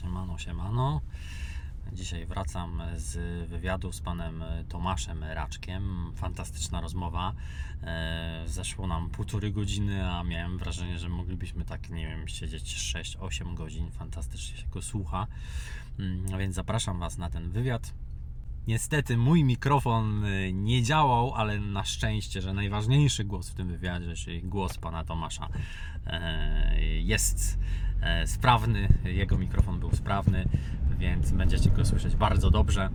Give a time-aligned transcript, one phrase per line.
[0.00, 1.00] Siemano, siemano.
[1.92, 6.12] Dzisiaj wracam z wywiadu z panem Tomaszem Raczkiem.
[6.16, 7.32] Fantastyczna rozmowa.
[7.82, 13.54] E, Zeszło nam półtorej godziny, a miałem wrażenie, że moglibyśmy tak, nie wiem, siedzieć 6-8
[13.54, 13.90] godzin.
[13.90, 15.26] Fantastycznie się go słucha.
[15.98, 17.94] Mm, A więc zapraszam Was na ten wywiad.
[18.66, 24.14] Niestety mój mikrofon y, nie działał, ale na szczęście, że najważniejszy głos w tym wywiadzie,
[24.14, 25.48] czyli głos pana Tomasza,
[26.06, 27.58] e, jest
[28.26, 28.88] sprawny.
[29.04, 30.44] Jego mikrofon był sprawny,
[30.98, 32.90] więc będziecie go słyszeć bardzo dobrze.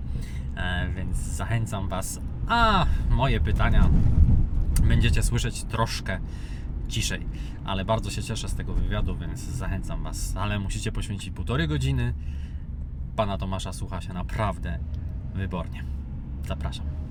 [0.55, 2.19] E, Więc zachęcam Was.
[2.47, 3.89] A moje pytania
[4.87, 6.19] będziecie słyszeć troszkę
[6.87, 7.25] ciszej,
[7.65, 10.33] ale bardzo się cieszę z tego wywiadu, więc zachęcam Was.
[10.37, 12.13] Ale musicie poświęcić półtorej godziny.
[13.15, 14.79] Pana Tomasza słucha się naprawdę
[15.35, 15.83] wybornie.
[16.47, 17.04] Zapraszam.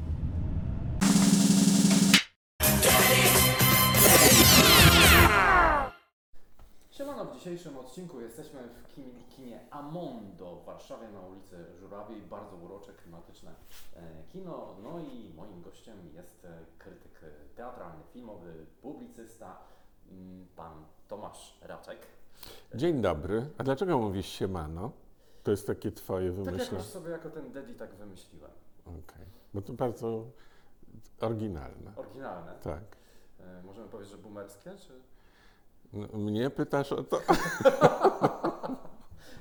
[7.44, 12.20] Dzisiejszym odcinku jesteśmy w kinie, kinie Amondo w Warszawie na ulicy Żurawiej.
[12.20, 13.54] Bardzo urocze, klimatyczne
[13.96, 14.76] e, kino.
[14.82, 17.20] No i moim gościem jest e, krytyk
[17.56, 19.58] teatralny, filmowy, publicysta,
[20.10, 21.98] mm, pan Tomasz Raczek.
[22.74, 23.46] Dzień dobry.
[23.58, 24.90] A dlaczego mówisz siemano?
[25.42, 26.72] To jest takie twoje Tak wymyślenie.
[26.72, 28.50] jakoś sobie jako ten Dedi tak wymyśliłem.
[28.86, 29.26] Okej.
[29.54, 30.24] Bo to bardzo
[31.20, 31.92] oryginalne.
[31.96, 32.52] Oryginalne.
[32.62, 32.82] Tak.
[33.40, 35.13] E, możemy powiedzieć, że boomerskie, czy...
[36.12, 37.20] Mnie pytasz o to?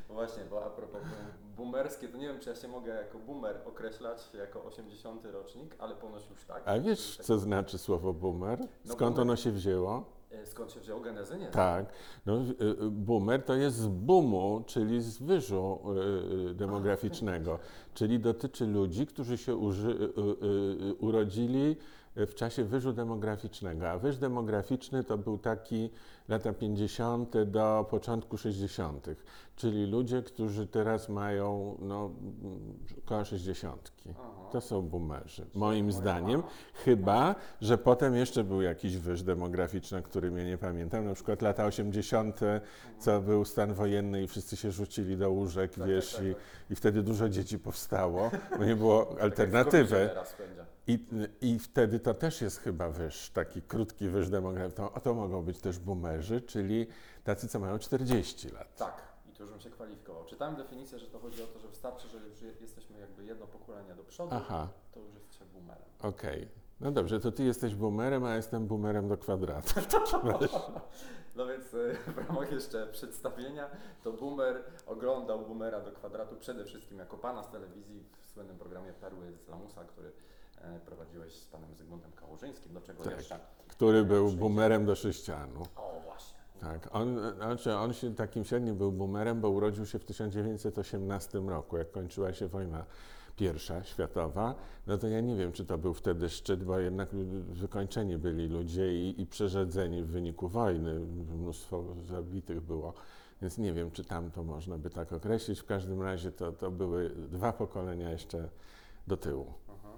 [0.10, 3.20] No właśnie, bo a propos boom- boomerskie, to nie wiem, czy ja się mogę jako
[3.20, 6.62] boomer określać, jako 80 rocznik, ale ponoć już tak.
[6.66, 7.26] A wiesz, Tak.
[7.26, 8.60] co znaczy słowo boomer?
[8.60, 9.22] No, Skąd boomer.
[9.22, 10.04] ono się wzięło?
[10.32, 11.38] E, Skąd się wziął genezy?
[11.38, 11.48] Nie.
[11.48, 11.86] Tak.
[12.26, 15.80] No, y, boomer to jest z boomu, czyli z wyżu
[16.52, 17.60] y, demograficznego.
[17.94, 20.14] Czyli dotyczy ludzi, którzy się uży,
[21.00, 21.76] urodzili
[22.16, 23.90] w czasie wyżu demograficznego.
[23.90, 25.90] A wyż demograficzny to był taki
[26.28, 27.44] lata 50.
[27.44, 29.08] do początku 60.,
[29.56, 32.12] czyli ludzie, którzy teraz mają no,
[33.06, 33.92] około 60.
[34.10, 34.30] Aha.
[34.52, 36.44] To są boomerzy, moim zdaniem.
[36.74, 41.06] Chyba, że potem jeszcze był jakiś wyż demograficzny, który mnie nie pamiętam.
[41.06, 42.40] Na przykład lata 80.,
[43.00, 46.34] co był stan wojenny i wszyscy się rzucili do łóżek, Tak, wiesz, tak, tak, i,
[46.34, 46.44] tak.
[46.70, 50.10] i wtedy dużo dzieci powstało, bo nie było Tak alternatywy.
[50.88, 51.06] I,
[51.42, 54.86] I wtedy to też jest chyba wyż, taki krótki wyż demograficzny.
[54.94, 56.13] To, to mogą być też boomerzy,
[56.46, 56.88] czyli
[57.24, 58.76] tacy, co mają 40 lat.
[58.78, 60.26] Tak, i tu już bym się kwalifikował.
[60.26, 63.48] Czytałem definicję, że to chodzi o to, że wystarczy, że już je- jesteśmy jakby jedno
[63.48, 64.68] pokolenie do przodu, Aha.
[64.94, 65.84] to już jesteście boomerem.
[66.02, 66.48] Okej.
[66.80, 69.74] No dobrze, to ty jesteś boomerem, a ja jestem boomerem do kwadratu.
[71.36, 73.70] No więc e, w ramach jeszcze przedstawienia,
[74.04, 78.94] to boomer oglądał boomera do kwadratu przede wszystkim jako pana z telewizji w słynnym programie
[78.94, 80.12] Perły z Lamusa, który
[80.62, 83.18] e, prowadziłeś z panem Zygmuntem Kałużyńskim, do czego Tak.
[83.18, 83.40] jeszcze...
[83.68, 85.64] Który był boomerem do sześcianu.
[86.64, 91.78] Tak, on, znaczy on się takim średnim był boomerem, bo urodził się w 1918 roku,
[91.78, 92.86] jak kończyła się wojna
[93.36, 94.56] pierwsza światowa.
[94.88, 97.10] No to ja nie wiem, czy to był wtedy szczyt, bo jednak
[97.50, 101.00] wykończeni byli ludzie i, i przerzedzeni w wyniku wojny.
[101.40, 102.94] Mnóstwo zabitych było.
[103.42, 105.60] Więc nie wiem, czy tam to można by tak określić.
[105.60, 108.50] W każdym razie to, to były dwa pokolenia jeszcze
[109.08, 109.54] do tyłu.
[109.70, 109.92] Aha.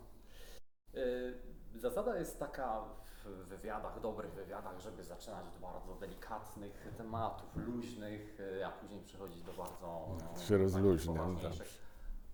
[0.95, 2.83] Y, Zasada jest taka
[3.25, 9.44] w wywiadach, dobrych wywiadach, żeby zaczynać od bardzo delikatnych tematów, luźnych, y, a później przechodzić
[9.44, 11.59] do bardzo no, się takich rozluźniam, poważniejszych.
[11.59, 11.80] dobrze.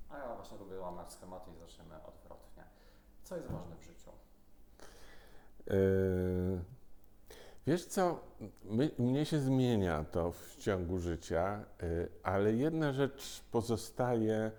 [0.09, 2.63] A ja właśnie lubię łamać schematy i zaczniemy odwrotnie.
[3.23, 4.11] Co jest ważne w życiu?
[5.67, 6.61] Yy,
[7.67, 8.19] Wiesz co,
[8.63, 14.51] my, mnie się zmienia to w ciągu życia, yy, ale jedna rzecz pozostaje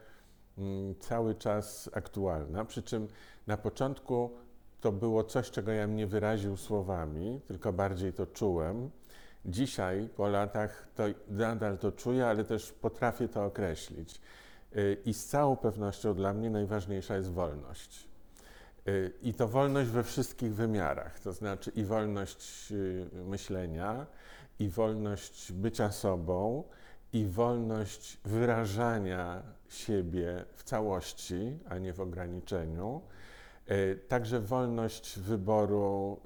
[0.58, 3.08] mm, cały czas aktualna, przy czym
[3.46, 4.30] na początku
[4.82, 8.90] to było coś, czego ja nie wyraził słowami, tylko bardziej to czułem.
[9.44, 14.20] Dzisiaj, po latach, to nadal to czuję, ale też potrafię to określić.
[14.74, 18.08] Yy, I z całą pewnością dla mnie najważniejsza jest wolność.
[18.88, 24.06] Y, I to wolność we wszystkich wymiarach, to znaczy i wolność y, myślenia,
[24.58, 26.64] i wolność bycia sobą,
[27.12, 33.00] i wolność wyrażania siebie w całości, a nie w ograniczeniu.
[33.72, 36.20] Y, Także wolność wyboru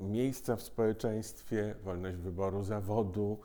[0.00, 3.38] y, miejsca w społeczeństwie, wolność wyboru zawodu.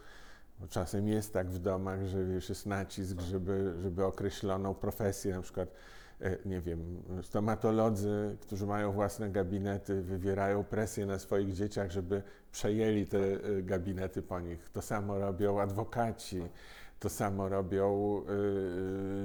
[0.69, 5.69] Czasem jest tak w domach, że wiesz, jest nacisk, żeby, żeby określoną profesję, na przykład
[6.21, 13.05] e, nie wiem, stomatolodzy, którzy mają własne gabinety, wywierają presję na swoich dzieciach, żeby przejęli
[13.05, 14.69] te e, gabinety po nich.
[14.69, 16.41] To samo robią adwokaci,
[16.99, 18.21] to samo robią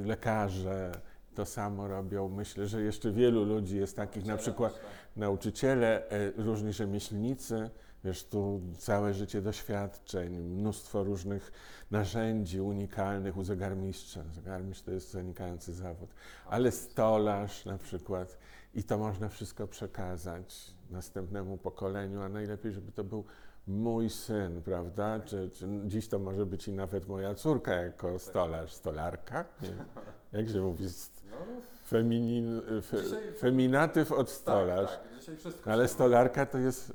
[0.05, 0.93] lekarze,
[1.37, 4.81] to samo robią, myślę, że jeszcze wielu ludzi jest takich, na przykład
[5.17, 7.71] nauczyciele, e, różni rzemieślnicy,
[8.07, 11.53] Wiesz, tu całe życie doświadczeń, mnóstwo różnych
[11.91, 14.23] narzędzi unikalnych u zegarmistrza.
[14.33, 16.11] Zegarmistrz to jest zanikający zawód,
[16.47, 18.39] ale stolarz na przykład.
[18.75, 23.25] I to można wszystko przekazać następnemu pokoleniu, a najlepiej, żeby to był
[23.67, 25.21] mój syn, prawda?
[25.21, 29.45] Czy, czy dziś to może być i nawet moja córka jako stolarz, stolarka?
[29.63, 30.39] Nie?
[30.39, 30.85] Jak się mówi?
[31.31, 31.37] No,
[31.85, 34.91] Feminin, fe, Dzisiaj- feminatyw od stolarz.
[34.91, 35.73] Tak, tak, dzisiaj wszystko.
[35.73, 36.95] Ale stolarka to jest, y,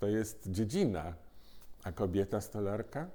[0.00, 1.12] to jest dziedzina,
[1.84, 3.06] a kobieta stolarka?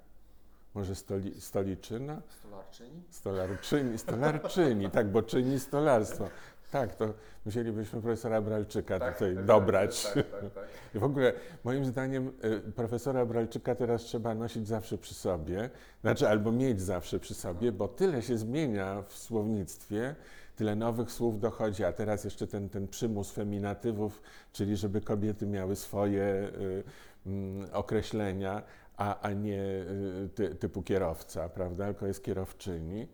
[0.73, 2.21] Może stoli, stoliczyna?
[2.39, 3.03] Stolarczyni?
[3.09, 6.29] Stolarczyni, stolarczyni, tak, bo czyni stolarstwo.
[6.71, 7.13] Tak, to
[7.45, 10.03] musielibyśmy profesora Bralczyka tutaj dobrać.
[10.03, 10.67] Tak, tak, tak, tak.
[10.95, 11.33] I w ogóle
[11.63, 12.31] moim zdaniem
[12.67, 15.69] y, profesora Bralczyka teraz trzeba nosić zawsze przy sobie,
[16.01, 20.15] znaczy albo mieć zawsze przy sobie, bo tyle się zmienia w słownictwie,
[20.55, 24.21] tyle nowych słów dochodzi, a teraz jeszcze ten, ten przymus feminatywów,
[24.53, 26.83] czyli żeby kobiety miały swoje y,
[27.25, 28.63] mm, określenia,
[28.97, 33.07] a, a nie y, ty, typu kierowca, prawda, tylko jest kierowczyni.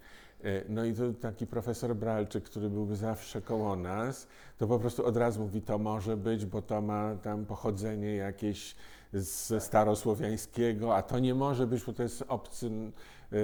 [0.46, 4.28] Y, No i to taki profesor Bralczyk, który byłby zawsze koło nas,
[4.58, 8.76] to po prostu od razu mówi, to może być, bo to ma tam pochodzenie jakieś
[9.14, 13.42] ze starosłowiańskiego, a to nie może być, bo to jest obcy, y, y, y,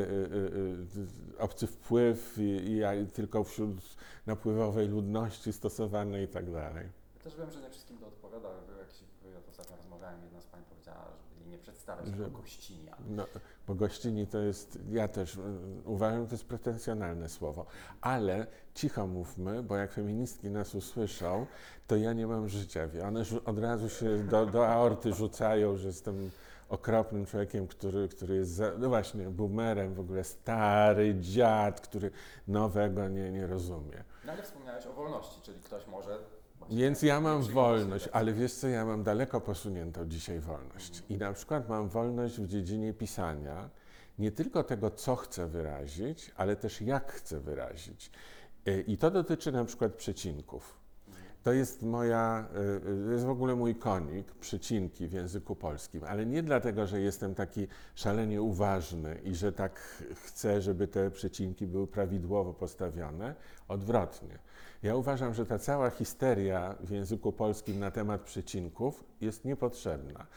[1.36, 3.77] y, obcy wpływ i, i tylko wśród
[4.25, 6.89] napływowej ludności stosowane i tak dalej.
[7.24, 10.42] Też wiem, że nie wszystkim to odpowiada, ale jak się ja to ostatnio rozmawiałem, jedna
[10.42, 11.06] z pań powiedziała,
[11.36, 12.98] żeby nie przedstawiać Że- jako gościnia.
[13.09, 13.25] No,
[13.71, 15.39] bo gościni to jest, ja też y,
[15.85, 17.65] uważam, to jest pretensjonalne słowo,
[18.01, 21.45] ale cicho mówmy, bo jak feministki nas usłyszą,
[21.88, 22.89] to ja nie mam życia.
[23.07, 26.31] One od razu się do, do aorty rzucają, że jestem
[26.69, 32.12] okropnym człowiekiem, który, który jest, za, no właśnie, boomerem, w ogóle stary dziad, który
[32.47, 34.03] nowego nie, nie rozumie.
[34.25, 36.17] No ale wspomniałeś o wolności, czyli ktoś może...
[36.69, 41.04] Więc ja mam wolność, ale wiesz co, ja mam daleko posuniętą dzisiaj wolność.
[41.10, 43.69] I na przykład mam wolność w dziedzinie pisania,
[44.19, 48.12] nie tylko tego, co chcę wyrazić, ale też jak chcę wyrazić.
[48.68, 50.81] Y, I to dotyczy na przykład przecinków.
[51.44, 56.04] To jest moja, y, y, to jest w ogóle mój konik, przecinki w języku polskim,
[56.04, 61.68] ale nie dlatego, że jestem taki szalenie uważny i że tak chcę, żeby te przecinki
[61.68, 63.36] były prawidłowo postawione.
[63.68, 64.40] Odwrotnie.
[64.83, 70.28] Ja uważam, że ta cała histeria w języku polskim na temat przecinków jest niepotrzebna.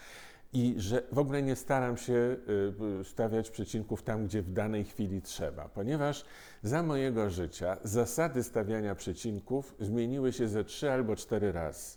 [0.53, 2.37] I że w ogóle nie staram się
[3.01, 6.25] y, stawiać przecinków tam, gdzie w danej chwili trzeba, ponieważ
[6.63, 11.97] za mojego życia zasady stawiania przecinków zmieniły się ze trzy albo cztery razy.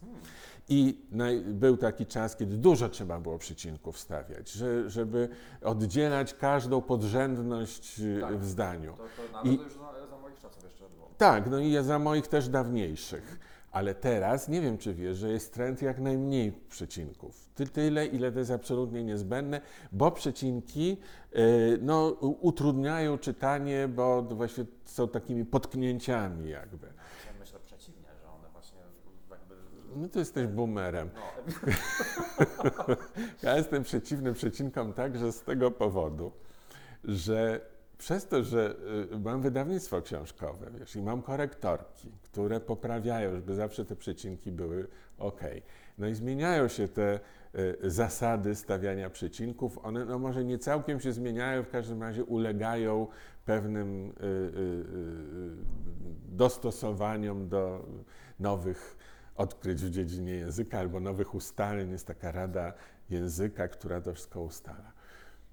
[0.70, 0.98] I
[1.46, 5.30] był taki czas, kiedy dużo trzeba było przecinków stawiać, że, żeby
[5.64, 8.38] oddzielać każdą podrzędność y, Tak.
[8.38, 8.94] w zdaniu.
[8.98, 9.97] To, to nawet I- już za
[10.28, 11.10] moich czasów jeszcze było.
[11.18, 13.40] Tak, no i ja za moich też dawniejszych.
[13.72, 17.50] Ale teraz nie wiem, czy wiesz, że jest trend jak najmniej przecinków.
[17.56, 20.98] Ty, tyle, ile to jest absolutnie niezbędne, bo przecinki
[21.36, 26.88] y, no, utrudniają czytanie, bo właśnie są takimi potknięciami jakby.
[26.88, 28.80] Ja myślę przeciwnie, że one właśnie
[29.30, 29.56] jakby...
[29.96, 31.10] No to jesteś boomerem.
[31.16, 32.96] No,
[33.44, 36.32] Ja jestem przeciwny przecinkom także z tego powodu,
[37.04, 37.62] że
[37.98, 38.76] przez to, że
[39.14, 44.88] y, mam wydawnictwo książkowe, wiesz, i mam korektorki, które poprawiają, żeby zawsze te przecinki były
[45.18, 45.42] ok.
[45.98, 47.20] No i zmieniają się te
[47.56, 49.78] y, zasady stawiania przecinków.
[49.86, 53.08] One no może nie całkiem się zmieniają, w każdym razie ulegają
[53.46, 54.14] pewnym y,
[56.30, 57.86] dostosowaniom do
[58.40, 58.98] nowych
[59.36, 61.92] odkryć w dziedzinie języka albo nowych ustaleń.
[61.92, 62.74] Jest taka rada
[63.10, 64.97] języka, która to wszystko ustala.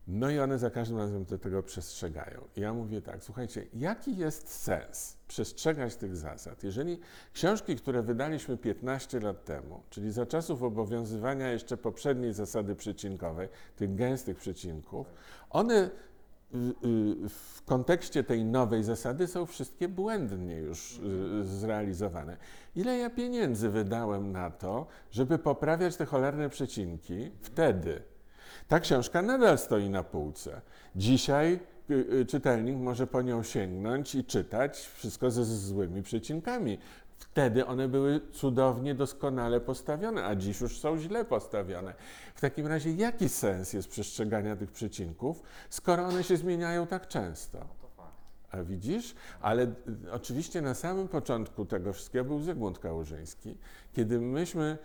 [0.07, 2.41] No i one za każdym razem do tego przestrzegają.
[2.57, 7.01] I ja mówię tak, słuchajcie, jaki jest sens przestrzegać tych zasad, jeżeli
[7.33, 13.95] książki, które wydaliśmy 15 lat temu, czyli za czasów obowiązywania jeszcze poprzedniej zasady przecinkowej, tych
[13.95, 15.15] gęstych przecinków,
[15.51, 22.37] one y, y, w kontekście tej nowej zasady są wszystkie błędnie już y, zrealizowane.
[22.77, 28.14] Ile ja pieniędzy wydałem na to, żeby poprawiać te cholerne przecinki wtedy?
[28.69, 30.61] Ta książka nadal stoi na półce.
[30.97, 36.79] Dzisiaj y, y, czytelnik może po nią sięgnąć i czytać wszystko ze złymi przecinkami.
[37.19, 41.95] Wtedy one były cudownie, doskonale postawione, a dziś już są źle postawione.
[42.35, 47.59] W takim razie jaki sens jest przestrzegania tych przecinków, skoro one się zmieniają tak często?
[47.99, 48.05] no.
[48.51, 49.15] A widzisz?
[49.41, 53.59] Ale y, oczywiście na samym początku tego wszystkiego był Zygmunt Kałużyński.
[53.93, 54.79] Kiedy myśmy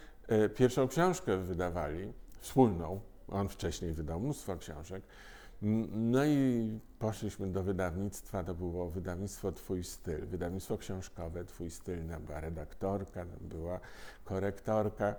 [0.56, 3.00] pierwszą książkę wydawali, wspólną,
[3.32, 5.04] on wcześniej wydał mnóstwo książek,
[5.92, 12.24] no i poszliśmy do wydawnictwa, to było wydawnictwo Twój Styl, wydawnictwo książkowe Twój Styl, tam
[12.24, 13.80] była redaktorka, tam była
[14.24, 15.16] korektorka.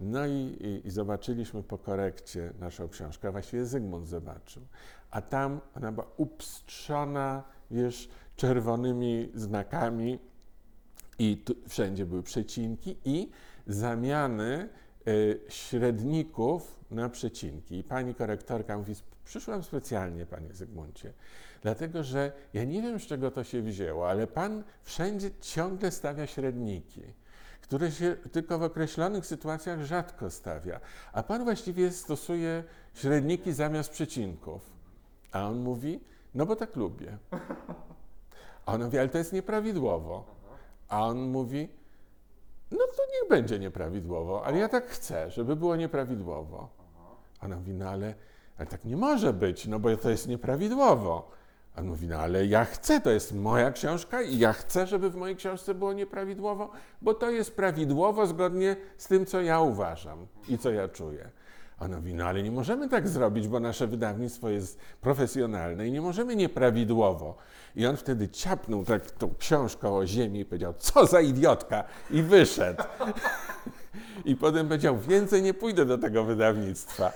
[0.00, 4.62] No i, i, i zobaczyliśmy po korekcie naszą książkę, a właściwie Zygmunt zobaczył.
[5.10, 10.18] A tam ona była upstrzona, wiesz, czerwonymi znakami
[11.18, 13.30] i tu, wszędzie były przecinki i
[13.66, 14.68] zamiany
[15.48, 17.78] średników na przecinki.
[17.78, 21.12] I pani korektorka mówi, przyszłam specjalnie, panie Zygmuncie,
[21.62, 26.26] dlatego że ja nie wiem, z czego to się wzięło, ale pan wszędzie ciągle stawia
[26.26, 27.02] średniki
[27.70, 30.80] które się tylko w określonych sytuacjach rzadko stawia.
[31.12, 32.64] A pan właściwie stosuje
[32.94, 34.70] średniki zamiast przecinków.
[35.32, 36.00] A on mówi,
[36.34, 37.18] no bo tak lubię.
[38.66, 40.24] A ona mówi, ale to jest nieprawidłowo.
[40.88, 41.68] A on mówi,
[42.70, 46.68] no to niech będzie nieprawidłowo, ale ja tak chcę, żeby było nieprawidłowo.
[47.40, 48.14] A ona mówi, no ale,
[48.58, 51.30] ale tak nie może być, no bo to jest nieprawidłowo.
[51.76, 55.10] A on mówi, no ale ja chcę, to jest moja książka i ja chcę, żeby
[55.10, 56.70] w mojej książce było nieprawidłowo,
[57.02, 61.30] bo to jest prawidłowo zgodnie z tym, co ja uważam i co ja czuję.
[61.80, 65.92] A on mówi, no ale nie możemy tak zrobić, bo nasze wydawnictwo jest profesjonalne i
[65.92, 67.36] nie możemy nieprawidłowo.
[67.76, 72.22] I on wtedy ciapnął tak tą książką o ziemi i powiedział, co za idiotka i
[72.22, 72.82] wyszedł.
[74.24, 77.12] I potem powiedział, więcej nie pójdę do tego wydawnictwa.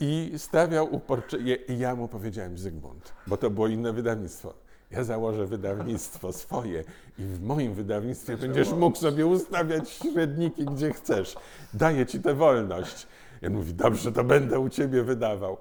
[0.00, 1.58] I stawiał uporczy...
[1.68, 4.54] I ja mu powiedziałem, Zygmunt, bo to było inne wydawnictwo.
[4.90, 6.84] Ja założę wydawnictwo swoje
[7.18, 11.36] i w moim wydawnictwie będziesz mógł sobie ustawiać średniki, gdzie chcesz.
[11.74, 13.06] Daję ci tę wolność.
[13.42, 15.56] Ja mówi, dobrze, to będę u ciebie wydawał.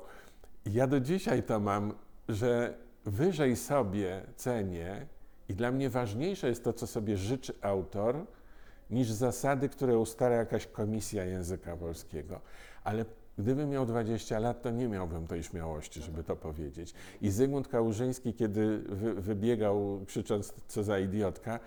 [0.66, 1.94] I ja do dzisiaj to mam,
[2.30, 5.06] że wyżej sobie cenię
[5.50, 8.26] i dla mnie ważniejsze jest to, co sobie życzy autor,
[8.90, 12.42] niż zasady, które ustala jakaś komisja języka polskiego.
[12.84, 13.06] Ale
[13.38, 16.94] gdybym miał 20 lat, to nie miałbym tej śmiałości, żeby to powiedzieć.
[17.22, 21.60] I Zygmunt Kałużyński, kiedy wy, wybiegał krzycząc, co za idiotka,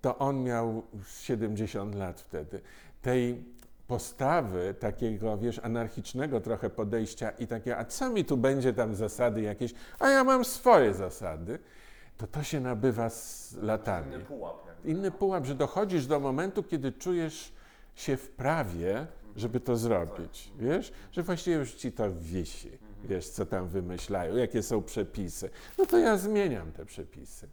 [0.00, 0.82] to on miał
[1.16, 2.60] 70 lat wtedy.
[3.02, 3.44] Tej
[3.86, 9.42] postawy takiego, wiesz, anarchicznego trochę podejścia i takie, a co mi tu będzie tam zasady
[9.42, 11.58] jakieś, a ja mam swoje zasady,
[12.16, 14.14] to to się nabywa z latami.
[14.14, 14.56] Inny pułap.
[14.84, 17.52] Inny pułap, że dochodzisz do momentu, kiedy czujesz
[17.94, 23.46] się w prawie, żeby to zrobić, wiesz, że właściwie już ci to wisi, wiesz, co
[23.46, 25.50] tam wymyślają, jakie są przepisy.
[25.78, 27.48] No to ja zmieniam te przepisy.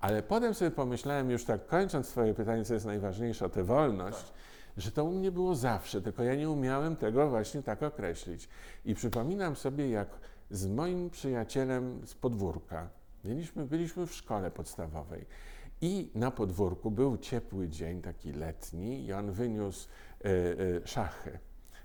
[0.00, 4.32] Ale potem sobie pomyślałem, już tak kończąc swoje pytanie, co jest najważniejsze, o tę wolność,
[4.76, 8.48] że to u mnie było zawsze, tylko ja nie umiałem tego właśnie tak określić.
[8.84, 10.08] I przypominam sobie, jak
[10.50, 12.88] z moim przyjacielem z podwórka,
[13.24, 15.26] mieliśmy, byliśmy w szkole podstawowej
[15.80, 19.88] i na podwórku był ciepły dzień, taki letni, i on wyniósł
[20.24, 21.38] e, e, szachy.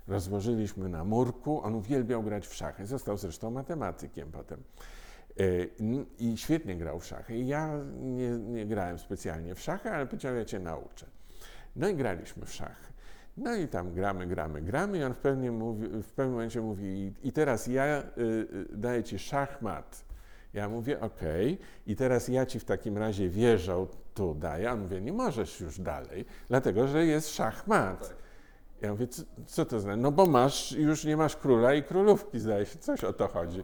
[0.08, 4.62] Rozłożyliśmy na murku, on uwielbiał grać w szachy, został zresztą matematykiem potem.
[5.40, 5.64] E,
[6.18, 7.38] I świetnie grał w szachy.
[7.38, 11.06] Ja nie, nie grałem specjalnie w szachy, ale powiedział, ja cię nauczę.
[11.76, 12.92] No i graliśmy w szachy.
[13.36, 17.12] No i tam gramy, gramy, gramy i on w, pewnie mówi, w pewnym momencie mówi
[17.22, 20.04] "I- teraz ja y, y, daję ci szachmat.
[20.54, 24.70] Ja mówię okej i teraz ja ci w takim razie wieżą tu daję.
[24.70, 28.08] A on mówi nie możesz już dalej, dlatego że jest szachmat.
[28.08, 28.16] Tak.
[28.80, 29.96] Ja mówię, co, co to znaczy?
[30.00, 33.62] No bo masz, już nie masz króla i królówki, zdaje się, coś o to chodzi.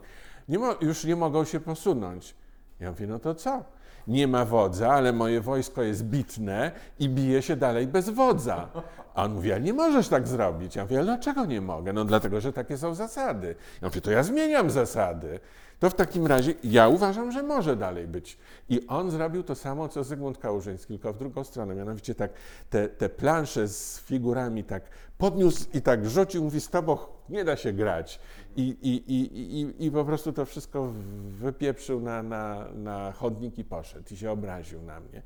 [0.48, 2.34] Nie już nie mogą się posunąć.
[2.80, 3.64] Ja mówię, no to co?
[4.08, 8.68] Nie ma wodza, ale moje wojsko jest bitne i bije się dalej bez wodza.
[9.14, 10.76] A on mówi, ale nie możesz tak zrobić.
[10.76, 11.92] Ja mówię, ale dlaczego nie mogę?
[11.92, 13.54] No dlatego, że takie są zasady.
[13.82, 15.40] Ja mówię, to ja zmieniam zasady.
[15.78, 18.38] To w takim razie ja uważam, że może dalej być.
[18.68, 21.74] I on zrobił to samo, co Zygmunt Kałużyński, tylko w drugą stronę.
[21.74, 22.30] Mianowicie tak
[22.70, 24.82] te, te plansze z figurami tak
[25.18, 26.98] podniósł i tak rzucił, mówi, z tobą
[27.28, 28.20] nie da się grać.
[28.58, 30.92] I, i, i, i, i po prostu to wszystko
[31.28, 34.14] wypieprzył na, na, na chodnik i poszedł.
[34.14, 35.22] I się obraził na mnie.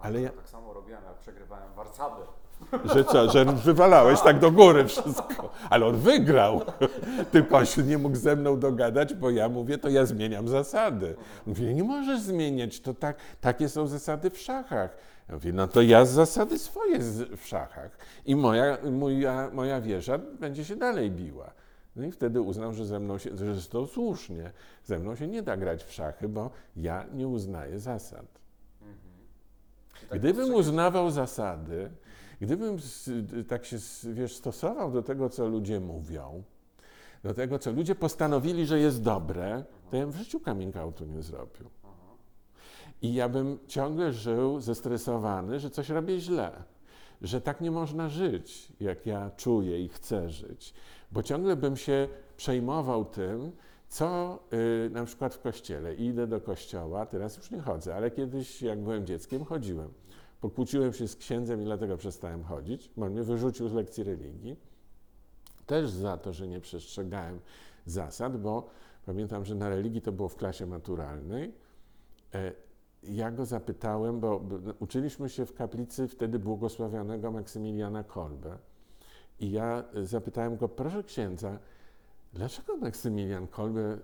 [0.00, 2.22] Ale ja, Tak samo robiłem, jak przegrywałem Warszawy.
[2.84, 5.50] że co, że wywalałeś tak do góry wszystko.
[5.70, 6.60] Ale on wygrał.
[7.32, 11.14] Tylko się nie mógł ze mną dogadać, bo ja mówię, to ja zmieniam zasady.
[11.46, 14.96] Mówię, nie możesz zmieniać, to tak, takie są zasady w szachach.
[15.28, 17.98] Ja mówię, no to ja zasady swoje z, w szachach.
[18.26, 21.50] I moja, moja, moja wieża będzie się dalej biła.
[21.96, 24.52] No i wtedy uznał, że ze mną się, że to słusznie,
[24.84, 28.26] ze mną się nie da grać w szachy, bo ja nie uznaję zasad.
[30.04, 31.90] I tak Gdybym uznawał zasady,
[32.40, 32.78] gdybym
[33.48, 36.42] tak się wiesz, stosował do tego, co ludzie mówią,
[37.22, 41.04] do tego, co ludzie postanowili, że jest dobre, to ja bym w życiu coming outu
[41.04, 41.70] nie zrobił.
[43.02, 46.52] I ja bym ciągle żył zestresowany, że coś robię źle,
[47.22, 50.74] że tak nie można żyć, jak ja czuję i chcę żyć,
[51.12, 53.52] bo ciągle bym się przejmował tym,
[53.88, 54.38] co
[54.86, 55.94] y, na przykład w kościele.
[55.94, 59.88] Idę do kościoła, teraz już nie chodzę, ale kiedyś, jak byłem dzieckiem, chodziłem.
[60.40, 64.56] Pokłóciłem się z księdzem i dlatego przestałem chodzić, bo mnie wyrzucił z lekcji religii.
[65.66, 67.40] Też za to, że nie przestrzegałem
[67.86, 68.68] zasad, bo
[69.06, 71.54] pamiętam, że na religii to było w klasie maturalnej.
[72.34, 72.52] E,
[73.02, 74.40] Ja go zapytałem, bo
[74.80, 78.58] uczyliśmy się w kaplicy wtedy błogosławionego Maksymiliana Kolbe.
[79.40, 81.58] I ja e, zapytałem go, proszę księdza,
[82.32, 83.98] dlaczego Maksymilian Kolbe e,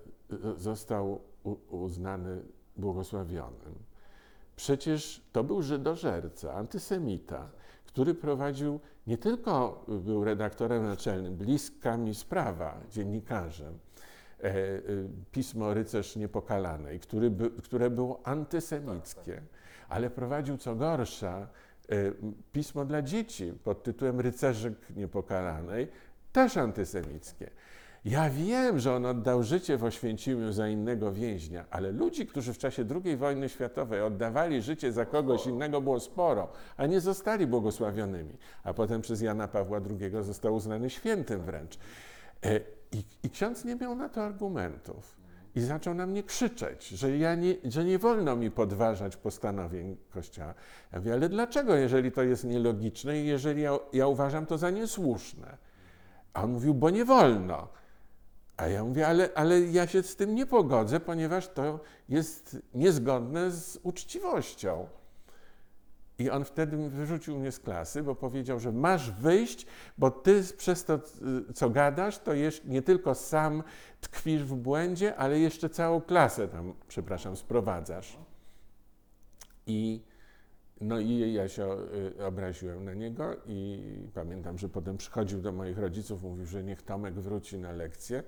[0.57, 1.21] został
[1.69, 2.41] uznany
[2.77, 3.75] błogosławionym?
[4.55, 7.49] Przecież to był żydożerca, antysemita,
[7.85, 13.79] który prowadził, nie tylko był redaktorem naczelnym, bliska mi sprawa, dziennikarzem,
[15.31, 19.41] pismo Rycerz Niepokalanej, który by, które było antysemickie,
[19.89, 21.47] ale prowadził co gorsza
[21.89, 21.95] e,
[22.51, 25.87] pismo dla dzieci pod tytułem Rycerzek Niepokalanej,
[26.31, 27.49] też antysemickie.
[28.05, 32.57] Ja wiem, że on oddał życie w Oświęcimiu za innego więźnia, ale ludzi, którzy w
[32.57, 38.37] czasie II wojny światowej oddawali życie za kogoś innego było sporo, a nie zostali błogosławionymi.
[38.63, 41.77] A potem przez Jana Pawła II został uznany świętym wręcz.
[42.91, 45.19] I, I ksiądz nie miał na to argumentów.
[45.55, 50.53] I zaczął na mnie krzyczeć, że, ja nie, że nie wolno mi podważać postanowień Kościoła.
[50.91, 54.69] Ja mówię, ale dlaczego, jeżeli to jest nielogiczne i jeżeli ja, ja uważam to za
[54.69, 55.57] niesłuszne?
[56.33, 57.67] A on mówił, bo nie wolno.
[58.57, 61.79] A ja mówię, ale, ale ja się z tym nie pogodzę, ponieważ to
[62.09, 64.87] jest niezgodne z uczciwością.
[66.19, 69.65] I on wtedy wyrzucił mnie z klasy, bo powiedział, że masz wyjść,
[69.97, 70.95] bo ty przez to,
[71.49, 73.63] y, co gadasz, to jeszcze nie tylko sam
[74.01, 78.17] tkwisz w błędzie, ale jeszcze całą klasę tam, przepraszam, sprowadzasz.
[79.67, 80.01] I
[80.81, 81.77] no i ja się
[82.19, 83.83] y, obraziłem na niego i
[84.13, 88.23] pamiętam, że potem przychodził do moich rodziców, mówił, że niech Tomek wróci na lekcję,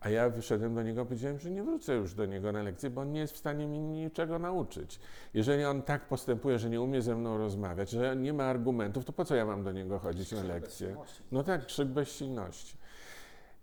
[0.00, 2.90] a ja wyszedłem do niego i powiedziałem, że nie wrócę już do niego na lekcję,
[2.90, 5.00] bo on nie jest w stanie mi niczego nauczyć.
[5.34, 9.12] Jeżeli on tak postępuje, że nie umie ze mną rozmawiać, że nie ma argumentów, to
[9.12, 10.96] po co ja mam do niego chodzić na lekcję?
[11.32, 12.76] No tak, krzyk bezsilności.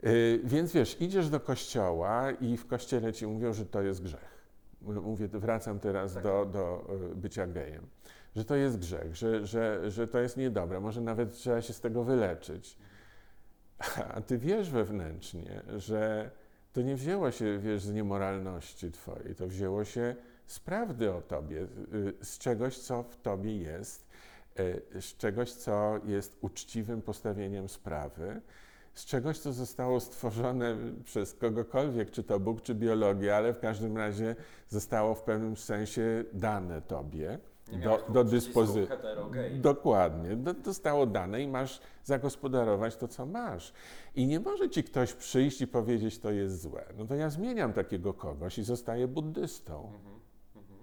[0.04, 4.36] Yy, więc wiesz, idziesz do kościoła i w kościele ci mówią, że to jest grzech.
[4.82, 6.24] Mówię, wracam teraz Tak.
[6.24, 7.88] do, do y, bycia gejem.
[8.36, 11.81] Że to jest grzech, że, że, że to jest niedobre, może nawet trzeba się z
[11.81, 12.77] tego wyleczyć.
[14.16, 16.31] A ty wiesz wewnętrznie, że
[16.74, 20.16] to nie wzięło się, wiesz, z niemoralności twojej, to wzięło się
[20.48, 21.68] z prawdy o tobie, y,
[22.22, 24.07] z czegoś, co w tobie jest,
[24.59, 28.42] y, z czegoś, co jest uczciwym postawieniem sprawy,
[28.94, 33.98] z czegoś, co zostało stworzone przez kogokolwiek, czy to Bóg, czy biologia, ale w każdym
[33.98, 34.35] razie
[34.70, 37.40] zostało w pewnym sensie dane tobie
[37.72, 38.98] Nie do, do dyspozycji.
[39.54, 40.36] Dokładnie.
[40.36, 43.74] Do, zostało dane i masz zagospodarować to, co masz.
[44.16, 46.86] I nie może ci ktoś przyjść i powiedzieć, to jest złe.
[46.98, 49.92] No to ja zmieniam takiego kogoś i zostaję buddystą.
[49.94, 50.20] Mhm,
[50.56, 50.80] mhm.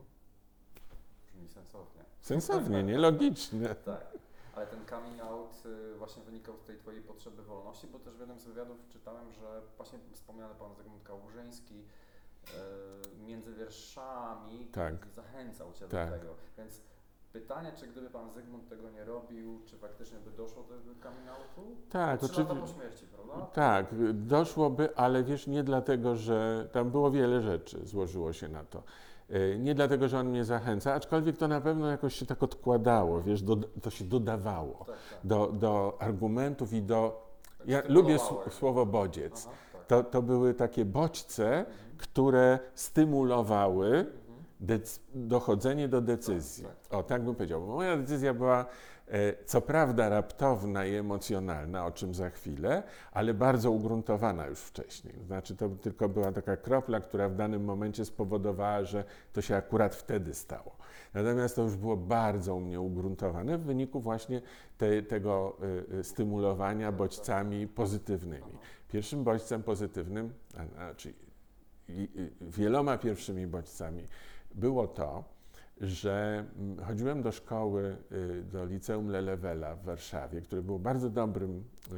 [1.27, 2.05] Brzmi sensownie.
[2.21, 3.75] Sensownie, nielogiczne.
[3.75, 4.19] Tak.
[4.57, 8.21] Ale ten coming out y, właśnie wynikał z tej Twojej potrzeby wolności, bo też w
[8.21, 11.85] jednym z wywiadów czytałem, że właśnie wspomniany Pan Zygmunt Kałużyński
[13.27, 14.95] między wierszami Tak.
[15.17, 16.11] zachęcał Cię Tak.
[16.11, 16.35] do tego.
[16.59, 16.81] Więc
[17.33, 21.89] pytanie, czy gdyby Pan Zygmunt tego nie robił, czy faktycznie by doszło do tego coming?
[21.89, 22.75] Tak, Trzy lata po oczywiście.
[22.81, 23.47] śmierci, prawda?
[23.47, 28.83] Tak, doszłoby, ale wiesz, nie dlatego, że tam było wiele rzeczy, złożyło się na to.
[29.31, 33.23] Y, Nie dlatego, że on mnie zachęca, aczkolwiek to na pewno jakoś się tak odkładało,
[33.23, 34.97] wiesz, do, to się dodawało Tak, tak.
[35.25, 37.27] do, do argumentów i do.
[37.59, 38.17] Tak Ja lubię
[38.51, 39.47] słowo bodziec.
[39.49, 39.87] Aha, tak.
[39.87, 41.92] To, to były takie bodźce, Mhm.
[42.03, 44.07] Które stymulowały
[45.15, 46.65] dochodzenie do decyzji.
[46.65, 46.99] Tak, tak.
[46.99, 47.67] O, tak bym powiedział.
[47.67, 48.67] Bo moja decyzja była
[49.09, 55.15] e, co prawda raptowna i emocjonalna, o czym za chwilę, ale bardzo ugruntowana już wcześniej.
[55.27, 59.95] Znaczy to tylko była taka kropla, która w danym momencie spowodowała, że to się akurat
[59.95, 60.77] wtedy stało.
[61.15, 64.43] Natomiast to już było bardzo u mnie ugruntowane w wyniku właśnie
[64.79, 65.57] te, tego
[65.93, 68.59] y, y, stymulowania bodźcami pozytywnymi.
[68.89, 71.32] Pierwszym bodźcem pozytywnym, a, znaczy i, i,
[72.41, 74.07] wieloma pierwszymi bodźcami
[74.55, 75.25] było to,
[75.83, 81.65] że mm, chodziłem do szkoły, y, do liceum Lelewela w Warszawie, które było bardzo dobrym
[81.93, 81.95] y,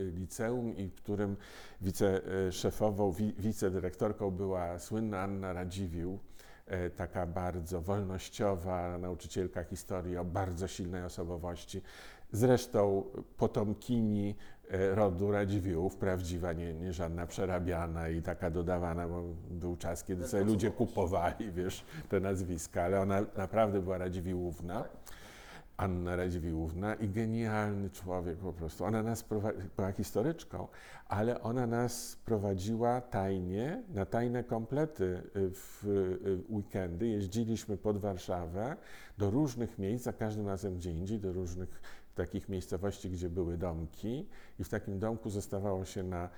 [0.00, 1.36] y, liceum i którym
[1.80, 6.18] wiceszefową, wi, wicedyrektorką była słynna Anna Radziwiłł,
[6.66, 11.82] e, taka bardzo wolnościowa nauczycielka historii o bardzo silnej osobowości.
[12.32, 13.04] Zresztą
[13.36, 14.34] potomkini
[14.70, 20.44] rodu Radziwiłłów, prawdziwa, nie, nie żadna przerabiana i taka dodawana, bo był czas, kiedy sobie
[20.44, 24.82] ludzie kupowali, wiesz, te nazwiska, ale ona naprawdę była Radziwiłłówna.
[24.82, 25.18] Tak.
[25.78, 28.84] Anna Radziwiłłówna i genialny człowiek po prostu.
[28.84, 30.68] Ona nas prowadzi, była historyczką,
[31.08, 37.06] ale ona nas prowadziła tajnie, na tajne komplety y, w y, weekendy.
[37.06, 38.76] Jeździliśmy pod Warszawę
[39.18, 41.80] do różnych miejsc, za każdym razem gdzie indziej, do różnych
[42.18, 44.26] takich miejscowości, gdzie były domki
[44.58, 46.28] i w takim domku zostawało się na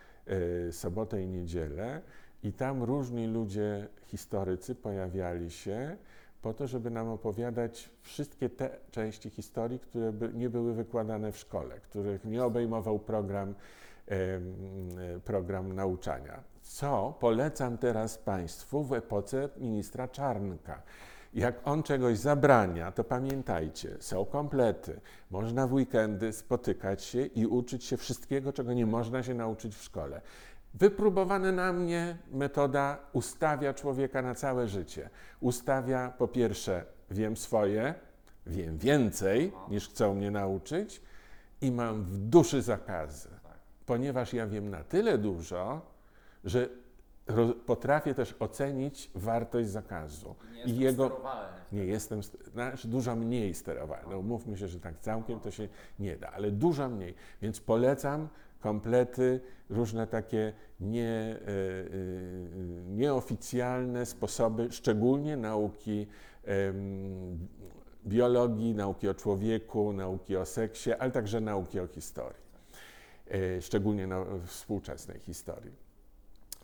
[0.68, 2.02] y, sobotę i niedzielę
[2.42, 5.96] i tam różni ludzie, historycy pojawiali się
[6.42, 11.38] po to, żeby nam opowiadać wszystkie te części historii, które by nie były wykładane w
[11.38, 13.54] szkole, których nie obejmował program,
[14.08, 14.40] e,
[15.24, 16.42] program nauczania.
[16.62, 20.82] Co polecam teraz Państwu w epoce ministra Czarnka.
[21.34, 25.00] Jak on czegoś zabrania, to pamiętajcie, są komplety.
[25.30, 29.82] Można w weekendy spotykać się i uczyć się wszystkiego, czego nie można się nauczyć w
[29.82, 30.20] szkole.
[30.74, 35.10] Wypróbowana na mnie metoda ustawia człowieka na całe życie.
[35.40, 37.94] Ustawia po pierwsze, wiem swoje,
[38.46, 41.02] wiem więcej niż chcą mnie nauczyć
[41.60, 43.28] i mam w duszy zakazy,
[43.86, 45.80] ponieważ ja wiem na tyle dużo,
[46.44, 46.68] że
[47.66, 51.58] potrafię też ocenić wartość zakazu Nie i jestem jego sterowalny.
[51.72, 54.10] nie jestem, st- znaczy dużo mniej sterowalny.
[54.10, 57.14] No, umówmy się, że tak całkiem to się nie da, ale dużo mniej.
[57.42, 58.28] Więc polecam
[58.60, 59.40] komplety,
[59.70, 61.40] różne takie nie, e, e,
[62.88, 66.06] nieoficjalne sposoby, szczególnie nauki
[68.06, 72.42] biologii, nauki o człowieku, nauki o seksie, ale także nauki o historii,
[73.30, 75.89] e, szczególnie na współczesnej historii.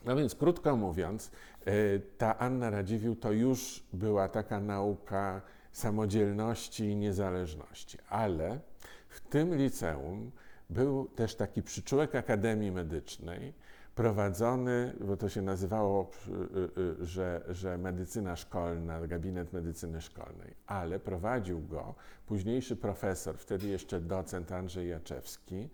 [0.07, 1.31] No więc krótko mówiąc,
[1.65, 1.73] e,
[2.19, 5.43] ta Anna Radziwiłł to już była taka nauka
[5.73, 8.61] samodzielności i niezależności, ale
[9.09, 10.31] w tym liceum
[10.71, 13.53] był też taki przyczółek Akademii Medycznej,
[13.95, 21.01] prowadzony, bo to się nazywało, y, y, że, że medycyna szkolna, gabinet medycyny szkolnej, ale
[21.01, 21.95] prowadził go
[22.27, 25.69] późniejszy profesor, wtedy jeszcze docent Andrzej Jaczewski,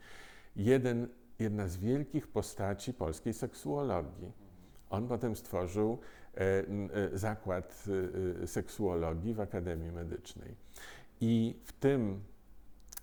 [0.56, 4.32] jeden, jedna z wielkich postaci polskiej seksuologii.
[4.90, 5.98] On potem stworzył
[6.34, 7.84] e, e, zakład
[8.42, 10.56] e, seksuologii w Akademii Medycznej.
[11.20, 12.20] I w tym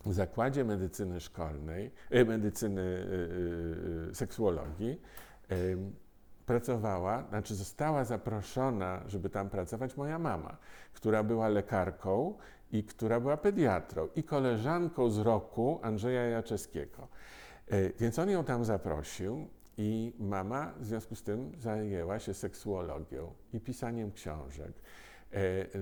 [0.06, 3.08] zakładzie medycyny szkolnej, medycyny
[4.14, 5.02] seksuologii,
[6.46, 10.58] pracowała, znaczy została zaproszona, żeby tam pracować moja mama,
[10.94, 12.34] która była lekarką
[12.72, 17.08] i która była pediatrą i koleżanką z roku Andrzeja Jaczewskiego.
[17.70, 23.34] E, Więc on ją tam zaprosił i mama w związku z tym zajęła się seksuologią
[23.54, 24.74] i pisaniem książek
[25.32, 25.78] e,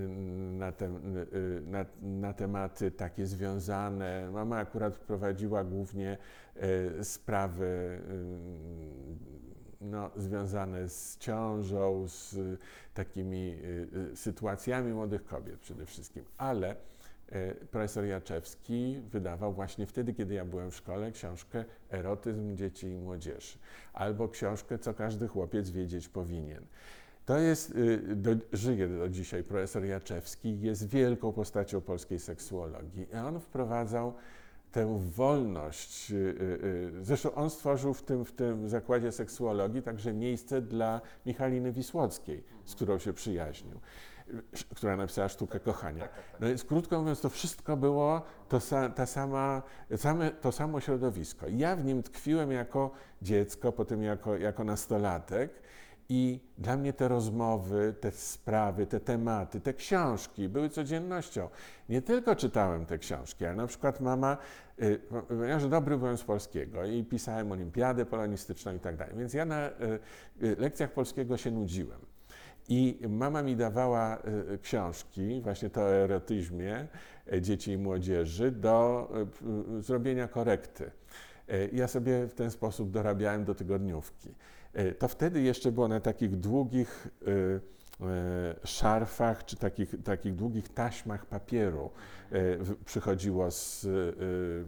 [0.58, 4.30] na, tem, y, na, na tematy takie związane.
[4.32, 6.18] Mama akurat prowadziła głównie
[6.56, 12.36] e, sprawy y, no, związane z ciążą, z
[12.94, 13.58] takimi
[14.14, 16.76] sytuacjami młodych kobiet przede wszystkim, ale e,
[17.70, 23.58] profesor Jaczewski wydawał właśnie wtedy, kiedy ja byłem w szkole, książkę Erotyzm dzieci i młodzieży,
[23.92, 26.64] albo książkę Co każdy chłopiec wiedzieć powinien.
[27.28, 33.06] To jest, y, do, żyje do dzisiaj profesor Jaczewski, jest wielką postacią polskiej seksuologii.
[33.12, 34.14] I on wprowadzał
[34.72, 36.10] tę wolność.
[36.10, 37.04] y, y.
[37.04, 42.74] Zresztą on stworzył w tym, w tym zakładzie seksuologii także miejsce dla Michaliny Wisłockiej, z
[42.74, 43.80] którą się przyjaźnił,
[44.74, 46.02] która napisała Sztukę Kochania.
[46.02, 46.40] Tak, tak, tak.
[46.40, 49.62] No więc krótko mówiąc, to wszystko było to, sa, ta sama,
[49.96, 51.46] same, to samo środowisko.
[51.48, 52.90] Ja w nim tkwiłem jako
[53.22, 55.62] dziecko, potem jako, jako nastolatek
[56.08, 61.48] i dla mnie te rozmowy, te sprawy, te tematy, te książki były codziennością.
[61.88, 64.36] Nie tylko czytałem te książki, ale na przykład mama,
[64.82, 69.44] y, ponieważ dobry byłem z polskiego i pisałem olimpiadę polonistyczną i tak dalej, więc ja
[69.44, 69.72] na y,
[70.42, 72.00] y, lekcjach polskiego się nudziłem.
[72.68, 74.18] I mama mi dawała
[74.52, 76.86] y, książki, właśnie to o erotyzmie
[77.32, 79.08] y, dzieci i młodzieży, do
[79.74, 80.90] y, y, zrobienia korekty.
[81.50, 84.34] Y, Ja sobie w ten sposób dorabiałem do tygodniówki.
[84.78, 90.68] Y, To wtedy jeszcze było na takich długich y, y, szarfach, czy takich, takich długich
[90.68, 91.90] taśmach papieru
[92.32, 94.64] y, przychodziło z y, y,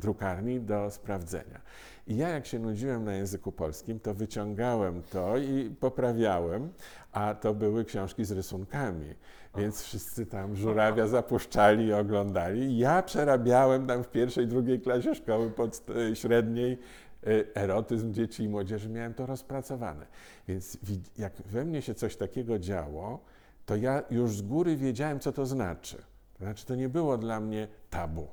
[0.00, 1.60] drukarni do sprawdzenia.
[2.06, 6.72] I ja jak się nudziłem na języku polskim, to wyciągałem to i poprawiałem,
[7.12, 9.14] a to były książki z rysunkami,
[9.56, 12.78] więc wszyscy tam żurawia zapuszczali i oglądali.
[12.78, 16.78] Ja przerabiałem tam w pierwszej, drugiej klasie szkoły podst- średniej
[17.26, 20.06] y, erotyzm dzieci i młodzieży, miałem to rozpracowane.
[20.48, 20.78] Więc
[21.18, 23.24] jak we mnie się coś takiego działo,
[23.66, 25.96] to ja już z góry wiedziałem, co to znaczy.
[26.38, 28.28] To znaczy, to nie było dla mnie tabu.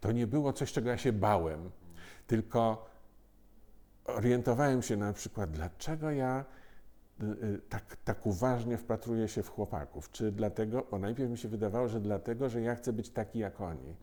[0.00, 1.70] To nie było coś, czego ja się bałem,
[2.26, 2.86] tylko
[4.04, 6.44] orientowałem się na przykład, dlaczego ja
[7.68, 10.10] tak, tak uważnie wpatruję się w chłopaków?
[10.10, 13.60] Czy dlatego, bo najpierw mi się wydawało, że dlatego, że ja chcę być taki jak
[13.60, 13.96] oni.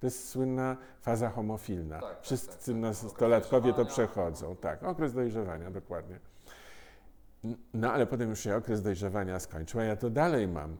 [0.00, 1.94] To jest słynna faza homofilna.
[1.94, 2.00] Mhm.
[2.00, 2.76] Tak, tak, Wszyscy tak, tak.
[2.76, 4.56] nastolatkowie to przechodzą.
[4.56, 6.18] Tak, okres dojrzewania, dokładnie.
[7.74, 10.76] No ale potem już się okres dojrzewania skończył, a ja to dalej mam.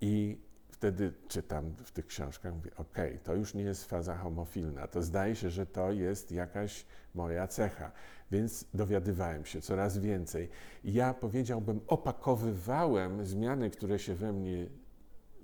[0.00, 0.38] I
[0.80, 5.36] wtedy czytam w tych książkach, mówię, okej, to już nie jest faza homofilna, to zdaje
[5.36, 7.92] się, że to jest jakaś moja cecha.
[8.30, 10.48] Więc dowiadywałem się coraz więcej.
[10.84, 14.66] Ja powiedziałbym, opakowywałem zmiany, które się we mnie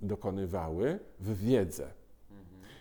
[0.01, 1.87] dokonywały, w wiedzę.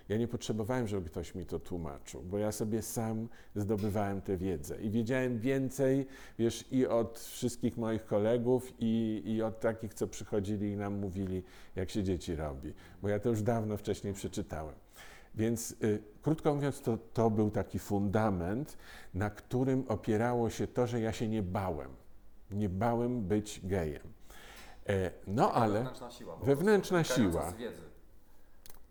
[0.08, 4.82] Ja nie potrzebowałem, żeby ktoś mi to tłumaczył, bo ja sobie sam zdobywałem tę wiedzę
[4.82, 6.06] i wiedziałem więcej,
[6.38, 11.42] wiesz, i od wszystkich moich kolegów, i, i od takich, co przychodzili i nam mówili,
[11.76, 14.74] jak się dzieci robi, bo ja to już dawno wcześniej przeczytałem.
[15.34, 18.76] Więc y, krótko mówiąc, to, to był taki fundament,
[19.14, 21.90] na którym opierało się to, że ja się nie bałem.
[22.50, 24.02] Nie bałem być gejem.
[24.88, 25.78] E, no ale.
[25.78, 26.36] Wewnętrzna siła.
[26.36, 27.52] Wewnętrzna siła.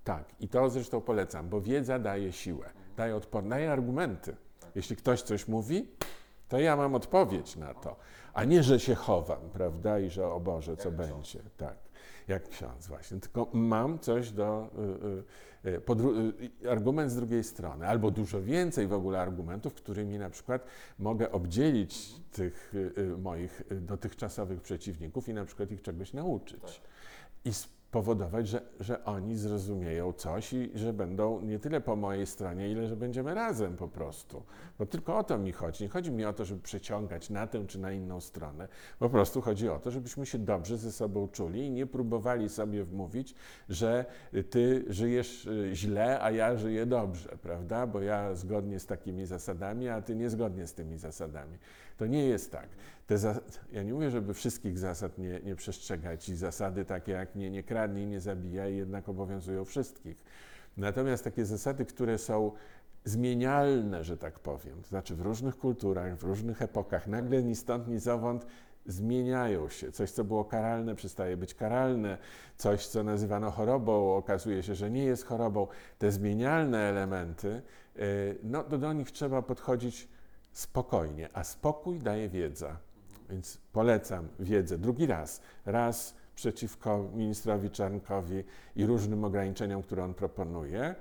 [0.05, 4.35] Tak, i to zresztą polecam, bo wiedza daje siłę, daje odpor, daje argumenty.
[4.75, 5.87] Jeśli ktoś coś mówi,
[6.49, 7.95] to ja mam odpowiedź na to,
[8.33, 11.39] a nie, że się chowam, prawda, i że o Boże, co będzie.
[11.57, 11.77] Tak,
[12.27, 14.69] jak ksiądz właśnie, tylko mam coś do,
[15.65, 15.81] y, y,
[16.65, 20.65] y, argument z drugiej strony, albo dużo więcej w ogóle argumentów, którymi na przykład
[20.99, 22.73] mogę obdzielić tych
[23.17, 26.81] moich dotychczasowych przeciwników i na przykład ich czegoś nauczyć
[27.45, 27.51] i
[27.95, 32.87] spowodować, że, że oni zrozumieją coś i że będą nie tyle po mojej stronie, ile
[32.87, 34.43] że będziemy razem po prostu.
[34.79, 35.83] Bo tylko o to mi chodzi.
[35.83, 38.67] Nie chodzi mi o to, żeby przeciągać na tę czy na inną stronę.
[38.99, 42.83] Po prostu chodzi o to, żebyśmy się dobrze ze sobą czuli i nie próbowali sobie
[42.83, 43.35] wmówić,
[43.69, 44.05] że
[44.49, 47.87] ty żyjesz y, źle, a ja żyję dobrze, prawda?
[47.87, 51.57] Bo ja zgodnie z takimi zasadami, a ty niezgodnie z tymi zasadami.
[51.97, 52.69] To nie jest tak.
[53.71, 57.63] Ja nie mówię, żeby wszystkich zasad nie, nie przestrzegać i zasady takie jak nie, nie
[57.85, 60.23] kradnij, nie zabijaj jednak obowiązują wszystkich.
[60.77, 62.51] Natomiast takie zasady, które są
[63.03, 67.87] zmienialne, że tak powiem, to znaczy w różnych kulturach, w różnych epokach, nagle ni stąd,
[67.87, 68.45] ni zowąd
[68.85, 69.91] zmieniają się.
[69.91, 72.17] Coś, co było karalne, przestaje być karalne.
[72.57, 75.67] Coś, co nazywano chorobą, okazuje się, że nie jest chorobą.
[75.99, 77.61] Te zmienialne elementy,
[77.97, 80.07] y, no to do nich trzeba podchodzić
[80.51, 82.77] spokojnie, a spokój daje wiedza.
[83.29, 85.41] Więc polecam wiedzę drugi raz.
[85.65, 88.43] Raz przeciwko ministrowi Czarnkowi
[88.75, 90.95] i różnym ograniczeniom, które on proponuje.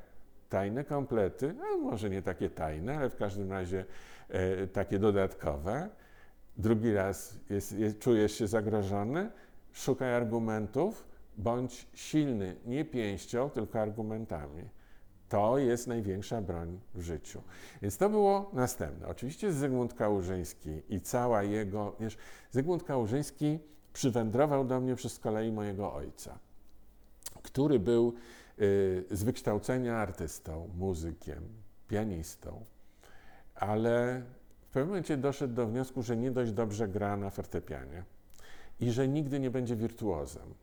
[0.49, 3.85] Tajne komplety, no może nie takie tajne, ale w każdym razie
[4.29, 5.89] e, takie dodatkowe.
[6.57, 9.31] Drugi raz jest, jest, czujesz się zagrożony,
[9.73, 11.05] szukaj argumentów,
[11.37, 14.63] bądź silny nie pięścią, tylko argumentami.
[15.29, 17.43] To jest największa broń w życiu.
[17.83, 19.09] Więc to było następne.
[19.09, 22.17] Oczywiście Zygmunt Kałużyński i cała jego, wiesz,
[22.51, 23.59] Zygmunt Kałużyński
[23.95, 26.39] przywędrował do mnie przez kolei mojego ojca,
[27.43, 28.15] który był
[28.61, 31.43] y, z wykształcenia artystą, muzykiem,
[31.89, 32.65] pianistą,
[33.55, 34.23] ale
[34.69, 38.05] w pewnym momencie doszedł do wniosku, że nie dość dobrze gra na fortepianie
[38.81, 40.55] i że nigdy nie będzie wirtuozem.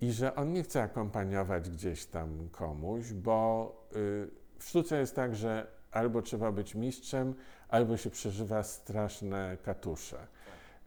[0.00, 5.36] I że on nie chce akompaniować gdzieś tam komuś, bo y, w sztuce jest tak,
[5.36, 7.34] że albo trzeba być mistrzem,
[7.68, 10.26] albo się przeżywa straszne katusze.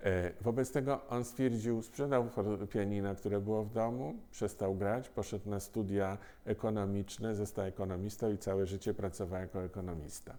[0.04, 2.30] E, Wobec tego on stwierdził, sprzedał
[2.70, 8.66] pianina, które było w domu, przestał grać, poszedł na studia ekonomiczne, został ekonomistą i całe
[8.66, 10.38] życie pracował jako ekonomista.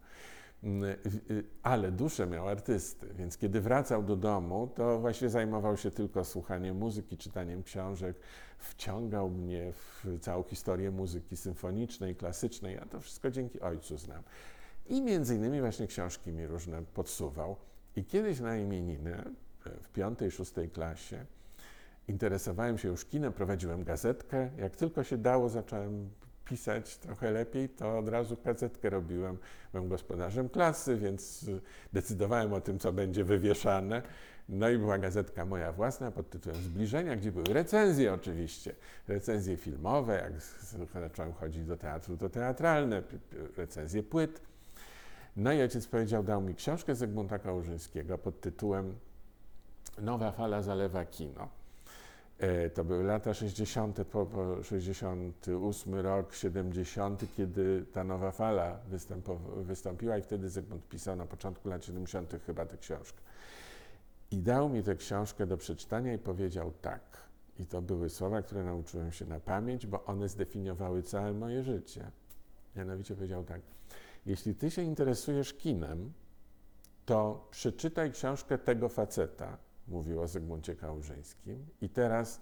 [0.64, 5.76] Mm, w- y, Ale duszę miał artysty, więc kiedy wracał do domu, to właśnie zajmował
[5.76, 8.16] się tylko słuchaniem muzyki, czytaniem książek,
[8.58, 14.22] wciągał mnie w całą historię muzyki symfonicznej, klasycznej, a to wszystko dzięki ojcu znam.
[14.86, 17.56] I między innymi właśnie książki mi różne podsuwał.
[17.96, 19.24] I kiedyś na imieniny,
[19.82, 21.24] w piątej, szóstej klasie,
[22.08, 24.50] interesowałem się już kinem, prowadziłem gazetkę.
[24.58, 26.10] Jak tylko się dało, zacząłem
[26.44, 29.38] pisać trochę lepiej, to od razu gazetkę robiłem.
[29.72, 31.50] Byłem gospodarzem klasy, więc
[31.92, 34.02] decydowałem o tym, co będzie wywieszane.
[34.48, 38.74] No i była gazetka moja własna pod tytułem Zbliżenia, gdzie były recenzje oczywiście.
[39.08, 40.32] Recenzje filmowe, jak
[41.02, 43.02] zacząłem chodzić do teatru, to teatralne,
[43.56, 44.40] recenzje płyt.
[45.36, 48.94] No i ojciec powiedział, dał mi książkę Zygmunta Kałużyńskiego pod tytułem
[49.98, 51.48] Nowa fala zalewa kino.
[52.38, 58.78] E, To były lata 60., po, po 68 rok, 70., kiedy ta nowa fala
[59.56, 62.34] wystąpiła i wtedy Zygmunt pisał na początku lat 70.
[62.46, 63.20] chyba tę książkę.
[64.30, 67.00] I dał mi tę książkę do przeczytania i powiedział tak.
[67.58, 72.10] I to były słowa, które nauczyłem się na pamięć, bo one zdefiniowały całe moje życie.
[72.76, 73.60] Mianowicie powiedział tak.
[74.26, 76.12] Jeśli ty się interesujesz kinem,
[77.06, 79.58] to przeczytaj książkę tego faceta,
[79.92, 81.66] mówił o Zygmuncie Kałużyńskim.
[81.80, 82.40] I teraz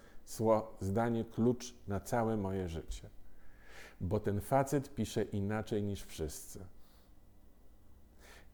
[0.80, 3.10] zdanie klucz na całe moje życie.
[4.00, 6.64] Bo ten facet pisze inaczej niż wszyscy.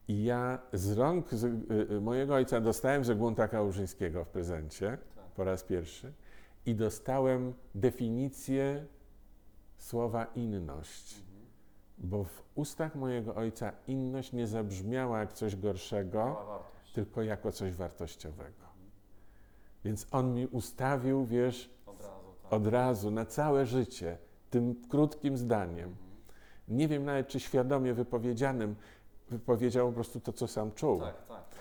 [0.07, 1.37] I ja z rąk y,
[1.91, 5.25] y, mojego ojca dostałem Zygmunta Kałużyńskiego w prezencie Tak.
[5.25, 6.13] po raz pierwszy
[6.65, 8.85] i dostałem definicję
[9.77, 11.19] słowa inność.
[11.19, 11.45] Mhm.
[11.97, 16.45] Bo w ustach mojego ojca inność nie zabrzmiała jak coś gorszego,
[16.93, 18.66] tylko jako coś wartościowego.
[19.85, 22.53] Więc on mi ustawił, wiesz, Od razu, tak.
[22.53, 24.17] od razu na całe życie
[24.49, 25.95] tym krótkim zdaniem.
[26.67, 28.75] Nie wiem nawet, czy świadomie wypowiedzianym,
[29.29, 30.99] wypowiedział po prostu to, co sam czuł.
[30.99, 31.57] Tak, tak, tak.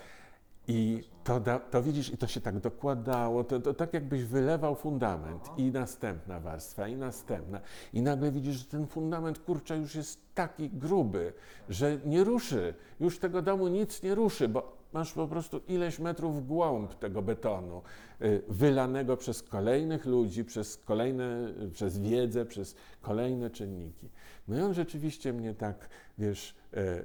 [0.68, 4.74] I to, da, to widzisz, i to się tak dokładało, to, to tak jakbyś wylewał
[4.74, 5.54] fundament Aha.
[5.56, 7.60] i następna warstwa, i następna.
[7.92, 11.32] I nagle widzisz, że ten fundament, kurczę, już jest taki gruby,
[11.68, 16.42] że nie ruszy, już tego domu nic nie ruszy, bo masz po prostu ileś metrów
[16.42, 17.82] w głąb tego betonu,
[18.22, 24.08] y, wylanego przez kolejnych ludzi, przez kolejne, przez wiedzę, przez kolejne czynniki.
[24.48, 27.02] No i on rzeczywiście mnie tak, wiesz, e, e,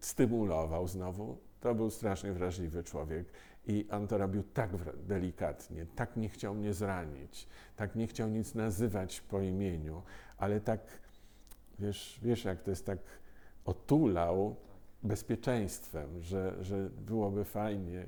[0.00, 1.38] stymulował znowu.
[1.60, 3.26] To był strasznie wrażliwy człowiek
[3.66, 4.70] i on to robił tak
[5.06, 10.02] delikatnie, tak nie chciał mnie zranić, tak nie chciał nic nazywać po imieniu,
[10.38, 10.80] ale tak,
[11.78, 12.98] wiesz, wiesz jak to jest, tak
[13.64, 14.56] otulał
[15.02, 18.06] bezpieczeństwem, że, że byłoby fajnie,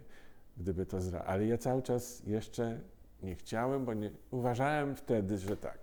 [0.56, 1.20] gdyby to zra...
[1.20, 2.80] Ale ja cały czas jeszcze
[3.22, 5.78] nie chciałem, bo nie, uważałem wtedy, że tak.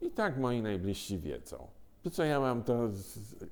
[0.00, 1.68] I tak moi najbliżsi wiedzą.
[2.02, 2.88] To co ja mam to,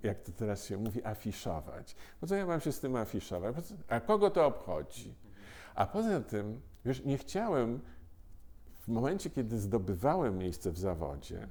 [0.02, 1.96] jak to teraz się mówi, afiszować?
[2.20, 3.64] Po co ja mam się z tym afiszować?
[3.88, 5.14] A kogo to obchodzi?
[5.74, 7.80] A poza tym, wiesz, nie chciałem,
[8.80, 11.48] w momencie, kiedy zdobywałem miejsce w zawodzie,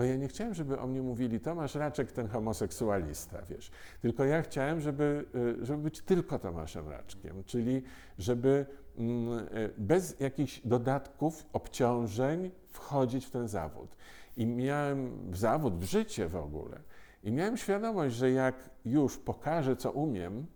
[0.00, 3.70] to ja nie chciałem, żeby o mnie mówili Tomasz Raczek, ten homoseksualista, wiesz.
[4.02, 5.24] Tylko ja chciałem, żeby,
[5.60, 7.82] y, żeby być tylko Tomaszem Raczkiem, czyli
[8.18, 8.66] żeby
[8.98, 13.96] mm, y, bez jakichś dodatków, obciążeń wchodzić w ten zawód.
[14.36, 16.80] I miałem w zawód, w życie w ogóle.
[17.24, 20.46] I miałem świadomość, że jak już pokażę, co umiem,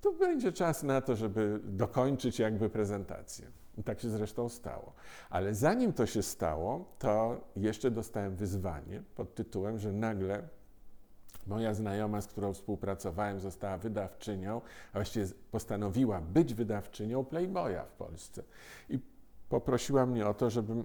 [0.00, 3.46] to będzie czas na to, żeby dokończyć jakby prezentację.
[3.78, 4.92] I tak się zresztą stało.
[5.30, 10.48] Ale zanim to się stało, to jeszcze dostałem wyzwanie pod tytułem, że nagle
[11.46, 14.60] moja znajoma, z którą współpracowałem, została wydawczynią,
[14.92, 18.42] a właściwie postanowiła być wydawczynią Playboya w Polsce.
[18.90, 18.98] I
[19.48, 20.84] poprosiła mnie o to, żebym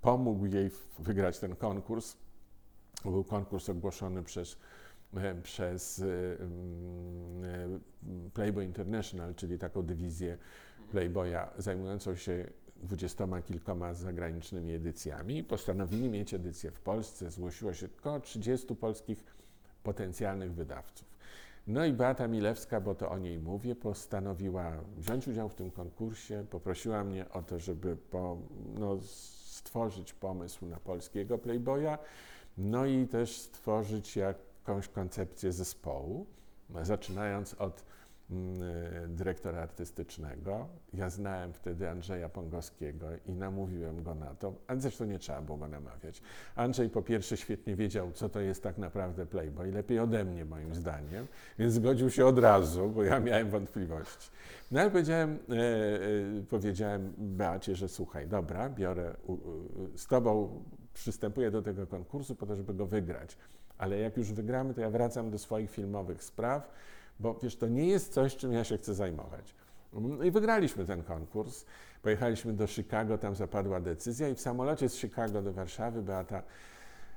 [0.00, 2.16] pomógł jej wygrać ten konkurs.
[3.04, 4.56] Był konkurs ogłoszony przez,
[5.16, 6.04] e, przez e,
[6.42, 10.38] mm, e, Playboy International, czyli taką dywizję
[10.90, 15.44] Playboya zajmującą się dwudziestoma kilkoma zagranicznymi edycjami.
[15.44, 17.30] Postanowili mieć edycję w Polsce.
[17.30, 19.24] Zgłosiło się około 30 polskich
[19.82, 21.10] potencjalnych wydawców.
[21.66, 26.46] No i Beata Milewska, bo to o niej mówię, postanowiła wziąć udział w tym konkursie.
[26.50, 28.38] Poprosiła mnie o to, żeby po,
[28.74, 31.98] no, stworzyć pomysł na polskiego Playboya,
[32.58, 36.26] no i też stworzyć jakąś koncepcję zespołu,
[36.82, 37.84] zaczynając od
[39.08, 40.68] dyrektora artystycznego.
[40.94, 45.58] Ja znałem wtedy Andrzeja Pongowskiego i namówiłem go na to, a zresztą nie trzeba było
[45.58, 46.22] go namawiać.
[46.56, 50.74] Andrzej po pierwsze świetnie wiedział, co to jest tak naprawdę Playboy, lepiej ode mnie moim
[50.74, 51.26] zdaniem,
[51.58, 54.30] więc zgodził się od razu, bo ja miałem wątpliwości.
[54.70, 59.38] No ale powiedziałem, e, e, powiedziałem Beacie, że słuchaj, dobra, biorę, u, u,
[59.96, 60.62] z tobą
[60.94, 63.36] przystępuję do tego konkursu po to, żeby go wygrać,
[63.78, 66.70] ale jak już wygramy, to ja wracam do swoich filmowych spraw,
[67.20, 69.54] bo wiesz, to nie jest coś, czym ja się chcę zajmować.
[69.92, 71.64] No I wygraliśmy ten konkurs.
[72.02, 76.42] Pojechaliśmy do Chicago, tam zapadła decyzja i w samolocie z Chicago do Warszawy Beata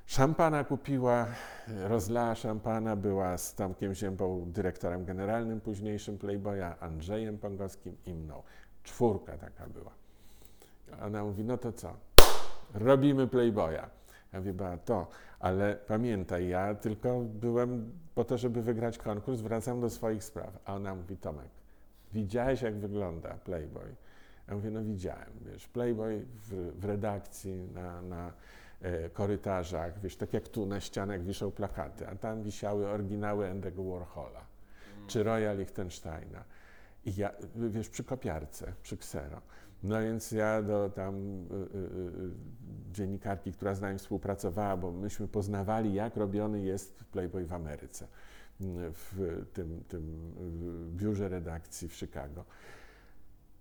[0.06, 1.28] szampana kupiła,
[1.68, 8.44] rozlała szampana, była z Tomkiem Ziębą, dyrektorem generalnym późniejszym Playboya, Andrzejem Pongowskim i mną.
[8.84, 9.92] Czwórka taka była.
[11.02, 11.94] Ona mówi, no to co?
[12.74, 13.89] Robimy Playboya.
[14.34, 14.54] Ja mówię,
[14.86, 15.08] to,
[15.39, 20.60] ale pamiętaj, ja tylko byłem po to, żeby wygrać konkurs, wracam do swoich spraw.
[20.65, 21.50] A ona mówi, Tomek,
[22.13, 23.96] widziałeś jak wygląda Playboy?
[24.48, 28.34] Ja mówię, no widziałem, wiesz, Playboy w, w redakcji, na, na
[28.82, 33.91] e, korytarzach, wiesz, tak jak tu na ścianach wiszą plakaty, a tam wisiały oryginały Andy'ego
[33.91, 34.54] Warhola
[35.08, 36.43] czy Roya Lichtensteina.
[37.06, 39.41] I ja, wiesz, przy kopiarce, przy ksero.
[39.84, 42.32] No więc ja do tam y, y, y,
[42.91, 48.08] dziennikarki, która z nami współpracowała, bo myśmy poznawali, jak robiony jest Playboy w Ameryce, y,
[48.91, 50.34] w tym, tym
[50.95, 52.45] biurze redakcji w Chicago.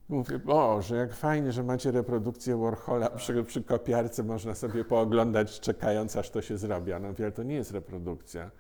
[0.08, 6.16] Mówię, Boże, jak fajnie, że macie reprodukcję Warhola przy, przy kopiarce, można sobie pooglądać, czekając,
[6.16, 6.92] aż to się zrobi.
[6.92, 8.50] A ona mówi, ale to nie jest reprodukcja.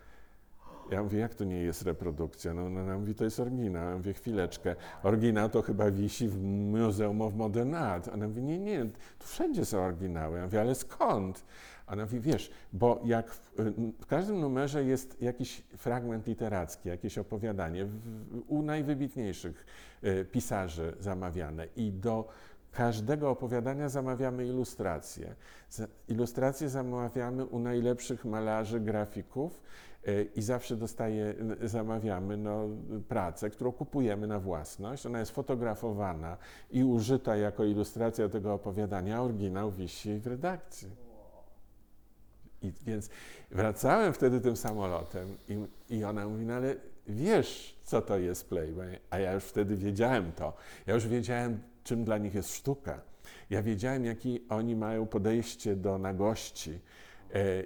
[0.90, 2.54] Ja mówię, jak to nie jest reprodukcja?
[2.54, 3.90] No ona mówi, to jest oryginał.
[3.90, 8.08] Ja mówię, chwileczkę, oryginał to chyba wisi w Museum of Modern Art.
[8.08, 8.84] Ona mówi, nie, nie,
[9.18, 10.38] tu wszędzie są oryginały.
[10.38, 11.44] Ja mówię, ale skąd?
[11.86, 13.52] Ona mówi, wiesz, bo jak w,
[14.00, 17.98] w każdym numerze jest jakiś fragment literacki, jakieś opowiadanie w,
[18.48, 19.66] u najwybitniejszych
[20.04, 22.28] y, pisarzy zamawiane i do
[22.72, 25.34] każdego opowiadania zamawiamy ilustracje.
[25.70, 29.62] Za- Ilustracje zamawiamy u najlepszych malarzy, grafików
[30.36, 32.68] i zawsze dostaje, zamawiamy no,
[33.08, 35.06] pracę, którą kupujemy na własność.
[35.06, 36.36] Ona jest fotografowana
[36.70, 40.88] i użyta jako ilustracja tego opowiadania, oryginał wisi w redakcji.
[42.62, 43.10] I więc
[43.50, 46.76] wracałem wtedy tym samolotem i, i ona mówi, no ale
[47.06, 48.98] wiesz, co to jest Playboy?
[49.10, 50.52] A ja już wtedy wiedziałem to.
[50.86, 53.00] Ja już wiedziałem, czym dla nich jest sztuka.
[53.50, 56.78] Ja wiedziałem, jakie oni mają podejście do nagości.
[57.32, 57.64] E,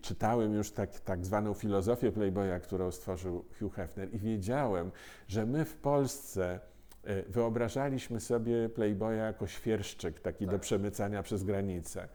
[0.00, 4.90] czytałem już tak, tak zwaną filozofię Playboya, którą stworzył Hugh Hefner i wiedziałem,
[5.28, 6.60] że my w Polsce
[7.04, 10.60] e, wyobrażaliśmy sobie Playboya jako świerszczyk, taki do Tak.
[10.60, 12.08] przemycania przez granicę.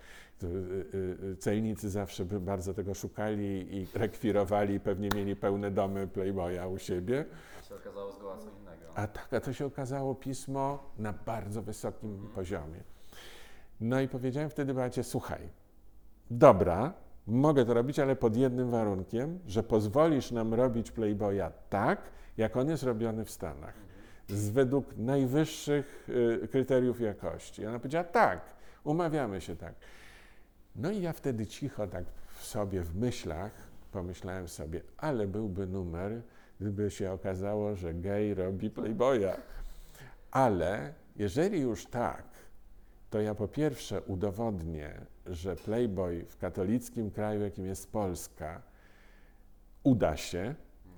[0.43, 6.77] Y, Celnicy zawsze by bardzo tego szukali i rekwirowali, pewnie mieli pełne domy Playboya u
[6.77, 7.25] siebie.
[7.69, 8.85] się okazało zgoła co innego.
[8.95, 12.83] A tak, a to się okazało pismo na bardzo wysokim poziomie.
[13.81, 15.49] No i powiedziałem wtedy Beacie, słuchaj,
[16.32, 16.93] dobra,
[17.28, 22.01] mogę to robić, ale pod jednym warunkiem, że pozwolisz nam robić Playboya tak,
[22.38, 23.73] jak on jest robiony w Stanach.
[24.30, 26.09] Z według najwyższych
[26.43, 27.61] y, kryteriów jakości.
[27.61, 28.41] I ona powiedziała, tak,
[28.84, 29.73] umawiamy się tak.
[30.75, 32.05] No i ja wtedy cicho tak
[32.36, 33.51] w sobie, w myślach,
[33.91, 36.21] pomyślałem sobie, ale byłby numer,
[36.59, 39.34] gdyby się okazało, że gej robi Playboya.
[40.32, 42.23] Ale jeżeli już tak,
[43.09, 48.61] to ja po pierwsze udowodnię, że Playboy w katolickim kraju, jakim jest Polska,
[49.84, 50.55] uda się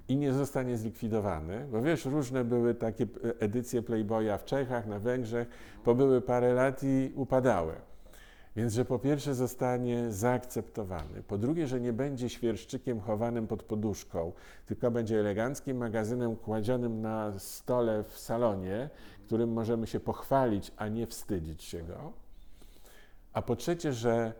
[0.07, 3.07] i nie zostanie zlikwidowany, bo wiesz, różne były takie
[3.39, 5.47] edycje Playboya w Czechach, na Węgrzech,
[5.83, 7.73] pobyły parę lat i upadały.
[8.55, 14.31] Więc, że po pierwsze zostanie zaakceptowany, po drugie, że nie będzie świerszczykiem chowanym pod poduszką,
[14.65, 18.89] tylko będzie eleganckim magazynem kładzionym na stole w salonie,
[19.25, 22.13] którym możemy się pochwalić, a nie wstydzić się go.
[23.33, 24.33] A po trzecie, że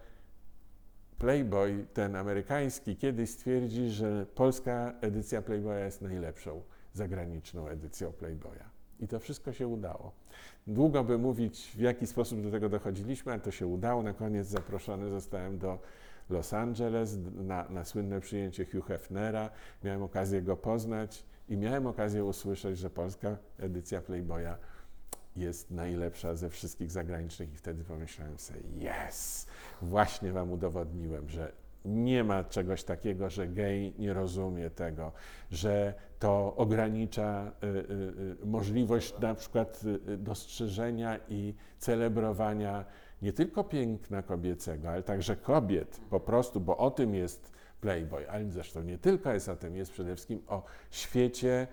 [1.17, 6.61] Playboy, ten amerykański, kiedyś stwierdzi, że polska edycja Playboya jest najlepszą
[6.93, 8.63] zagraniczną edycją Playboya.
[8.99, 10.11] I to wszystko się udało.
[10.67, 14.03] Długo by mówić, w jaki sposób do tego dochodziliśmy, ale to się udało.
[14.03, 15.79] Na koniec zaproszony zostałem do
[16.29, 19.49] Los Angeles na, na słynne przyjęcie Hugh Hefnera.
[19.83, 24.55] Miałem okazję go poznać i miałem okazję usłyszeć, że polska edycja Playboya
[25.35, 28.59] jest najlepsza ze wszystkich zagranicznych i wtedy pomyślałem sobie,
[29.07, 29.47] yes,
[29.81, 31.51] właśnie wam udowodniłem, że
[31.85, 35.11] nie ma czegoś takiego, że gej nie rozumie tego,
[35.51, 37.71] że to ogranicza y, y,
[38.43, 42.85] y, możliwość na przykład y, y, dostrzeżenia i celebrowania
[43.21, 47.51] nie tylko piękna kobiecego, ale także kobiet po prostu, bo o tym jest
[47.81, 51.67] Playboy, ale zresztą nie tylko jest o tym, jest przede wszystkim o świecie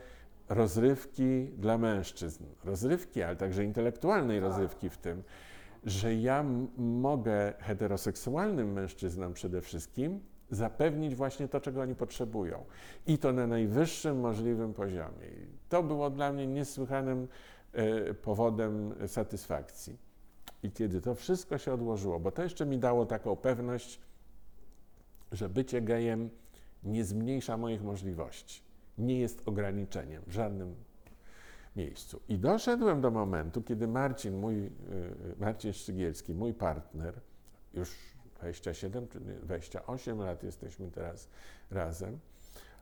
[0.49, 2.45] rozrywki dla mężczyzn.
[2.65, 5.23] Rozrywki, ale także intelektualnej rozrywki w tym,
[5.85, 6.45] że ja
[6.77, 10.21] mogę heteroseksualnym mężczyznom przede wszystkim
[10.51, 12.65] zapewnić właśnie to, czego oni potrzebują.
[13.07, 15.27] I to na najwyższym możliwym poziomie.
[15.27, 17.29] I to było dla mnie niesłychanym
[17.73, 19.97] e, powodem satysfakcji.
[20.63, 24.01] I kiedy to wszystko się odłożyło, bo to jeszcze mi dało taką pewność,
[25.33, 26.31] że bycie gejem
[26.85, 28.63] nie zmniejsza moich możliwości,
[28.99, 30.75] nie jest ograniczeniem w żadnym
[31.77, 32.21] miejscu.
[32.29, 34.71] I doszedłem do momentu, kiedy Marcin, mój, y,
[35.39, 37.21] Marcin Szczygielski, mój partner,
[37.75, 37.97] już
[38.37, 41.29] 27 czy nie, 28 lat jesteśmy teraz
[41.71, 42.19] razem,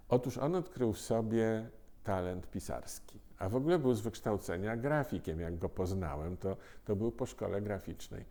[0.08, 1.68] otóż on odkrył w sobie
[2.04, 5.40] talent pisarski, a w ogóle był z wykształcenia grafikiem.
[5.40, 8.24] Jak go poznałem, to, to był po szkole graficznej.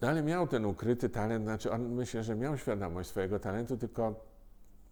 [0.00, 4.24] No ale miał ten ukryty talent, znaczy on myślę, że miał świadomość swojego talentu, tylko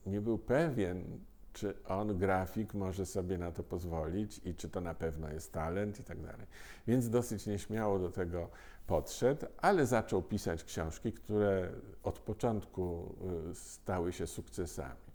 [0.07, 1.05] nie był pewien,
[1.53, 6.01] czy on, grafik, może sobie na to pozwolić i czy to na pewno jest talent
[6.01, 6.47] i tak dalej.
[6.87, 8.49] Więc dosyć nieśmiało do tego
[8.87, 11.71] podszedł, ale zaczął pisać książki, które
[12.03, 13.15] od początku
[13.51, 15.13] y, stały się sukcesami.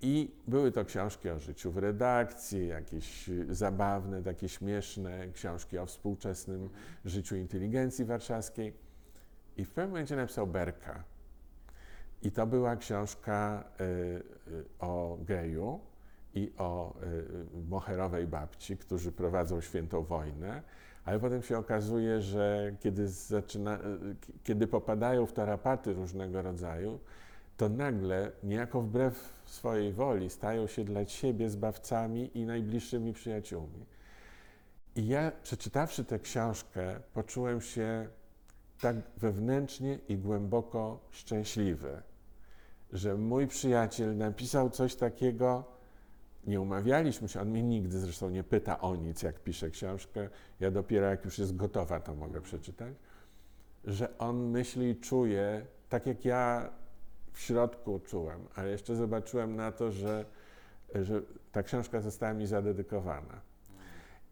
[0.00, 5.86] I były to książki o życiu w redakcji, jakieś y, zabawne, takie śmieszne książki o
[5.86, 6.68] współczesnym
[7.04, 8.72] życiu inteligencji warszawskiej.
[9.56, 11.13] I w pewnym momencie napisał Berka.
[12.24, 13.84] I to była książka y,
[14.52, 15.80] y, o geju
[16.34, 20.62] i o y, moherowej babci, którzy prowadzą świętą wojnę,
[21.04, 23.80] ale potem się okazuje, że kiedy, zaczyna, y,
[24.44, 26.98] kiedy popadają w tarapaty różnego rodzaju,
[27.56, 33.86] to nagle, niejako wbrew swojej woli, stają się dla siebie zbawcami i najbliższymi przyjaciółmi.
[34.96, 38.08] I ja, przeczytawszy tę książkę, poczułem się
[38.80, 42.02] tak wewnętrznie i głęboko szczęśliwy,
[42.94, 45.64] że mój przyjaciel napisał coś takiego.
[46.46, 50.28] Nie umawialiśmy się, on mnie nigdy zresztą nie pyta o nic, jak piszę książkę.
[50.60, 52.94] Ja dopiero jak już jest gotowa, to mogę przeczytać.
[53.84, 56.70] Że on myśli i czuje tak, jak ja
[57.32, 60.24] w środku czułem, ale jeszcze zobaczyłem na to, że,
[60.94, 61.22] że
[61.52, 63.40] ta książka została mi zadedykowana.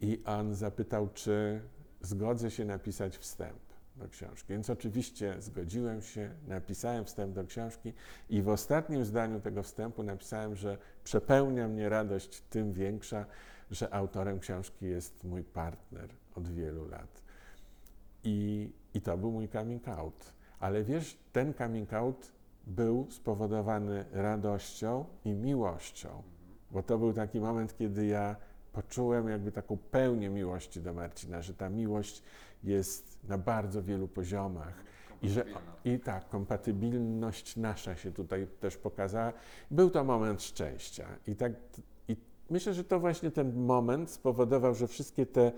[0.01, 1.61] I on zapytał, czy
[2.01, 3.72] zgodzę się napisać wstęp
[4.03, 4.53] do książki.
[4.53, 7.93] Więc oczywiście zgodziłem się, napisałem wstęp do książki
[8.31, 13.27] i w ostatnim zdaniu tego wstępu napisałem, że przepełnia mnie radość tym większa,
[13.71, 17.23] że autorem książki jest mój partner od wielu lat.
[18.25, 20.33] I, i to był mój coming out.
[20.61, 22.33] Ale wiesz, ten coming out
[22.67, 26.23] był spowodowany radością i miłością,
[26.71, 28.37] bo to był taki moment, kiedy ja
[28.73, 32.23] poczułem jakby taką pełnię miłości do Marcina, że ta miłość
[32.65, 34.75] jest na bardzo wielu poziomach.
[35.23, 35.45] I, że.
[35.85, 39.33] I tak, kompatybilność nasza się tutaj też pokazała.
[39.71, 41.09] Był to moment szczęścia.
[41.27, 41.53] I, tak,
[42.09, 42.17] I
[42.51, 45.53] myślę, że to właśnie ten moment spowodował, że wszystkie te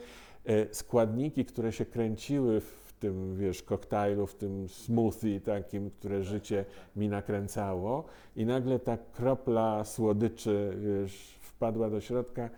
[0.45, 6.65] e, składniki, które się kręciły w tym, wiesz, koktajlu, w tym smoothie takim, które życie
[6.97, 8.05] mi nakręcało
[8.37, 12.51] i nagle ta kropla słodyczy, wiesz, wpadła do środka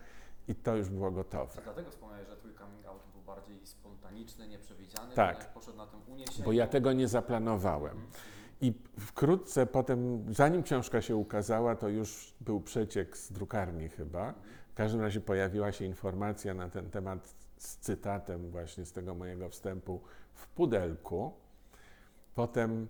[0.48, 1.60] i to już było gotowe.
[1.64, 3.58] Dlatego wspomniałeś, że twój coming out był bardziej
[4.16, 5.52] spontaniczny, nieprzewidziany, Tak.
[5.52, 6.44] poszedł na tym uniesieniu.
[6.44, 7.92] Bo ja tego nie zaplanowałem.
[7.96, 8.12] Mhm.
[8.60, 14.34] I wkrótce potem, zanim książka się ukazała, to już był przeciek z drukarni chyba.
[14.68, 19.48] W każdym razie pojawiła się informacja na ten temat z cytatem właśnie z tego mojego
[19.48, 20.00] wstępu
[20.32, 21.32] w pudelku.
[22.34, 22.88] Potem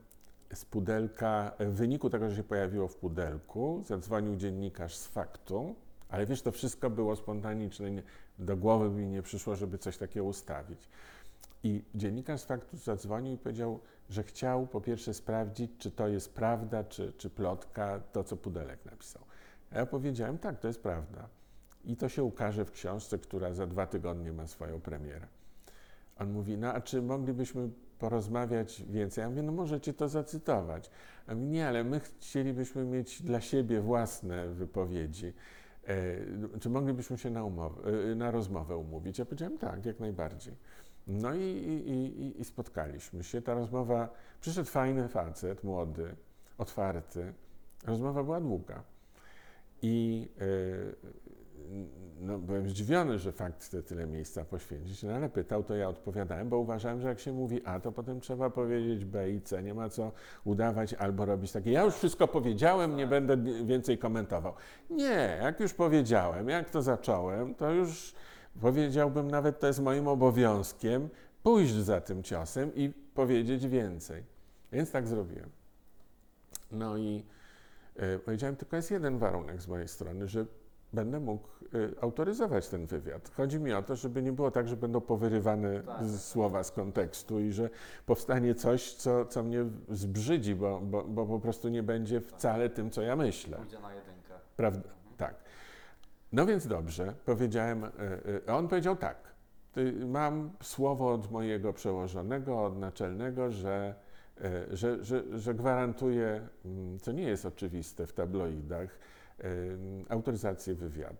[0.54, 5.74] z pudelka, w wyniku tego, że się pojawiło w pudelku, zadzwonił dziennikarz z faktu,
[6.08, 7.88] ale wiesz, to wszystko było spontaniczne.
[8.38, 10.88] Do głowy mi nie przyszło, żeby coś takiego ustawić.
[11.66, 16.84] I dziennikarz faktu zadzwonił i powiedział, że chciał po pierwsze sprawdzić, czy to jest prawda,
[16.84, 19.22] czy, czy plotka, to co Pudelek napisał.
[19.70, 21.28] A ja powiedziałem, tak, to jest prawda.
[21.84, 25.26] I to się ukaże w książce, która za dwa tygodnie ma swoją premierę.
[26.18, 29.22] On mówi, no a czy moglibyśmy porozmawiać więcej?
[29.22, 30.90] Ja mówię, no możecie to zacytować.
[31.26, 35.32] A mówi, nie, ale my chcielibyśmy mieć dla siebie własne wypowiedzi.
[35.88, 39.18] E, czy moglibyśmy się na, umowę, e, na rozmowę umówić?
[39.18, 40.54] Ja powiedziałem, tak, jak najbardziej.
[41.06, 43.42] No i, i, i, spotkaliśmy się.
[43.42, 44.08] Ta rozmowa,
[44.40, 46.16] przyszedł fajny facet, młody,
[46.58, 47.32] otwarty.
[47.86, 48.82] Rozmowa była długa.
[49.82, 51.16] I e,
[52.20, 56.48] no, byłem zdziwiony, że fakt chce tyle miejsca poświęcić, no, ale pytał, to ja odpowiadałem,
[56.48, 59.62] bo uważałem, że jak się mówi A, to potem trzeba powiedzieć B i C.
[59.62, 60.12] Nie ma co
[60.44, 61.70] udawać albo robić takie.
[61.70, 64.52] Ja już wszystko powiedziałem, nie będę więcej komentował.
[64.90, 68.14] Nie, jak już powiedziałem, jak to zacząłem, to już
[68.60, 71.08] powiedziałbym nawet, to jest moim obowiązkiem
[71.42, 74.22] pójść za tym ciosem i powiedzieć więcej.
[74.72, 75.50] Więc tak zrobiłem.
[76.72, 77.24] No i
[77.96, 80.46] e, powiedziałem, tylko jest jeden warunek z mojej strony, że
[80.92, 81.48] będę mógł
[81.98, 83.30] e, autoryzować ten wywiad.
[83.34, 86.04] Chodzi mi o to, żeby nie było tak, że będą powyrywane Tak.
[86.04, 87.70] z słowa z kontekstu i że
[88.06, 92.90] powstanie coś, co, co mnie zbrzydzi, bo, bo, bo po prostu nie będzie wcale tym,
[92.90, 93.56] co ja myślę.
[93.56, 94.34] Pójdzie na jedynkę.
[94.56, 94.88] Prawda?
[95.16, 95.34] Tak.
[96.36, 97.90] No więc dobrze, powiedziałem, e, e,
[98.46, 99.16] a on powiedział tak.
[100.06, 103.94] Mam słowo od mojego przełożonego, od naczelnego, że,
[104.40, 108.98] e, że, że, że gwarantuje, mm, co nie jest oczywiste w tabloidach,
[110.08, 111.16] autoryzację wywiadu.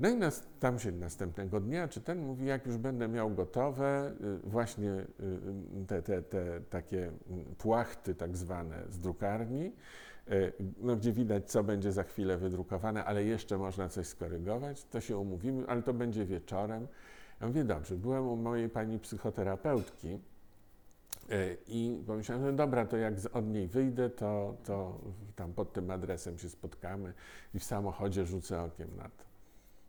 [0.00, 4.12] No i nas, tam się następnego dnia, czy ten mówi, jak już będę miał gotowe,
[4.44, 5.04] y, właśnie y,
[5.82, 9.72] y, te, te, te takie mm, płachty tak zwane z drukarni,
[10.80, 15.18] no, gdzie widać, co będzie za chwilę wydrukowane, ale jeszcze można coś skorygować, to się
[15.18, 16.86] umówimy, ale to będzie wieczorem.
[17.40, 20.08] Ja mówię, dobrze, byłem u mojej pani psychoterapeutki
[21.30, 24.98] y, i pomyślałem, że dobra, to jak od niej wyjdę, to, to
[25.36, 27.12] tam pod tym adresem się spotkamy
[27.54, 29.24] i w samochodzie rzucę okiem na to.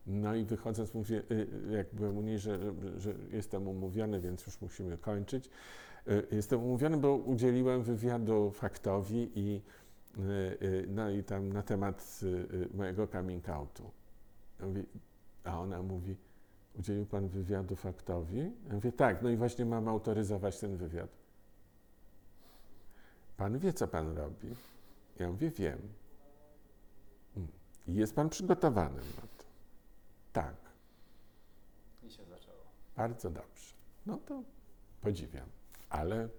[0.08, 2.60] No i wychodząc mówię, y, y, jak byłem u niej, że,
[2.98, 5.50] że- jestem umówiony, więc już musimy kończyć.
[6.08, 9.62] Y, Jestem umówiony, bo udzieliłem wywiadu faktowi i,
[10.88, 13.92] no i tam na temat y, y, mojego coming outu.
[14.60, 14.84] Ja mówię,
[15.44, 16.16] a ona mówi,
[16.80, 18.38] udzielił pan wywiadu faktowi?
[18.68, 21.10] Ja mówię, tak, no i właśnie mam autoryzować ten wywiad.
[23.38, 24.48] Pan wie, co pan robi?
[25.20, 25.80] Ja mówię, wiem.
[27.38, 27.50] Mm.
[27.88, 29.44] I jest pan przygotowany na to?
[30.34, 30.56] Tak,
[32.04, 32.64] I się zaczęło.
[32.96, 33.74] bardzo dobrze.
[34.06, 34.44] No to
[35.02, 35.48] podziwiam,
[35.90, 36.30] ale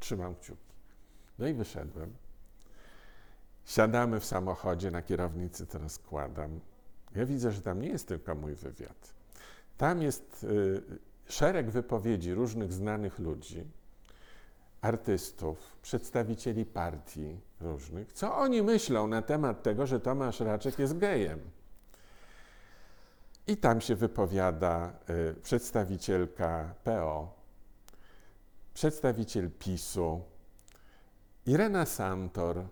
[0.00, 0.72] trzymam kciuki.
[1.38, 2.12] No i wyszedłem.
[3.64, 6.60] Siadamy w samochodzie, na kierownicy to rozkładam.
[7.14, 9.14] Ja widzę, że tam nie jest tylko mój wywiad.
[9.78, 10.82] Tam jest y,
[11.26, 13.64] szereg wypowiedzi różnych znanych ludzi,
[14.80, 18.12] artystów, przedstawicieli partii różnych.
[18.12, 21.40] Co oni myślą na temat tego, że Tomasz Raczek jest gejem?
[23.46, 27.34] I tam się wypowiada y, przedstawicielka PO,
[28.74, 30.20] przedstawiciel PiSu,
[31.46, 32.64] Irena Santor,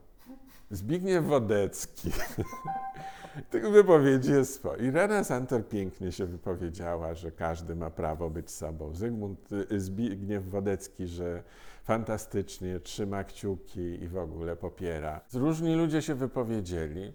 [0.71, 2.11] Zbigniew Wodecki.
[3.51, 4.77] Tych wypowiedzi jest sporo.
[4.77, 8.95] Irena Santor pięknie się wypowiedziała, że każdy ma prawo być sobą.
[8.95, 11.43] Zygmunt y, Zbigniew Wodecki, że
[11.85, 15.21] fantastycznie trzyma kciuki i w ogóle popiera.
[15.35, 17.13] Różni ludzie się wypowiedzieli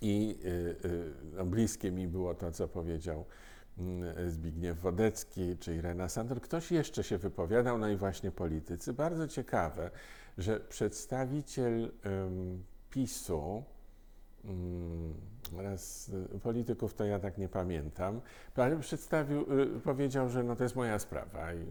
[0.00, 0.48] i y,
[0.88, 3.24] y, no, bliskie mi było to, co powiedział
[3.78, 6.40] mm, Zbigniew Wodecki czy Irena Santor.
[6.40, 8.92] Ktoś jeszcze się wypowiadał, no i właśnie politycy.
[8.92, 9.90] Bardzo ciekawe,
[10.38, 11.90] że przedstawiciel
[12.90, 13.64] PiSu,
[14.44, 15.14] ym,
[15.56, 18.20] teraz y, polityków to ja tak nie pamiętam,
[18.56, 21.66] ale przedstawił, y, powiedział, że no to jest moja sprawa i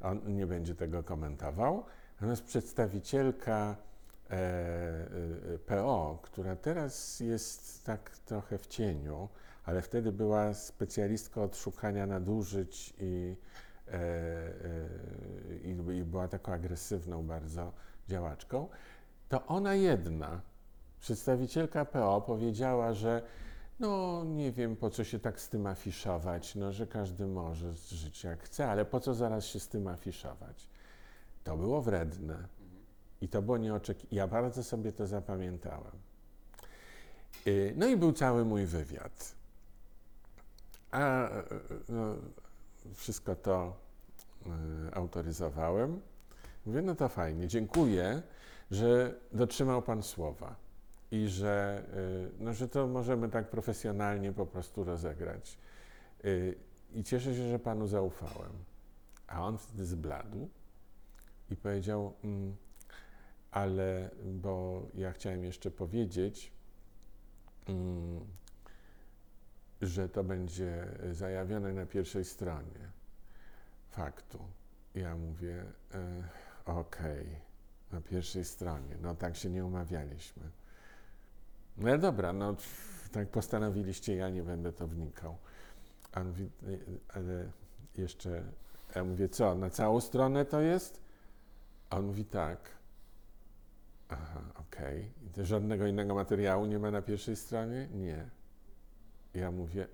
[0.00, 1.84] on nie będzie tego komentował.
[2.14, 3.76] Natomiast przedstawicielka
[4.30, 9.28] e, e, PO, która teraz jest tak trochę w cieniu,
[9.64, 13.36] ale wtedy była specjalistką od szukania nadużyć i,
[15.64, 17.72] i, i była taką agresywną bardzo
[18.08, 18.68] działaczką,
[19.28, 20.40] to ona jedna,
[21.00, 23.22] przedstawicielka PO, powiedziała, że
[23.80, 28.24] no nie wiem, po co się tak z tym afiszować, no, że każdy może żyć
[28.24, 30.68] jak chce, ale po co zaraz się z tym afiszować?
[31.44, 32.48] To było wredne.
[33.20, 34.16] I to było nieoczekiwane.
[34.16, 35.92] Ja bardzo sobie to zapamiętałem.
[37.46, 39.34] Y, No i był cały mój wywiad.
[40.90, 41.42] A y,
[41.88, 42.14] no,
[42.94, 43.76] wszystko to
[44.92, 46.00] autoryzowałem.
[46.66, 48.22] Mówię, no to fajnie, dziękuję,
[48.70, 50.56] że dotrzymał Pan słowa
[51.10, 51.84] i że,
[52.38, 55.58] y, no, że to możemy tak profesjonalnie po prostu rozegrać.
[56.24, 56.54] Y,
[56.94, 58.52] I cieszę się, że Panu zaufałem.
[59.26, 60.48] A on wtedy zbladł
[61.50, 62.56] i powiedział, mm,
[63.50, 66.52] ale bo ja chciałem jeszcze powiedzieć,
[67.66, 68.20] mm,
[69.82, 72.91] że to będzie zajawione na pierwszej stronie
[73.92, 74.38] faktu.
[74.94, 75.64] Ja mówię,
[75.94, 76.22] e,
[76.66, 77.26] okej,
[77.92, 80.42] na pierwszej stronie, no tak się nie umawialiśmy.
[81.76, 82.56] No dobra, no
[83.12, 85.36] tak postanowiliście, ja nie będę to wnikał.
[86.12, 86.78] A on mówi, "Y,
[87.14, 87.50] ale
[87.96, 88.42] jeszcze,
[88.94, 91.00] ja mówię, co, na całą stronę to jest?
[91.90, 92.58] A on mówi, tak.
[94.08, 95.10] Aha, okej.
[95.34, 97.88] To Żadnego innego materiału nie ma na pierwszej stronie?
[97.94, 98.28] Nie.
[99.34, 99.86] Ja mówię,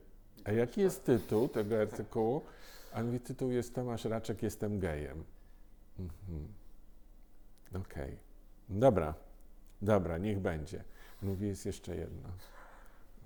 [0.44, 2.42] a jaki jest tytuł tego artykułu?
[2.93, 5.24] A mówi, tytuł jest Tomasz Raczek, jestem gejem.
[5.99, 6.49] Mhm.
[7.74, 8.18] Okej.
[8.68, 9.14] Dobra,
[9.82, 10.84] dobra, niech będzie.
[11.22, 12.28] Mówi, jest jeszcze jedno.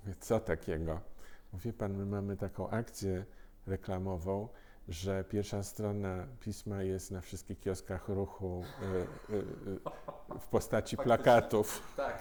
[0.05, 1.01] Mówię, co takiego?
[1.53, 3.25] Mówi pan, my mamy taką akcję
[3.67, 4.49] reklamową,
[4.89, 8.65] że pierwsza strona pisma jest na wszystkich kioskach ruchu
[9.31, 9.37] y, y,
[10.37, 11.95] y, w postaci plakatów.
[11.97, 12.19] Tak.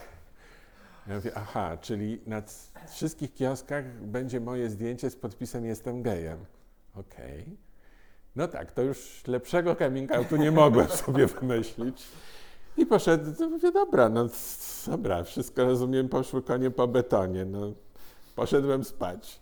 [1.08, 2.42] Ja mówię, aha, czyli na
[2.88, 6.46] wszystkich kioskach będzie moje zdjęcie z podpisem Jestem gejem.
[6.96, 7.58] Okej.
[8.36, 12.08] No tak, to już lepszego coming outu nie mogłem sobie wymyślić.
[12.78, 14.30] I poszedł, to mówię, dobra, no
[14.88, 17.46] dobra, wszystko rozumiem, poszły konie po betonie.
[17.46, 17.74] No,
[18.36, 19.42] poszedłem spać.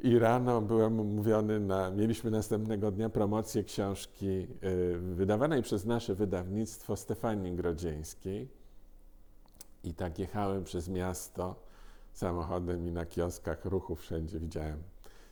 [0.00, 6.96] I rano byłem umówiony na, mieliśmy następnego dnia promocję książki y, wydawanej przez nasze wydawnictwo
[6.96, 8.48] Stefanii Grodzieńskiej.
[9.84, 11.54] I tak jechałem przez miasto
[12.12, 14.82] samochodem i na kioskach ruchu wszędzie widziałem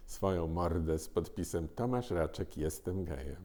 [0.09, 3.45] swoją mordę z podpisem Tomasz Raczek, jestem gejem.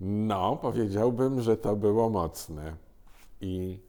[0.00, 2.76] No, powiedziałbym, że to było mocne.
[3.40, 3.80] I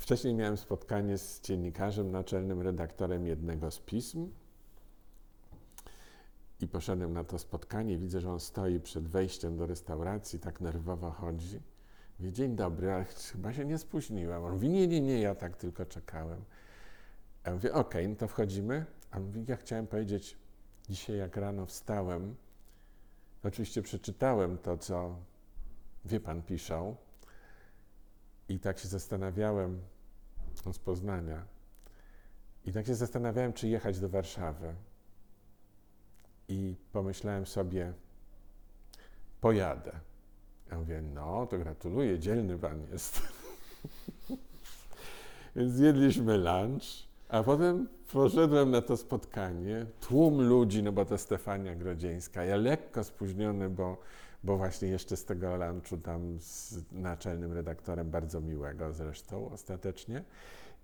[0.00, 4.30] wcześniej miałem spotkanie z dziennikarzem, naczelnym redaktorem jednego z pism.
[6.60, 11.10] I poszedłem na to spotkanie, widzę, że on stoi przed wejściem do restauracji, tak nerwowo
[11.10, 11.60] chodzi.
[12.18, 14.44] Mówię, dzień dobry, ale ch- chyba się nie spóźniłem.
[14.44, 16.44] On mówi, nie, nie, nie, ja tak tylko czekałem.
[17.46, 18.86] Ja mówię, okej, no to wchodzimy.
[19.14, 20.36] A ja chciałem powiedzieć,
[20.88, 22.36] dzisiaj jak rano wstałem,
[23.44, 25.16] oczywiście przeczytałem to, co
[26.04, 26.96] wie pan piszą
[28.48, 29.80] i tak się zastanawiałem,
[30.66, 31.46] on z Poznania,
[32.64, 34.74] i tak się zastanawiałem, czy jechać do Warszawy.
[36.48, 37.92] I pomyślałem sobie,
[39.40, 40.00] pojadę.
[40.70, 43.20] Ja mówię, no to gratuluję, dzielny pan jest.
[45.56, 49.86] Więc zjedliśmy lunch, a potem poszedłem na to spotkanie.
[50.00, 52.44] Tłum ludzi, no bo to Stefania Grodzieńska.
[52.44, 53.98] Ja lekko spóźniony, bo
[54.44, 60.24] bo właśnie jeszcze z tego lunchu tam z naczelnym redaktorem, bardzo miłego zresztą ostatecznie.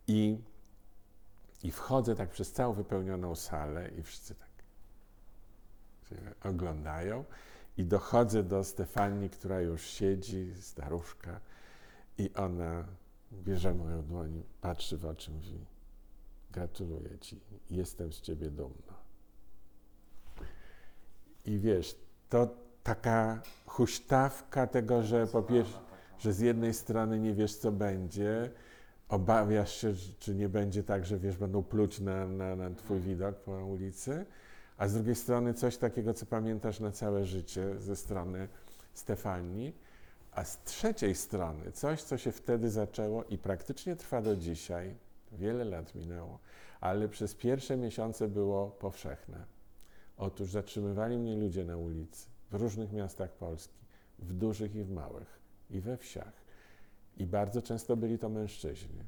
[0.07, 0.38] I,
[1.62, 4.48] I wchodzę tak przez całą wypełnioną salę i wszyscy tak
[6.09, 6.16] się
[6.51, 7.24] oglądają.
[7.76, 11.40] I dochodzę do Stefanii, która już siedzi, staruszka,
[12.18, 12.84] i ona
[13.32, 15.59] bierze moją dłoń, patrzy w oczy, mówi:
[16.53, 17.40] Gratuluję ci,
[17.70, 19.01] jestem z ciebie dumna.
[21.46, 21.96] I wiesz,
[22.28, 22.48] to
[22.82, 25.78] taka huśtawka tego, że po pierwsze,
[26.18, 28.51] że z jednej strony nie wiesz, co będzie,
[29.09, 33.36] obawiasz się, czy nie będzie tak, że wiesz, będą pluć na, na, na twój widok
[33.36, 34.26] po ulicy,
[34.76, 38.48] a z drugiej strony coś takiego, co pamiętasz na całe życie ze strony
[38.94, 39.72] Stefanii,
[40.32, 44.94] a z trzeciej strony coś, co się wtedy zaczęło i praktycznie trwa do dzisiaj,
[45.32, 46.38] wiele lat minęło,
[46.80, 49.44] ale przez pierwsze miesiące było powszechne.
[50.16, 53.78] Otóż zatrzymywali mnie ludzie na ulicy w różnych miastach Polski,
[54.18, 56.32] w dużych i w małych, i we wsiach.
[57.16, 59.04] I bardzo często byli to mężczyźni.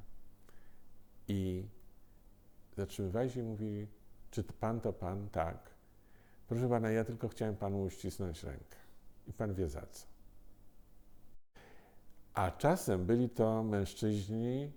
[1.27, 1.65] I
[2.77, 3.87] zatrzymywali się i mówili,
[4.31, 5.29] czy pan to pan?
[5.29, 5.69] Tak.
[6.47, 8.77] Proszę pana, ja tylko chciałem panu uścisnąć rękę.
[9.27, 10.05] I pan wie za co.
[12.33, 14.71] A czasem byli to mężczyźni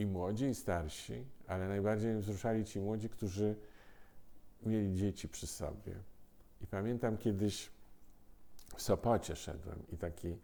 [0.00, 3.56] i młodzi, i starsi, ale najbardziej wzruszali ci młodzi, którzy
[4.62, 5.94] mieli dzieci przy sobie.
[6.60, 7.70] I pamiętam kiedyś
[8.76, 10.36] w Sopocie szedłem i taki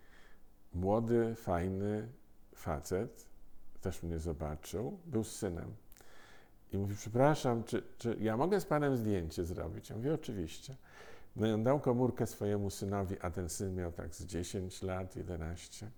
[0.74, 2.08] młody, fajny
[2.54, 3.26] facet
[3.80, 5.74] też mnie zobaczył, był z synem.
[6.72, 9.90] I mówi, przepraszam, czy, czy ja mogę z panem zdjęcie zrobić?
[9.90, 10.76] Ja mówię, oczywiście.
[11.36, 15.16] No i on dał komórkę swojemu synowi, a ten syn miał tak z 10 lat,
[15.16, 15.90] 11.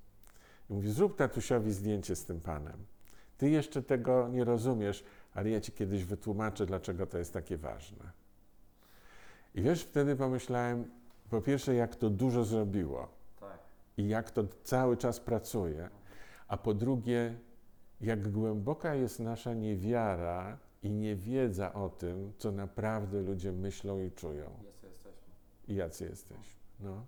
[0.71, 2.87] I mówi, zrób tatusiowi zdjęcie z tym panem.
[3.39, 8.11] Ty jeszcze tego nie rozumiesz, ale ja ci kiedyś wytłumaczę, dlaczego to jest takie ważne.
[9.55, 10.85] I wiesz, wtedy pomyślałem,
[11.31, 13.09] po pierwsze, jak to dużo zrobiło
[13.41, 13.59] Tak.
[13.97, 15.89] i jak to cały czas pracuje,
[16.49, 17.35] a po drugie,
[18.01, 24.51] jak głęboka jest nasza niewiara i niewiedza o tym, co naprawdę ludzie myślą i czują
[24.65, 25.11] jesteśmy.
[25.69, 26.59] i jacy jesteśmy.
[26.81, 27.07] No.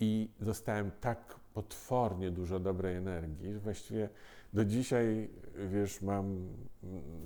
[0.00, 4.08] I dostałem tak potwornie dużo dobrej energii, że właściwie
[4.52, 5.30] do dzisiaj,
[5.68, 6.48] wiesz, mam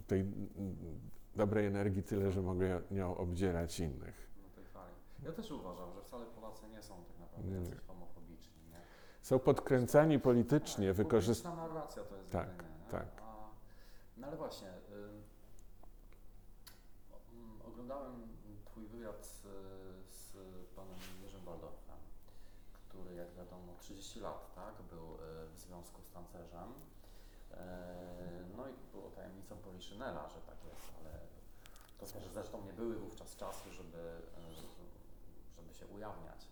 [0.07, 0.27] tej
[1.37, 4.31] dobrej energii tyle, że mogę nią obdzierać innych.
[4.55, 4.93] Tej fali.
[5.23, 7.57] Ja też uważam, że wcale Polacy nie są tak naprawdę Nie.
[7.59, 8.63] jacyś homofobiczni.
[8.71, 8.81] Nie?
[9.23, 12.91] Są podkręcani politycznie, Tak, narracja to jest Tak, jedynie, nie?
[12.91, 13.07] tak.
[13.23, 13.49] A,
[14.17, 14.73] no ale właśnie, y,
[17.69, 19.43] oglądałem Twój wywiad z,
[20.09, 20.37] z
[20.77, 21.97] panem Jerzym Waldorfem,
[22.89, 25.17] który jak wiadomo 30 lat tak, był y,
[25.55, 26.73] w związku z tancerzem.
[27.53, 28.17] E,
[28.57, 29.11] No i było
[29.97, 31.11] Poliszynela, że tak jest, ale
[31.99, 36.49] to też zresztą nie były wówczas czasy, żeby, y, żeby się ujawniać.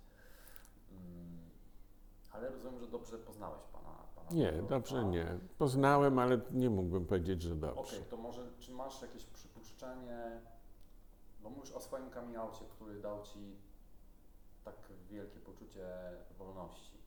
[0.90, 1.38] Mm,
[2.32, 3.96] Ale rozumiem, że dobrze poznałeś pana.
[4.16, 5.38] pana Nie, dobrze nie.
[5.58, 8.00] Poznałem, ale nie mógłbym powiedzieć, że Okej, dobrze.
[8.00, 10.40] to może czy masz jakieś przypuszczenie,
[11.40, 12.36] bo mówisz o swoim coming
[12.76, 13.56] który dał Ci
[14.64, 14.74] tak
[15.10, 15.86] wielkie poczucie
[16.38, 16.98] wolności.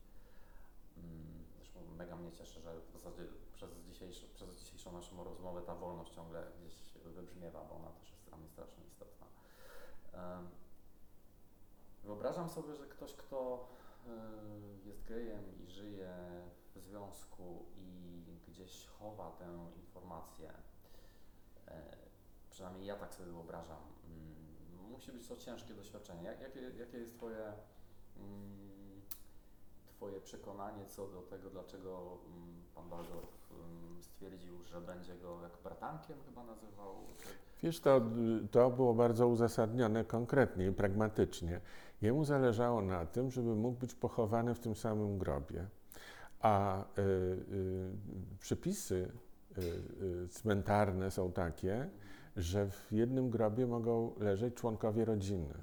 [0.97, 3.23] Mm, Zresztą mega mnie cieszy, że w zasadzie
[3.57, 8.25] przez, dzisiejszy, przez dzisiejszą naszą rozmowę ta wolność ciągle gdzieś wybrzmiewa, bo ona też jest
[8.25, 9.27] dla mnie strasznie istotna.
[12.03, 13.67] Wyobrażam sobie, że ktoś, kto
[14.05, 16.15] y, jest gejem i żyje
[16.75, 20.53] w związku i gdzieś chowa tę informację,
[21.67, 21.97] e,
[22.49, 26.23] przynajmniej ja tak sobie wyobrażam, mm, musi być to ciężkie doświadczenie.
[26.23, 27.53] Jak, jakie, jakie jest Twoje,
[28.17, 28.76] mm,
[29.97, 35.51] twoje przekonanie co do tego, dlaczego mm, Pan Waldorf mm, stwierdził, że będzie go jak
[35.63, 36.95] bratankiem chyba nazywał?
[37.63, 38.01] Wiesz, to,
[38.51, 41.61] to było bardzo uzasadnione konkretnie i pragmatycznie.
[42.01, 45.65] Jemu zależało na tym, żeby mógł być pochowany w tym samym grobie.
[46.39, 49.11] A y, y, przepisy
[49.57, 49.61] y,
[50.25, 51.89] y, cmentarne są takie,
[52.35, 55.53] że w jednym grobie mogą leżeć członkowie rodziny.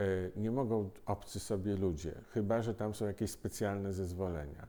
[0.00, 4.66] Y, Nie mogą obcy sobie ludzie, chyba że tam są jakieś specjalne zezwolenia.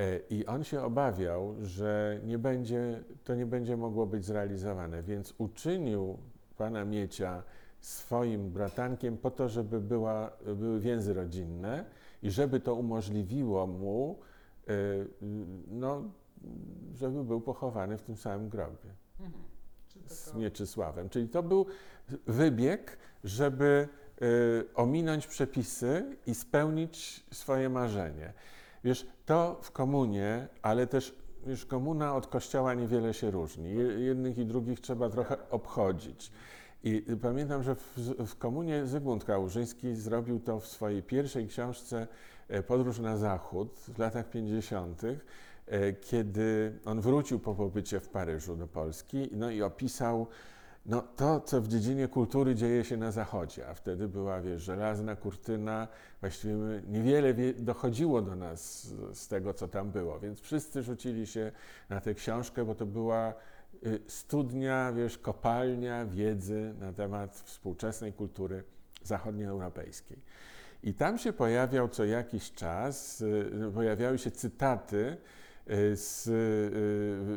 [0.00, 5.34] Y, I on się obawiał, że nie będzie, to nie będzie mogło być zrealizowane, więc
[5.38, 6.18] uczynił
[6.56, 7.42] pana Miecia
[7.80, 11.84] swoim bratankiem po to, żeby była, były więzy rodzinne
[12.22, 14.18] i żeby to umożliwiło mu,
[14.70, 15.06] y,
[15.68, 16.02] no,
[16.94, 18.90] żeby był pochowany w tym samym grobie
[19.20, 19.44] Mhm.
[20.06, 21.08] Z Mieczysławem.
[21.08, 21.66] Czyli to był
[22.26, 23.88] wybieg, żeby
[24.74, 28.32] ominąć przepisy i spełnić swoje marzenie.
[28.84, 31.14] Wiesz, to w komunie, ale też
[31.46, 33.74] wiesz, komuna od kościoła niewiele się różni.
[33.74, 36.32] Je- Jednych i drugich trzeba trochę obchodzić.
[36.84, 42.06] I y, pamiętam, że w, w komunie Zygmunt Kałużyński zrobił to w swojej pierwszej książce
[42.48, 45.02] e, Podróż na Zachód w latach 50.,
[45.66, 50.26] e, kiedy on wrócił po pobycie w Paryżu do Polski no i opisał
[50.86, 55.16] no, to, co w dziedzinie kultury dzieje się na Zachodzie, a wtedy była, wiesz, żelazna
[55.16, 55.88] kurtyna,
[56.20, 56.54] właściwie
[56.88, 61.52] niewiele wie, dochodziło do nas z, tego, co tam było, więc wszyscy rzucili się
[61.88, 63.34] na tę książkę, bo to była
[63.86, 68.64] y, studnia, wiesz, kopalnia wiedzy na temat współczesnej kultury
[69.02, 70.18] zachodnioeuropejskiej.
[70.82, 75.16] I tam się pojawiał co jakiś czas, y, pojawiały się cytaty
[75.94, 76.26] z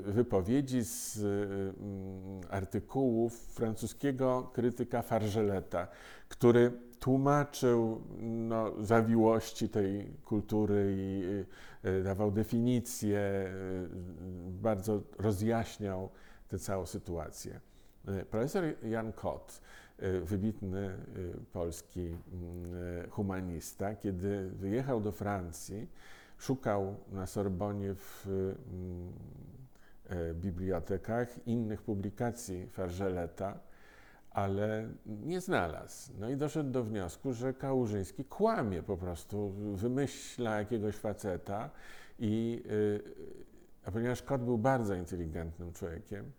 [0.08, 5.88] y, wypowiedzi, z y, mm, artykułów francuskiego krytyka Fargeleta,
[6.30, 11.24] który tłumaczył no, zawiłości tej kultury i
[11.86, 13.90] y, y, dawał definicje, y,
[14.62, 16.10] bardzo rozjaśniał
[16.48, 17.60] tę całą sytuację.
[18.10, 19.62] Y, Profesor Jan Kot,
[20.04, 22.76] y, wybitny y, polski mm,
[23.06, 25.88] y, humanista, kiedy wyjechał do Francji,
[26.44, 29.14] szukał na Sorbonie w mm,
[30.10, 33.60] e, bibliotekach innych publikacji Fargeleta,
[34.32, 36.14] ale nie znalazł.
[36.20, 41.70] No i doszedł do wniosku, że Kałużyński kłamie po prostu, wymyśla jakiegoś faceta
[42.20, 43.02] i y,
[43.86, 46.32] a ponieważ kot był bardzo inteligentnym człowiekiem,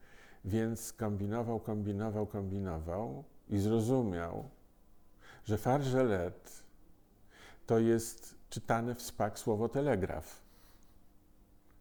[0.44, 4.48] więc kombinował, kombinował, kombinował i zrozumiał,
[5.44, 6.64] że Fargelet
[7.66, 10.42] to jest czytane w spak słowo telegraf.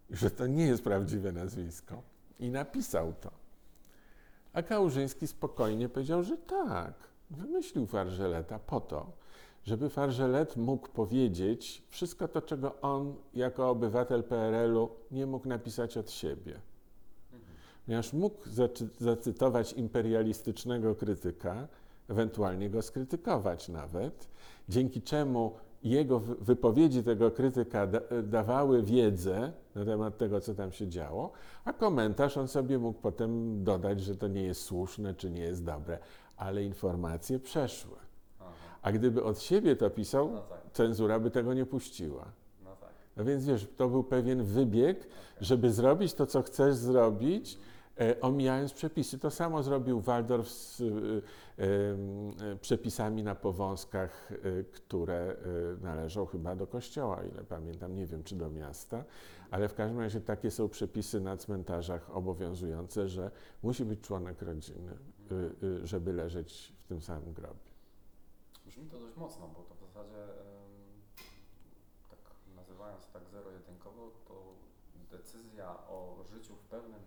[0.09, 2.01] Że to nie jest prawdziwe nazwisko.
[2.39, 3.31] I napisał to.
[4.53, 6.93] A Kałużyński spokojnie powiedział, że tak,
[7.29, 9.11] wymyślił Fargeleta po to,
[9.63, 16.11] żeby Fargelet mógł powiedzieć wszystko to, czego on jako obywatel PRL-u nie mógł napisać od
[16.11, 16.59] siebie.
[17.85, 21.67] Ponieważ mógł zacy- zacytować imperialistycznego krytyka,
[22.09, 24.27] ewentualnie go skrytykować nawet,
[24.69, 30.71] dzięki czemu jego wy- wypowiedzi tego krytyka da, dawały wiedzę na temat tego, co tam
[30.71, 31.31] się działo,
[31.65, 35.63] a komentarz on sobie mógł potem dodać, że to nie jest słuszne, czy nie jest
[35.65, 35.97] dobre,
[36.37, 37.95] ale informacje przeszły.
[38.81, 42.25] A gdyby od siebie to pisał, No tak, cenzura by tego nie puściła.
[42.63, 42.89] no tak.
[43.17, 45.07] No więc wiesz, to był pewien wybieg,
[45.41, 47.57] żeby zrobić to, co chcesz zrobić,
[48.21, 49.19] omijając przepisy.
[49.19, 50.85] To samo zrobił Waldorf z e,
[51.63, 55.35] e, przepisami na powązkach, e, które e,
[55.83, 59.03] należą chyba do kościoła, ile pamiętam, nie wiem czy do miasta,
[59.51, 63.31] ale w każdym razie takie są przepisy na cmentarzach obowiązujące, że
[63.63, 65.35] musi być członek rodziny, e,
[65.83, 67.73] e, żeby leżeć w tym samym grobie.
[68.65, 70.27] Brzmi to dość mocno, bo to w zasadzie,
[72.09, 72.19] tak
[72.55, 74.43] nazywając tak zero-jedynkowo, to
[75.17, 77.01] decyzja o życiu w pewnym,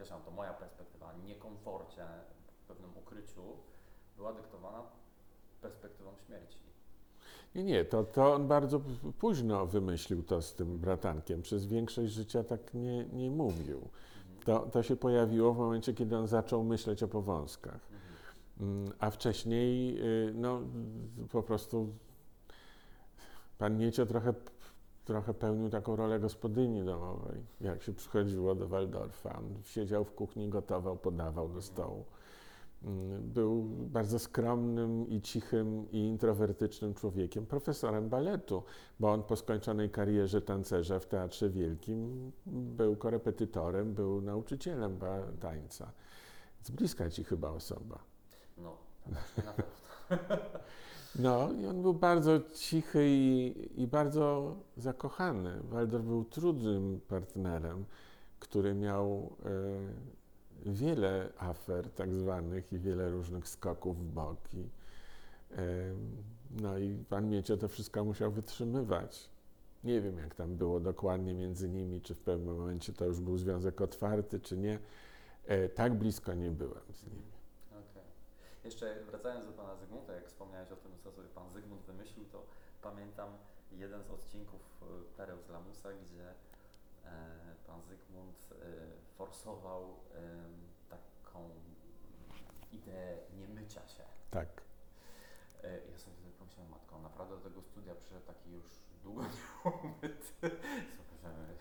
[0.00, 2.06] podkreślam, to moja perspektywa, niekomforcie,
[2.64, 3.42] w pewnym ukryciu,
[4.16, 4.82] była dyktowana
[5.62, 6.58] perspektywą śmierci.
[7.54, 8.80] Nie, nie, to, to on bardzo
[9.18, 11.42] późno wymyślił to z tym bratankiem.
[11.42, 13.78] Przez większość życia tak nie, nie mówił.
[13.78, 14.42] Mhm.
[14.44, 17.80] To, to się pojawiło w momencie, kiedy on zaczął myśleć o powązkach.
[17.92, 18.80] Mhm.
[18.80, 19.98] Mm, A wcześniej,
[20.28, 20.60] y, no,
[21.32, 21.88] po prostu
[23.58, 24.34] pan Miecio trochę,
[25.10, 29.40] trochę pełnił taką rolę gospodyni domowej, jak się przychodziło do Waldorfa.
[29.62, 32.04] Siedział w kuchni, gotował, podawał do stołu.
[32.84, 38.62] Mm, Był bardzo skromnym i cichym i introwertycznym człowiekiem, profesorem baletu,
[39.00, 44.98] bo on po skończonej karierze tancerza w Teatrze Wielkim był korepetytorem, był nauczycielem
[45.40, 45.92] tańca.
[46.62, 47.98] Z bliska ci chyba osoba.
[48.58, 48.76] No,
[49.36, 49.70] tak, na pewno.
[51.18, 55.60] No i on był bardzo cichy i, i bardzo zakochany.
[55.62, 57.84] Waldor był trudnym partnerem,
[58.38, 59.36] który miał
[60.66, 64.38] e, wiele afer tak zwanych i wiele różnych skoków w bok.
[64.54, 64.68] I,
[65.56, 65.94] e,
[66.60, 69.30] no i pan Miecio to wszystko musiał wytrzymywać.
[69.84, 73.38] Nie wiem, jak tam było dokładnie między nimi, czy w pewnym momencie to już był
[73.38, 74.78] związek otwarty, czy nie.
[75.46, 77.29] E, tak blisko nie byłem z nimi.
[78.64, 82.46] Jeszcze wracając do pana Zygmunta, jak wspomniałeś o tym, co sobie pan Zygmunt wymyślił, to
[82.82, 83.38] pamiętam
[83.72, 86.34] jeden z odcinków e, Pereł z Lamusa, gdzie e,
[87.66, 88.56] pan Zygmunt e,
[89.16, 89.94] forsował
[90.90, 91.50] taką
[92.72, 94.04] ideę niemycia się.
[94.30, 94.48] Tak.
[95.92, 98.64] Ja sobie wtedy pomyślałem, matko, naprawdę do tego studia przyszedł taki już
[99.02, 100.50] długo nieumyty.
[100.96, 101.56] Zobaczymy,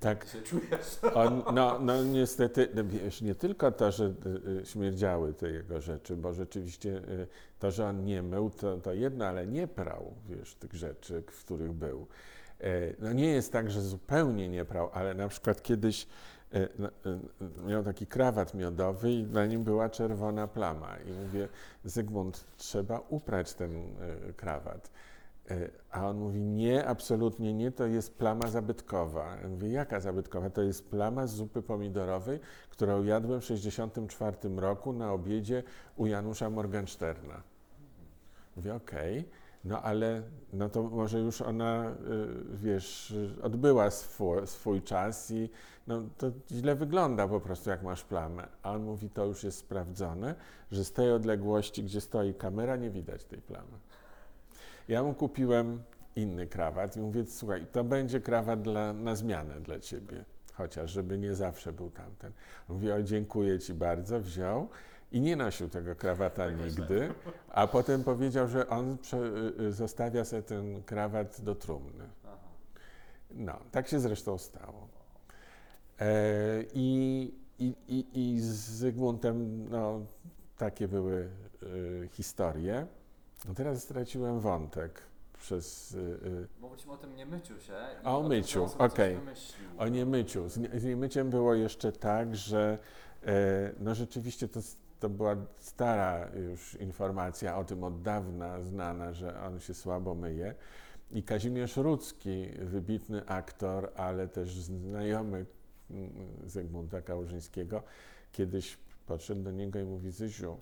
[0.00, 0.26] Tak.
[0.28, 0.98] się czujesz.
[1.14, 5.80] On, no, no niestety, no wiesz, nie tylko to, że y, y, śmierdziały te jego
[5.80, 7.26] rzeczy, bo rzeczywiście y,
[7.58, 11.44] to, że on nie mył, to, to jedno, ale nie prał, wiesz, tych rzeczy, w
[11.44, 12.06] których był.
[12.60, 16.06] E, No nie jest tak, że zupełnie nie prał, ale na przykład kiedyś
[16.54, 16.68] e,
[17.66, 20.96] miał taki krawat miodowy i na nim była czerwona plama.
[21.06, 21.48] I mówię,
[21.84, 24.90] Zygmunt, trzeba uprać ten e, krawat.
[25.50, 29.36] E, A on mówi, nie, absolutnie nie, to jest plama zabytkowa.
[29.42, 30.50] Ja mówię, jaka zabytkowa?
[30.50, 32.40] To jest plama z zupy pomidorowej,
[32.70, 35.62] którą jadłem w 1964 roku na obiedzie
[35.96, 37.42] u Janusza Morgensterna.
[38.56, 39.28] Mówię, okej,
[39.64, 40.22] no ale
[40.52, 41.94] no to może już ona, y,
[42.56, 45.50] wiesz, odbyła swój, swój czas i
[45.86, 48.48] no to źle wygląda po prostu, jak masz plamę.
[48.62, 50.34] A on mówi, to już jest sprawdzone,
[50.70, 53.78] że z tej odległości, gdzie stoi kamera, nie widać tej plamy.
[54.88, 55.82] Ja mu kupiłem
[56.16, 61.18] inny krawat i mówię, słuchaj, to będzie krawat dla, na zmianę dla ciebie, chociaż żeby
[61.18, 62.32] nie zawsze był tamten.
[62.68, 64.68] On Mówi, o dziękuję ci bardzo, wziął
[65.12, 67.14] i nie nosił tego krawata nigdy,
[67.48, 72.04] a potem powiedział, że on prze, y, y, zostawia sobie ten krawat do trumny.
[73.30, 74.88] No, tak się zresztą stało.
[76.00, 80.00] E, I, i, i, I z Zygmuntem, no,
[80.56, 81.28] takie były
[81.62, 82.86] y, historie.
[83.44, 85.00] No teraz straciłem wątek
[85.38, 87.72] przez y, y, Mówiliśmy o tym niemyciu się.
[87.72, 89.18] i A o tym, myciu, że coś okej.
[89.78, 90.48] O niemyciu.
[90.48, 92.78] Z, nie- z niemyciem było jeszcze tak, że
[93.26, 99.12] e, no rzeczywiście to, s- to była stara już informacja o tym od dawna znana,
[99.12, 100.54] że on się słabo myje.
[101.10, 105.46] I Kazimierz Rudzki, wybitny aktor, ale też znajomy
[105.90, 106.10] mm,
[106.46, 107.82] Zygmunta Kałużyńskiego,
[108.32, 110.58] kiedyś podszedł do niego i mówi, Zyziu,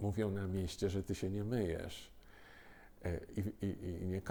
[0.00, 2.10] mówią na mieście, że ty się nie myjesz.
[3.04, 4.22] E, I, i, I nie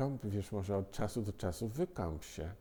[0.52, 2.52] może od czasu do czasu wykąp się.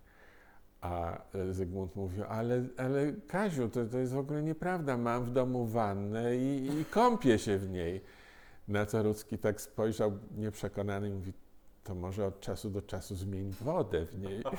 [0.81, 5.31] A e, Zygmunt mówił, ale, ale Kaziu, to, to jest w ogóle nieprawda, mam w
[5.31, 8.05] domu wannę i, i kąpię się w niej.
[8.69, 11.33] Na co Rudzki tak spojrzał nieprzekonany i mówi,
[11.85, 14.43] to może od czasu do czasu zmień wodę w niej.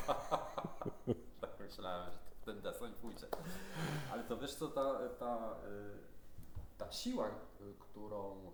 [1.42, 3.28] Tak myślałem, że ten deseń pójdzie.
[4.12, 6.11] Ale to wiesz co, ta, ta, y,
[6.82, 8.52] ta siła, y, którą, y,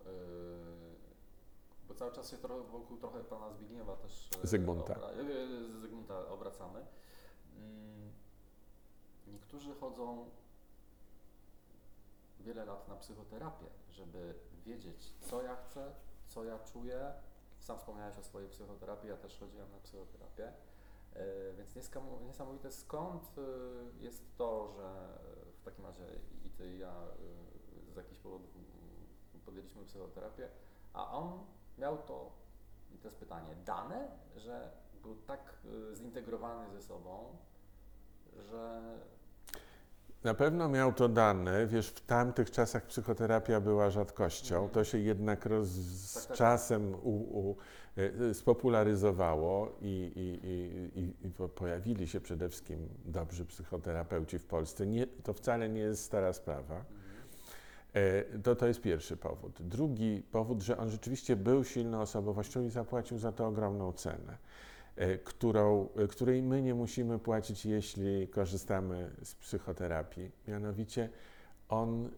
[1.88, 4.94] bo cały czas się trochę wokół trochę pana Zbigniewa też y, Zygmunta.
[4.94, 5.08] Obra,
[5.80, 6.86] Zygmunta obracamy.
[7.56, 8.12] Mm,
[9.26, 10.30] Niektórzy chodzą
[12.40, 15.92] wiele lat na psychoterapię, żeby wiedzieć, co ja chcę,
[16.26, 17.12] co ja czuję.
[17.58, 20.52] Sam wspomniałeś o swojej psychoterapii, ja też chodziłem na psychoterapię.
[21.56, 21.90] Więc
[22.26, 23.30] niesamowite skąd
[24.00, 25.18] jest to, że
[25.60, 26.04] w takim razie
[26.44, 26.94] i ty i ja
[27.98, 30.48] jakichś powodów mm, podjęliśmy psychoterapię,
[30.92, 31.38] a on
[31.78, 32.32] miał to,
[32.94, 34.70] i to jest pytanie, dane, że
[35.02, 35.54] był tak
[35.92, 37.36] y, zintegrowany ze sobą,
[38.50, 38.80] że
[40.24, 44.72] Na pewno miał to dane, wiesz, w tamtych czasach psychoterapia była rzadkością, Mhm.
[44.72, 46.36] to się jednak roz, z Tak, tak.
[46.36, 47.10] czasem u,
[47.50, 47.56] u,
[47.98, 54.44] y, spopularyzowało i, i, i, i, i po- pojawili się przede wszystkim dobrzy psychoterapeuci w
[54.44, 54.86] Polsce.
[54.86, 56.84] Nie, to wcale nie jest stara sprawa.
[57.94, 59.62] E, To, to jest pierwszy powód.
[59.62, 64.38] Drugi powód, że on rzeczywiście był silną osobowością i zapłacił za to ogromną cenę,
[64.96, 70.30] e, którą, e, której my nie musimy płacić, jeśli korzystamy z psychoterapii.
[70.48, 71.08] Mianowicie
[71.68, 72.10] on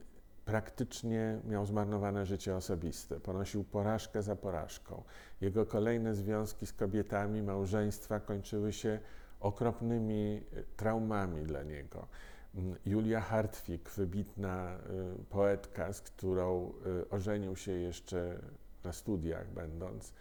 [0.44, 5.02] praktycznie miał zmarnowane życie osobiste, ponosił porażkę za porażką.
[5.40, 8.98] Jego kolejne związki z kobietami, małżeństwa kończyły się
[9.40, 10.42] okropnymi
[10.76, 12.06] traumami dla niego.
[12.54, 14.78] Mm, Julia Hartwig, wybitna
[15.20, 16.72] y, poetka, z którą
[17.02, 18.40] y, ożenił się jeszcze
[18.84, 20.14] na studiach będąc,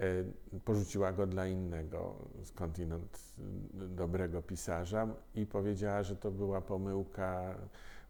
[0.00, 2.14] y, porzuciła go dla innego
[2.44, 3.34] skądinąd
[3.74, 7.54] dobrego pisarza i powiedziała, że to była pomyłka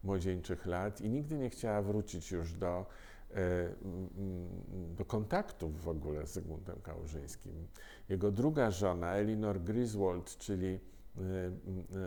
[0.05, 2.87] młodzieńczych lat i nigdy nie chciała wrócić już do,
[3.31, 7.69] mm, do kontaktów w ogóle z Zygmuntem Kałużyńskim.
[8.09, 10.81] Jego druga żona, Elinor Griswold, czyli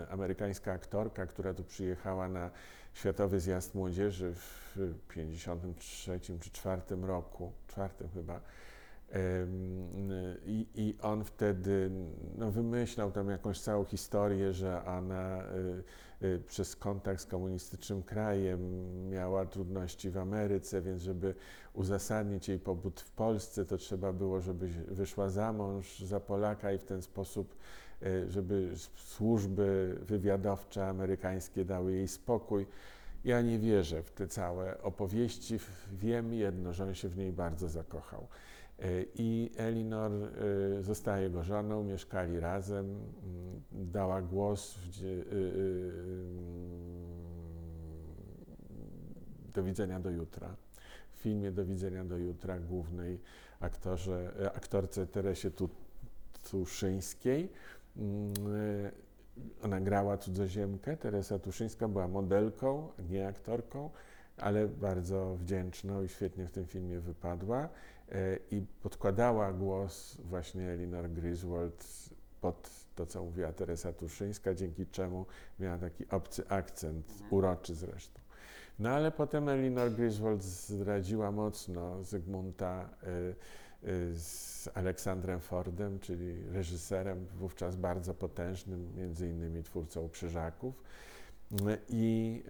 [0.10, 2.51] amerykańska aktorka, która tu przyjechała na
[2.93, 8.41] Światowy Zjazd Młodzieży w 53 czy 4 roku, czwartym chyba.
[9.16, 10.10] Ym,
[10.45, 11.91] I, I on wtedy
[12.38, 15.43] no, wymyślał tam jakąś całą historię, że ona
[16.22, 18.60] y, y, przez kontakt z komunistycznym krajem
[19.10, 21.36] miała trudności w Ameryce, więc żeby
[21.74, 26.78] uzasadnić jej pobyt w Polsce, to trzeba było, żeby wyszła za mąż za Polaka i
[26.78, 27.89] w ten sposób y,
[28.30, 32.66] żeby służby wywiadowcze amerykańskie dały jej spokój.
[33.26, 35.58] Ja nie wierzę w te całe opowieści.
[35.91, 38.28] Wiem jedno, że on się w niej bardzo zakochał.
[38.84, 45.91] Y, I Elinor y, zostaje jego żoną, mieszkali razem, mm, dała głos y, y, y,
[49.54, 50.56] Do widzenia do jutra.
[51.12, 53.20] W filmie Do widzenia do jutra głównej
[53.60, 55.70] aktorze, aktorce Teresie Tu-
[56.52, 57.50] Tuszyńskiej.
[57.98, 58.92] Mm, y,
[59.64, 60.98] Ona grała cudzoziemkę.
[60.98, 63.90] Teresa Tuszyńska była modelką, nie aktorką,
[64.38, 67.70] ale bardzo wdzięczną i świetnie w tym filmie wypadła.
[68.12, 72.10] E, I podkładała głos właśnie Elinor Griswold
[72.42, 75.26] pod to, co mówiła Teresa Tuszyńska, dzięki czemu
[75.60, 77.34] miała taki obcy akcent, Mhm.
[77.34, 78.20] uroczy zresztą.
[78.80, 83.36] No ale potem Elinor Griswold zdradziła mocno Zygmunta y,
[84.14, 90.84] z Aleksandrem Fordem, czyli reżyserem wówczas bardzo potężnym, między innymi twórcą Krzyżaków.
[91.90, 92.44] I,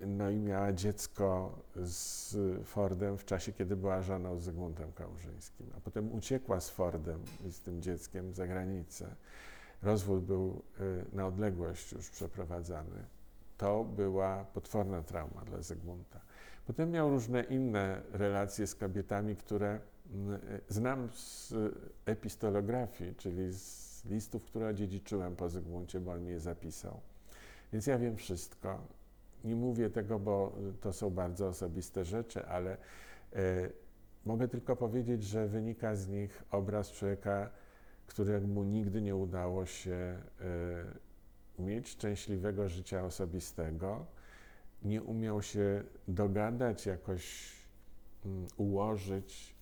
[0.00, 2.36] y, no i miała dziecko z
[2.66, 5.66] Fordem w czasie, kiedy była żoną z Zygmuntem Kałużyńskim.
[5.76, 9.14] A potem uciekła z Fordem i z tym dzieckiem za granicę.
[9.82, 13.04] Rozwód był y, na odległość już przeprowadzany.
[13.58, 16.20] To była potworna trauma dla Zygmunta.
[16.66, 19.80] Potem miał różne inne relacje z kobietami, które
[20.68, 21.54] znam z
[22.06, 27.00] epistolografii, czyli z listów, które odziedziczyłem po Zygmuncie, bo on mi je zapisał.
[27.72, 28.78] Więc ja wiem wszystko.
[29.44, 32.76] Nie mówię tego, bo to są bardzo osobiste rzeczy, ale
[33.36, 33.72] y,
[34.26, 37.50] mogę tylko powiedzieć, że wynika z nich obraz człowieka,
[38.06, 40.18] któremu nigdy nie udało się
[41.58, 44.06] y, mieć szczęśliwego życia osobistego,
[44.82, 47.52] nie umiał się dogadać, jakoś
[48.24, 49.55] mm, ułożyć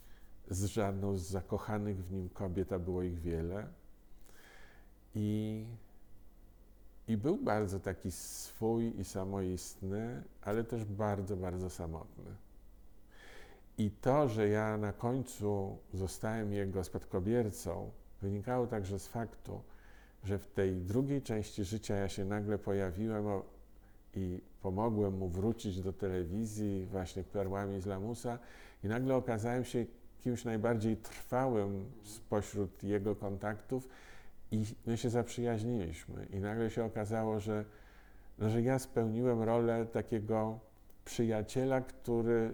[0.50, 3.66] z żadną z zakochanych w nim kobiet, a było ich wiele.
[5.14, 5.64] I,
[7.08, 12.30] I był bardzo taki swój i samoistny, ale też bardzo, bardzo samotny.
[13.78, 17.90] I to, że ja na końcu zostałem jego spadkobiercą,
[18.22, 19.60] wynikało także z faktu,
[20.24, 23.24] że w tej drugiej części życia ja się nagle pojawiłem
[24.14, 28.38] i pomogłem mu wrócić do telewizji właśnie perłami z lamusa
[28.84, 29.86] i nagle okazałem się
[30.24, 33.88] kimś najbardziej trwałym spośród jego kontaktów
[34.50, 36.26] i my się zaprzyjaźniliśmy.
[36.30, 37.64] I nagle się okazało, że,
[38.38, 40.58] no, że ja spełniłem rolę takiego
[41.04, 42.52] przyjaciela, który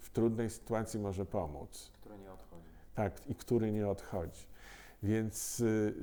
[0.00, 1.90] w trudnej sytuacji może pomóc.
[2.00, 2.68] Który nie odchodzi.
[2.94, 4.46] Tak, i który nie odchodzi.
[5.02, 5.94] Więc y,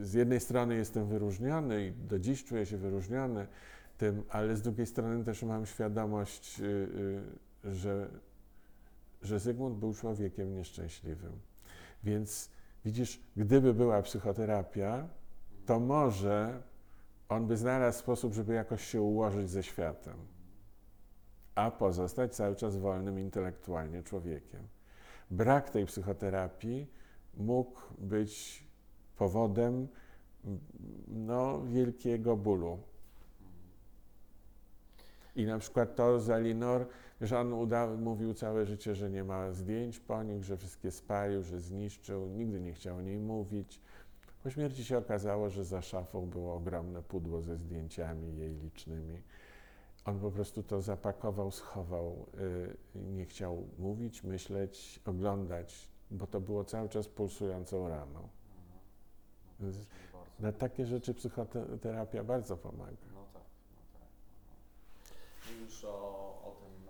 [0.00, 3.46] y, z jednej strony jestem wyróżniony i do dziś czuję się wyróżniony
[3.98, 6.64] tym, ale z drugiej strony też mam świadomość, y,
[7.64, 8.08] y, że,
[9.22, 11.32] że Zygmunt był człowiekiem nieszczęśliwym.
[12.04, 12.50] Więc
[12.84, 15.08] widzisz, gdyby była psychoterapia,
[15.66, 16.62] to może
[17.28, 20.16] on by znalazł sposób, żeby jakoś się ułożyć ze światem,
[21.54, 24.68] a pozostać cały czas wolnym intelektualnie człowiekiem.
[25.30, 26.86] Brak tej psychoterapii
[27.36, 28.64] mógł być
[29.16, 29.88] powodem
[31.08, 32.78] no, wielkiego bólu.
[35.36, 36.28] I na przykład to z
[37.40, 41.60] On uda, mówił całe życie, że nie ma zdjęć po nich, że wszystkie spalił, że
[41.60, 43.80] zniszczył, nigdy nie chciał o niej mówić.
[44.42, 49.22] Po śmierci się okazało, że za szafą było ogromne pudło ze zdjęciami jej licznymi.
[50.04, 56.64] On po prostu to zapakował, schował, y, nie chciał mówić, myśleć, oglądać, bo to było
[56.64, 57.88] cały czas pulsującą.
[57.88, 58.28] No,
[60.12, 60.30] bardzo.
[60.40, 62.96] Na takie rzeczy psychoterapia bardzo pomaga.
[63.14, 63.42] No tak,
[63.74, 64.08] no tak.
[65.50, 65.60] No.
[65.60, 66.87] Mówisz o, o, o tym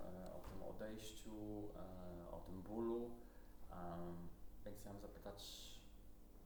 [0.78, 1.30] odejściu,
[1.76, 3.10] e, o tym bólu.
[3.72, 4.28] Em,
[4.64, 5.68] Więc chciałem zapytać,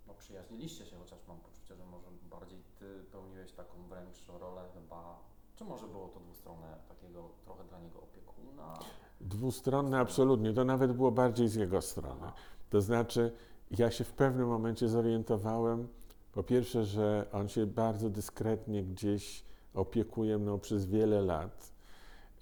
[0.07, 5.19] no przyjaźniliście się, chociaż mam poczucie, że może bardziej ty pełniłeś taką wręcz rolę chyba,
[5.57, 8.79] czy może było to dwustronne, takiego trochę dla niego opiekuna?
[9.21, 12.33] Dwustronne absolutnie, to nawet było bardziej z jego strony.
[12.71, 13.33] To znaczy,
[13.71, 15.89] ja się w pewnym momencie zorientowałem,
[16.33, 21.73] po pierwsze, że on się bardzo dyskretnie gdzieś opiekuje mną przez wiele lat,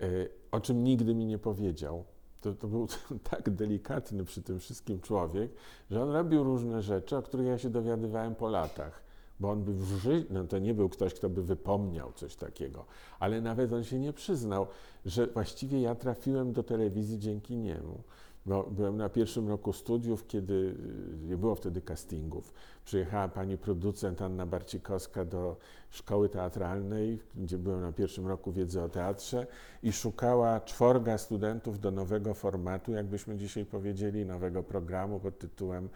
[0.01, 2.05] y, o czym nigdy mi nie powiedział.
[2.41, 2.87] To, to był
[3.31, 5.51] tak delikatny przy tym wszystkim człowiek,
[5.91, 9.03] że on robił różne rzeczy, o których ja się dowiadywałem po latach.
[9.41, 12.85] Bo on by w życiu, no to nie był ktoś, kto by wypomniał coś takiego,
[13.19, 14.67] ale nawet on się nie przyznał,
[15.07, 18.03] że właściwie ja trafiłem do telewizji dzięki niemu.
[18.47, 22.55] Bo byłem na pierwszym roku studiów, kiedy y, nie było wtedy castingów.
[22.85, 25.57] Przyjechała pani producent Anna Barcikowska do
[25.91, 29.47] szkoły teatralnej, gdzie byłem na pierwszym roku wiedzy o teatrze
[29.83, 35.89] i szukała czworga studentów do nowego formatu, jakbyśmy dzisiaj powiedzieli, nowego programu pod tytułem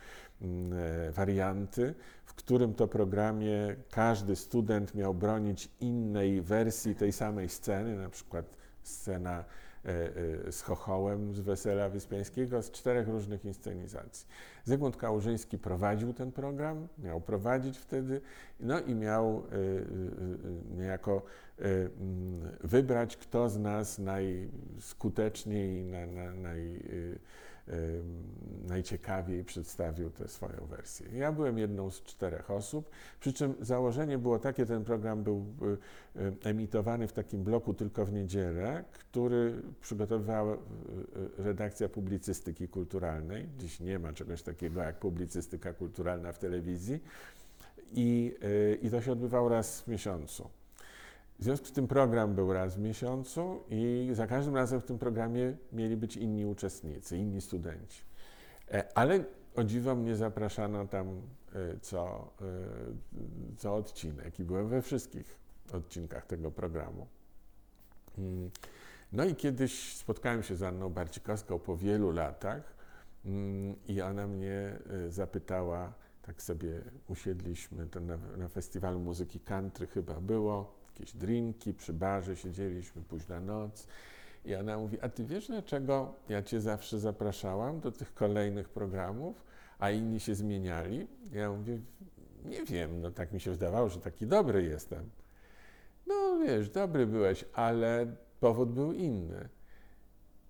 [0.43, 1.95] mm, e, Warianty,
[2.25, 8.47] w którym to programie każdy student miał bronić innej wersji tej samej sceny, na przykład
[8.83, 9.45] scena
[10.51, 14.27] z Chochołem z Wesela Wyspiańskiego, z czterech różnych inscenizacji.
[14.65, 18.21] Zygmunt Kałużyński prowadził ten program, miał prowadzić wtedy,
[18.61, 21.23] no i miał e, e, e, niejako
[21.59, 26.59] e, mm, wybrać, kto z nas najskuteczniej, na, na, e,
[28.67, 31.07] najciekawiej przedstawił tę swoją wersję.
[31.13, 35.47] Ja byłem jedną z czterech osób, przy czym założenie było takie, ten program był
[36.45, 40.59] emitowany w takim bloku tylko w niedzielę, który przygotowywała y,
[41.41, 43.49] y, redakcja publicystyki kulturalnej.
[43.59, 47.01] Dziś nie ma czegoś takiego jak publicystyka kulturalna w telewizji.
[47.93, 50.51] I, y, I to się odbywało raz w miesiącu.
[51.39, 54.99] W związku z tym program był raz w miesiącu i za każdym razem w tym
[54.99, 58.03] programie mieli być inni uczestnicy, inni studenci.
[58.71, 59.25] E, Ale
[59.57, 61.09] o dziwo mnie zapraszano tam
[61.55, 65.39] e, co, e, co odcinek i byłem we wszystkich
[65.73, 67.07] odcinkach tego programu.
[68.19, 68.51] Mm.
[69.13, 72.75] No i kiedyś spotkałem się z Anną Barcikowską po wielu latach
[73.25, 74.79] mm, i ona mnie
[75.09, 75.93] zapytała,
[76.23, 82.37] tak sobie usiedliśmy, to na, na festiwalu muzyki country chyba było, jakieś drinki, przy barze
[82.37, 83.87] siedzieliśmy, późna noc.
[84.45, 89.45] I ona mówi, a ty wiesz dlaczego ja cię zawsze zapraszałam do tych kolejnych programów,
[89.79, 91.07] a inni się zmieniali?
[91.33, 91.79] Ja mówię,
[92.45, 95.11] nie wiem, no tak mi się wydawało, że taki dobry jestem.
[96.07, 98.07] No wiesz, dobry byłeś, ale
[98.41, 99.49] powód był inny.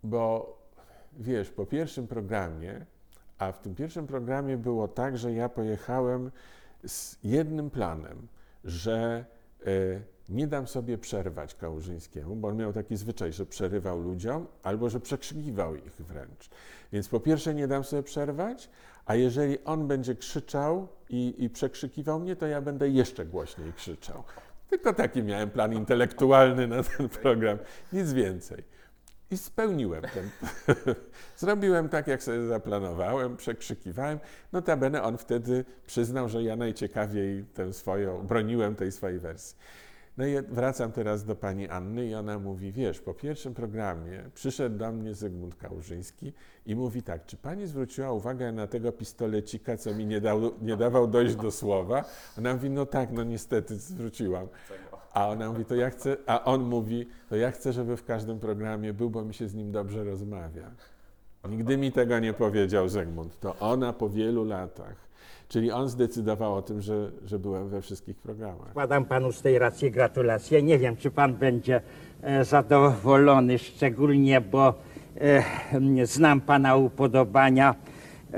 [0.03, 0.57] Bo
[1.13, 2.87] wiesz, po pierwszym programie,
[3.39, 6.31] a w tym pierwszym programie było tak, że ja pojechałem
[6.87, 8.29] z jednym planem,
[8.65, 9.25] że
[9.67, 14.91] y, nie dam sobie przerwać Kałużyńskiemu, bo on miał taki zwyczaj, że przerywał ludziom albo
[14.91, 16.51] że przekrzykiwał ich wręcz.
[16.93, 18.71] Więc po pierwsze nie dam sobie przerwać,
[19.07, 24.25] a jeżeli on będzie krzyczał i, i przekrzykiwał mnie, to ja będę jeszcze głośniej krzyczał.
[24.71, 27.59] Tylko taki miałem plan intelektualny na ten program,
[27.93, 28.65] nic więcej.
[29.31, 30.31] I spełniłem ten.
[31.37, 34.19] Zrobiłem tak, jak sobie zaplanowałem, przekrzykiwałem.
[34.53, 39.57] Notabene on wtedy przyznał, że ja najciekawiej tę swoją, broniłem tej swojej wersji.
[40.17, 44.79] No i wracam teraz do pani Anny i ona mówi, wiesz, po pierwszym programie przyszedł
[44.79, 46.33] do mnie Zygmunt Kałużyński
[46.67, 50.77] i mówi tak, czy pani zwróciła uwagę na tego pistolecika, co mi nie, dał, nie
[50.77, 52.05] dawał dojść do słowa?
[52.39, 54.49] Ona mówi, no tak, no niestety zwróciłam.
[55.13, 58.41] A ona mówi, to ja chcę, a on mówi, to ja chcę, żeby w każdym
[58.41, 60.71] programie był, bo mi się z nim dobrze rozmawia.
[61.49, 63.41] Nigdy mi tego nie powiedział Zygmunt.
[63.41, 64.97] To ona po wielu latach.
[65.55, 68.71] Czyli on zdecydował o tym, że, że byłem we wszystkich programach.
[68.71, 70.63] Składam panu z tej racji gratulacje.
[70.63, 71.81] Nie wiem, czy pan będzie
[72.23, 74.75] e, zadowolony, szczególnie, bo
[75.21, 77.75] e, znam pana upodobania,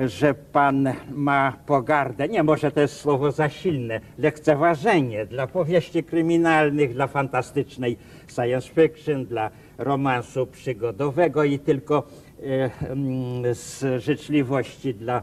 [0.07, 6.95] że pan ma pogardę, nie może to jest słowo za silne, lekceważenie dla powieści kryminalnych,
[6.95, 7.97] dla fantastycznej
[8.29, 12.03] science fiction, dla romansu przygodowego i tylko
[13.43, 15.23] e, z życzliwości dla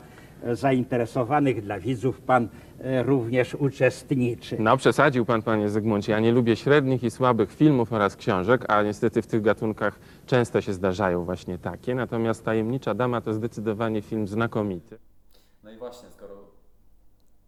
[0.52, 2.48] zainteresowanych, dla widzów pan
[2.80, 4.57] e, również uczestniczy.
[4.60, 6.11] No, przesadził pan, panie Zygmuncie.
[6.11, 10.61] Ja nie lubię średnich i słabych filmów oraz książek, a niestety w tych gatunkach często
[10.61, 11.95] się zdarzają właśnie takie.
[11.95, 14.98] Natomiast Tajemnicza Dama to zdecydowanie film znakomity.
[15.64, 16.34] No i właśnie, skoro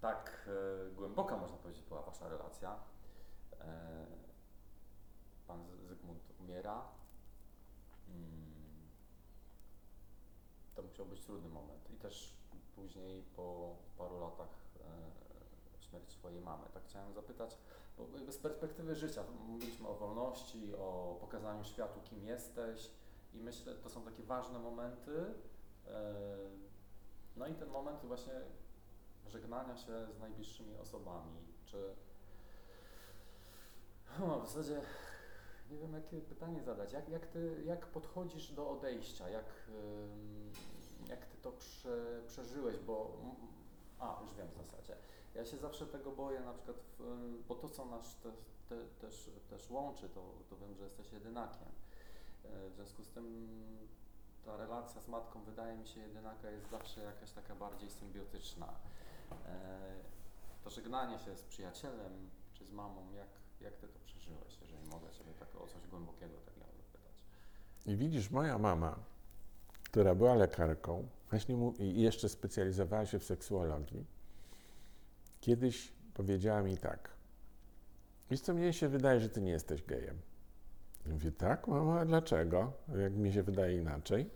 [0.02, 2.76] tak e, głęboka, można powiedzieć, była Wasza relacja,
[3.62, 3.66] e,
[5.48, 6.82] Pan Z- Zygmunt umiera,
[8.10, 8.26] mm,
[10.76, 11.90] to musiał być trudny moment.
[11.94, 12.34] I też
[12.76, 14.50] później, po paru latach
[15.80, 17.58] e, śmierci swojej mamy, tak chciałem zapytać,
[17.98, 22.92] bo z perspektywy życia, mówiliśmy o wolności, o pokazaniu światu, kim jesteś
[23.34, 25.26] i myślę, to są takie ważne momenty,
[25.88, 26.14] e,
[27.36, 28.34] no i ten moment właśnie
[29.28, 31.96] żegnania się z najbliższymi osobami, czy
[34.20, 34.82] no, w zasadzie
[35.72, 39.46] nie wiem jakie pytanie zadać, jak, jak ty, jak podchodzisz do odejścia, jak,
[41.10, 43.18] jak ty to prze, przeżyłeś, bo
[44.00, 44.96] a, już wiem w zasadzie,
[45.36, 47.04] ja się zawsze tego boję na przykład, w,
[47.48, 48.32] bo to co nas te,
[48.70, 51.68] te, też, też łączy, to, to wiem, że jesteś jedynakiem,
[52.54, 53.26] E, w związku z tym
[54.46, 58.74] ta relacja z matką wydaje mi się jedynaka jest zawsze jakaś taka bardziej symbiotyczna.
[59.46, 59.96] E,
[60.64, 63.28] To żegnanie się z przyjacielem czy z mamą, jak,
[63.62, 67.12] jak ty to przeżyłeś, jeżeli mogę ciebie tak o coś głębokiego takiego zapytać?
[67.86, 68.96] I widzisz, moja mama,
[69.84, 74.06] która była lekarką, właśnie mu, i jeszcze specjalizowała się w seksuologii,
[75.42, 77.10] kiedyś powiedziała mi tak.
[78.32, 80.18] Wiesz co, mnie się wydaje, że ty nie jesteś gejem.
[81.06, 82.74] Ja mówię, tak, mama, a dlaczego?
[83.02, 84.30] Jak mi się wydaje inaczej.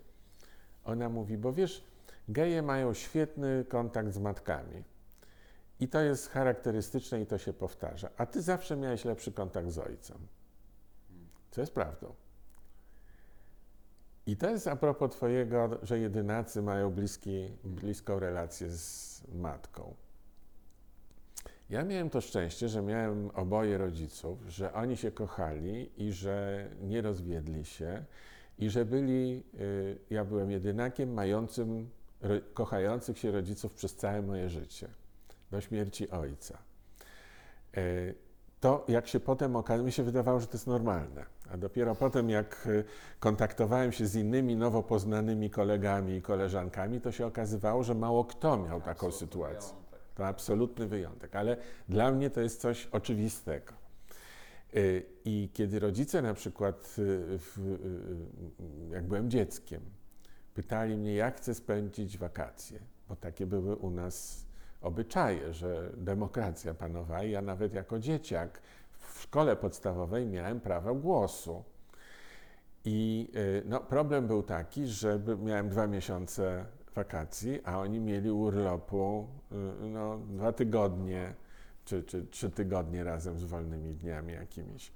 [0.83, 1.83] Ona mówi, bo wiesz,
[2.29, 4.83] geje mają świetny kontakt z matkami.
[5.79, 8.09] I to jest charakterystyczne i to się powtarza.
[8.17, 10.17] A ty zawsze miałeś lepszy kontakt z ojcem.
[11.51, 12.15] Co jest prawdą.
[14.27, 19.93] I to jest a propos Twojego, że jedynacy mają bliski, bliską relację z matką.
[21.69, 27.01] Ja miałem to szczęście, że miałem oboje rodziców, że oni się kochali i że nie
[27.01, 28.03] rozwiedli się
[28.59, 31.89] i że byli, y, ja byłem jedynakiem mającym
[32.53, 34.87] kochających się rodziców przez całe moje życie,
[35.51, 36.57] do śmierci ojca.
[37.77, 38.15] Y,
[38.59, 41.25] To, jak się potem okazało, mi się wydawało, że to jest normalne.
[41.51, 42.83] A dopiero potem, jak y,
[43.19, 48.57] kontaktowałem się z innymi nowo poznanymi kolegami i koleżankami, to się okazywało, że mało kto
[48.57, 49.73] miał taką Absolutny sytuację.
[49.73, 49.99] wyjątek.
[50.15, 51.57] To absolutny wyjątek, ale
[51.89, 53.73] dla mnie to jest coś oczywistego.
[54.75, 57.39] Y, I kiedy rodzice na przykład, y,
[58.91, 59.81] jak byłem dzieckiem,
[60.53, 64.45] pytali mnie, jak chcę spędzić wakacje, bo takie były u nas
[64.81, 68.61] obyczaje, że demokracja panowała ja nawet jako dzieciak
[68.99, 71.63] w szkole podstawowej miałem prawo głosu.
[72.85, 76.65] I y, no, problem był taki, że miałem dwa miesiące
[76.95, 79.55] wakacji, a oni mieli urlopu y,
[79.89, 81.33] no, dwa tygodnie
[81.85, 84.91] czy, czy trzy tygodnie razem z wolnymi dniami jakimiś.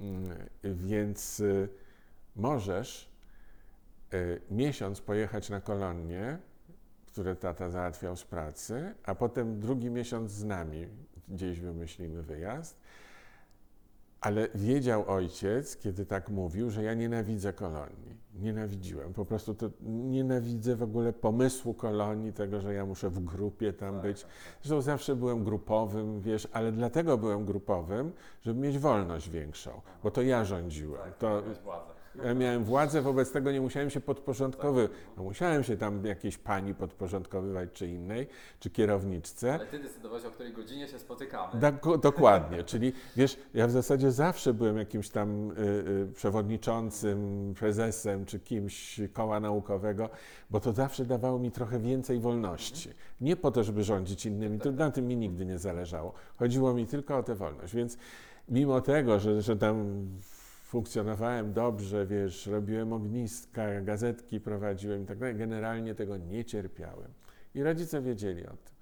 [0.00, 0.24] Mm,
[0.64, 1.68] Więc y,
[2.36, 3.10] możesz
[4.14, 6.38] y, miesiąc pojechać na kolonie,
[7.06, 10.88] które tata załatwiał z pracy, a potem drugi miesiąc z nami
[11.28, 12.80] gdzieś wymyślimy wyjazd.
[14.26, 18.16] Ale wiedział ojciec, kiedy tak mówił, że ja nienawidzę kolonii.
[18.34, 19.12] Nienawidziłem.
[19.12, 23.94] Po prostu to nienawidzę w ogóle pomysłu kolonii, tego, że ja muszę w grupie tam
[23.94, 24.22] Tak, być.
[24.22, 24.40] tak, tak.
[24.62, 28.12] Zresztą zawsze byłem grupowym, wiesz, ale dlatego byłem grupowym,
[28.42, 31.12] żeby mieć wolność większą, bo to ja rządziłem.
[31.18, 31.42] To
[32.36, 34.90] miałem władzę, wobec tego nie musiałem się podporządkowywać.
[35.16, 38.26] No, musiałem się tam jakiejś pani podporządkowywać, czy innej,
[38.60, 39.54] czy kierowniczce.
[39.54, 41.60] Ale ty decydowałeś, o której godzinie się spotykamy.
[41.60, 48.24] Dok- dokładnie, czyli wiesz, ja w zasadzie zawsze byłem jakimś tam y, y, przewodniczącym, prezesem
[48.24, 50.08] czy kimś koła naukowego,
[50.50, 52.90] bo to zawsze dawało mi trochę więcej wolności.
[53.20, 56.12] Nie po to, żeby rządzić innymi, to na tym mi nigdy nie zależało.
[56.36, 57.98] Chodziło mi tylko o tę wolność, więc
[58.48, 60.06] mimo tego, że, że tam
[60.66, 67.10] funkcjonowałem dobrze, wiesz, robiłem ogniska, gazetki prowadziłem i tak dalej, generalnie tego nie cierpiałem.
[67.54, 68.76] I rodzice wiedzieli o tym.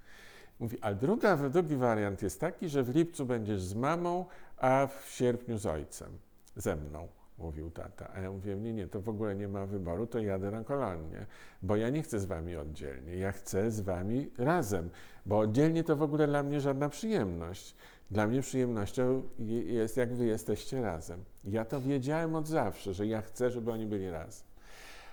[0.61, 5.11] Mówi, a druga, drugi wariant jest taki, że w lipcu będziesz z mamą, a w
[5.11, 6.09] sierpniu z ojcem,
[6.57, 7.09] ze mną,
[7.39, 8.11] mówił tata.
[8.15, 11.27] A ja mówię, nie, nie, to w ogóle nie ma wyboru, to jadę na kolonię,
[11.63, 14.91] bo ja nie chcę z wami oddzielnie, ja chcę z wami razem,
[15.27, 17.77] bo oddzielnie to w ogóle dla mnie żadna przyjemność.
[18.11, 21.25] Dla mnie przyjemnością je- jest, jak wy jesteście razem.
[21.45, 24.47] Ja to wiedziałem od zawsze, że ja chcę, żeby oni byli razem.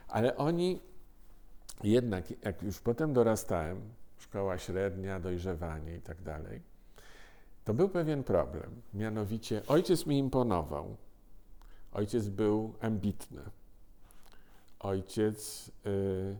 [0.08, 0.82] Ale oni
[1.84, 3.82] jednak, jak już potem dorastałem,
[4.18, 6.62] szkoła średnia, dojrzewanie i tak dalej,
[7.64, 8.82] to był pewien problem.
[8.94, 10.96] Mianowicie ojciec mi imponował.
[11.94, 13.42] Ojciec był ambitny.
[14.80, 16.36] Ojciec y,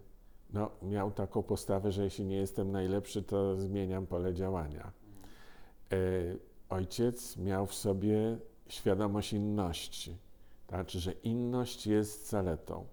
[0.54, 4.92] no, miał taką postawę, że jeśli nie jestem najlepszy, to zmieniam pole działania.
[5.94, 6.40] Y,
[6.70, 8.38] ojciec miał w sobie
[8.68, 10.18] świadomość inności.
[10.70, 12.86] Znaczy, że inność jest zaletą.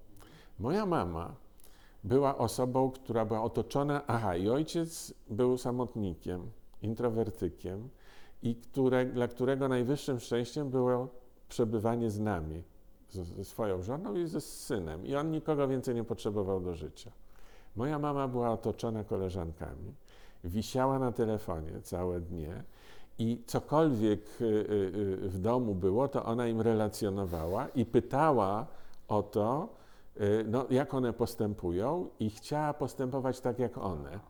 [0.58, 1.34] Moja mama
[2.04, 4.02] była osobą, która była otoczona.
[4.06, 6.50] Aha, i ojciec był samotnikiem,
[6.82, 7.88] introwertykiem,
[8.42, 11.08] i które, dla którego najwyższym szczęściem było
[11.48, 12.62] przebywanie z nami,
[13.10, 15.06] ze swoją żoną i ze synem.
[15.06, 17.10] I on nikogo więcej nie potrzebował do życia.
[17.76, 19.94] Moja mama była otoczona koleżankami,
[20.44, 22.64] wisiała na telefonie całe dnie
[23.18, 24.48] i cokolwiek y, y,
[25.24, 28.66] y, w domu było, to ona im relacjonowała i pytała
[29.08, 29.78] o to,
[30.46, 34.20] no, jak one postępują i chciała postępować tak jak one.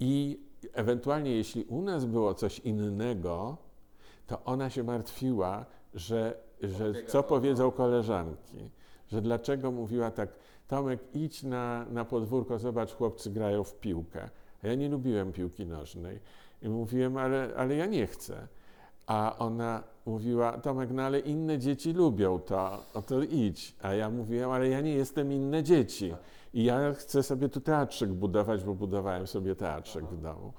[0.00, 0.40] I
[0.72, 3.56] ewentualnie, jeśli u nas było coś innego,
[4.26, 8.70] to ona się martwiła, że, że co powiedzą koleżanki.
[9.08, 10.28] Że dlaczego mówiła tak,
[10.68, 14.28] Tomek, idź na, na podwórko, zobacz, chłopcy grają w piłkę.
[14.62, 16.20] A ja nie lubiłem piłki nożnej.
[16.62, 18.48] I mówiłem, ale, ale ja nie chcę.
[19.06, 23.74] A ona mówiła, Tomek, no ale inne dzieci lubią to, o to idź.
[23.82, 26.14] A ja mówiłem, ale ja nie jestem inne dzieci.
[26.54, 30.52] I ja chcę sobie tu teatrzyk budować, bo budowałem sobie teatrzyk w domu.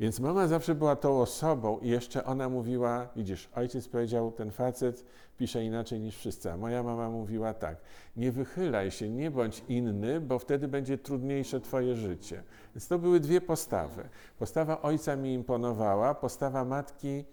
[0.00, 5.04] Więc mama zawsze była tą osobą i jeszcze ona mówiła, widzisz, ojciec powiedział, ten facet
[5.38, 7.76] pisze inaczej niż wszyscy, a moja mama mówiła tak,
[8.16, 12.42] nie wychylaj się, nie bądź inny, bo wtedy będzie trudniejsze twoje życie.
[12.74, 14.08] Więc to były dwie postawy.
[14.38, 17.24] Postawa ojca mi imponowała, postawa matki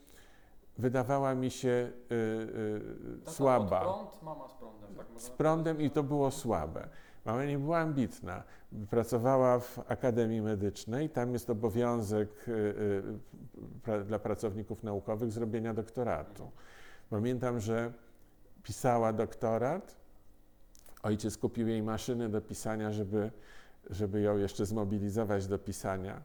[0.77, 1.69] wydawała mi się
[2.11, 2.15] y,
[3.27, 4.95] y, słaba prąd, mama z prądem.
[4.95, 6.89] Tak z prądem i to było słabe.
[7.25, 8.43] Mama nie była ambitna.
[8.89, 11.09] Pracowała w Akademii Medycznej.
[11.09, 12.51] Tam jest obowiązek y,
[13.87, 16.51] y, dla pracowników naukowych zrobienia doktoratu.
[17.09, 17.93] Pamiętam, że
[18.63, 19.95] pisała doktorat.
[21.03, 23.31] Ojciec kupił jej maszyny do pisania, żeby,
[23.89, 26.21] żeby ją jeszcze zmobilizować do pisania.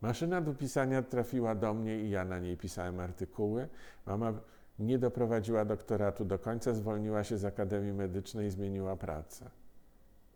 [0.00, 3.68] Maszyna do pisania trafiła do mnie i ja na niej pisałem artykuły.
[4.06, 4.32] Mama
[4.78, 9.50] nie doprowadziła doktoratu do końca, zwolniła się z Akademii Medycznej i zmieniła pracę.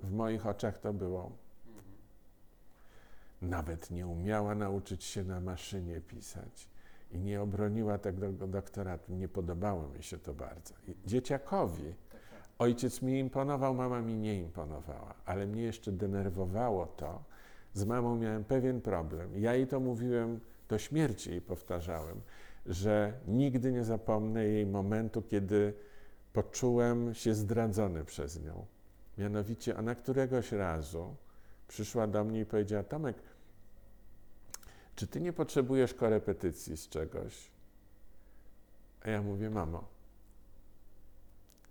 [0.04, 1.32] W moich oczach to było.
[3.42, 6.68] Nawet nie umiała nauczyć się na maszynie pisać
[7.12, 9.12] i nie obroniła tego doktoratu.
[9.12, 10.74] Nie podobało mi się to bardzo.
[11.06, 11.94] Dzieciakowi
[12.58, 17.24] ojciec mi imponował, mama mi nie imponowała, ale mnie jeszcze denerwowało to.
[17.72, 19.30] Z mamą miałem pewien problem.
[19.38, 22.20] Ja jej to mówiłem do śmierci i powtarzałem,
[22.66, 25.74] że nigdy nie zapomnę jej momentu, kiedy
[26.32, 28.66] poczułem się zdradzony przez nią.
[29.18, 31.16] Mianowicie ona któregoś razu
[31.68, 33.16] przyszła do mnie i powiedziała: Tomek,
[34.94, 37.50] czy ty nie potrzebujesz korepetycji z czegoś?
[39.00, 39.88] A ja mówię: Mamo,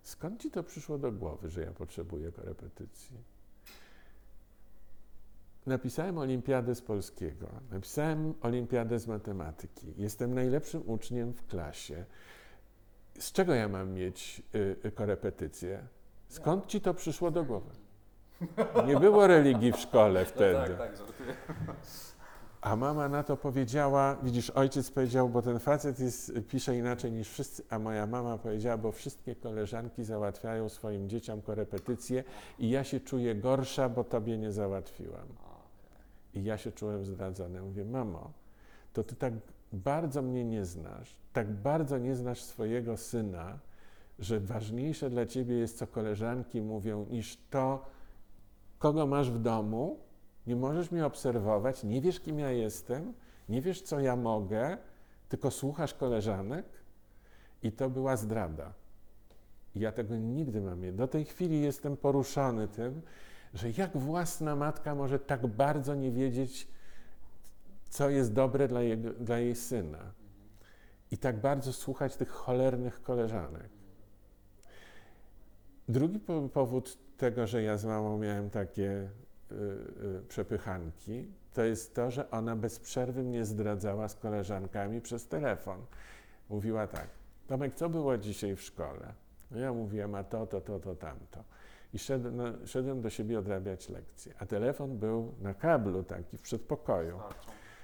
[0.03, 3.33] skąd ci to przyszło do głowy, że ja potrzebuję korepetycji?
[5.65, 9.93] Napisałem olimpiadę z polskiego, napisałem olimpiadę z matematyki.
[9.97, 12.05] Jestem najlepszym uczniem w klasie.
[13.19, 15.87] Z czego ja mam mieć y, y, korepetycję?
[16.33, 17.69] Skąd ci to przyszło do głowy?
[18.87, 20.53] Nie było religii w szkole No wtedy.
[20.53, 21.33] tak, tak, żartuję.
[22.61, 27.29] A mama na to powiedziała, widzisz, ojciec powiedział, bo ten facet jest, pisze inaczej niż
[27.29, 32.23] wszyscy, a moja mama powiedziała, bo wszystkie koleżanki załatwiają swoim dzieciom korepetycje
[32.59, 35.27] i ja się czuję gorsza, bo tobie nie załatwiłam.
[36.33, 37.61] I ja się czułem zdradzony.
[37.61, 38.31] Mówię, mamo,
[38.93, 39.33] to ty tak
[39.73, 43.57] bardzo mnie nie znasz, tak bardzo nie znasz swojego syna,
[44.19, 47.85] że ważniejsze dla ciebie jest, co koleżanki mówią, niż to,
[48.79, 49.99] kogo masz w domu.
[50.47, 53.13] Nie możesz mnie obserwować, nie wiesz, kim ja jestem,
[53.49, 54.77] nie wiesz, co ja mogę,
[55.29, 56.65] tylko słuchasz koleżanek.
[57.63, 58.73] I to była zdrada.
[59.75, 60.95] Ja tego nigdy mam.
[60.95, 63.01] Do tej chwili jestem poruszony tym,
[63.53, 66.67] że jak własna matka może tak bardzo nie wiedzieć,
[67.89, 70.11] co jest dobre dla, jego, dla jej syna.
[71.11, 73.69] I tak bardzo słuchać tych cholernych koleżanek.
[75.87, 79.09] Drugi po- powód tego, że ja z mamą miałem takie
[79.51, 85.27] y, y, przepychanki, to jest to, że ona bez przerwy mnie zdradzała z koleżankami przez
[85.27, 85.85] telefon.
[86.49, 87.07] Mówiła tak,
[87.47, 89.13] Tomek, co było dzisiaj w szkole?
[89.51, 91.43] No ja mówiłem, a to, to, to, to, tamto.
[91.93, 94.33] I szedłem, no, szedłem do siebie odrabiać lekcje.
[94.39, 97.19] A telefon był na kablu taki w przedpokoju.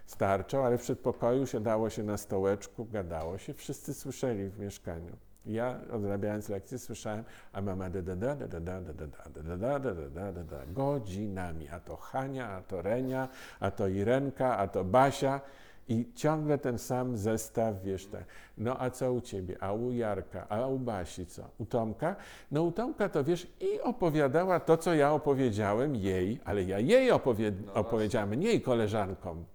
[0.05, 5.17] Starczą, ale w przedpokoju siadało się na stołeczku, gadało się, wszyscy słyszeli w mieszkaniu.
[5.49, 7.23] Ja odrabiając lekcje słyszałem,
[7.53, 10.43] a mama da da da da da da da da da da da da da
[10.43, 13.27] da godzinami, a to Hania, a to Renia,
[13.59, 15.41] a to Irenka, a to Basia
[15.87, 18.23] i ciągle ten sam zestaw, wiesz, tak.
[18.57, 19.55] No a co u ciebie?
[19.63, 20.45] A u Jarka?
[20.49, 21.43] A u Basi co?
[21.57, 22.15] U Tomka?
[22.51, 27.11] No u Tomka to wiesz i opowiadała to, co ja opowiedziałem jej, ale ja jej
[27.11, 29.45] opowie- No opowiedziałem, nie jej koleżankom.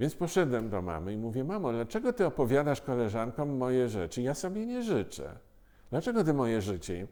[0.00, 4.22] Więc poszedłem do mamy i mówię, mamo, dlaczego ty opowiadasz koleżankom moje rzeczy?
[4.22, 5.38] Ja sobie nie życzę.
[5.90, 7.06] Dlaczego ty moje życie im?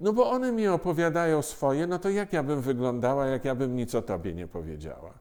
[0.00, 3.76] No bo one mi opowiadają swoje, no to jak ja bym wyglądała, jak ja bym
[3.76, 5.14] nic o tobie nie powiedziała?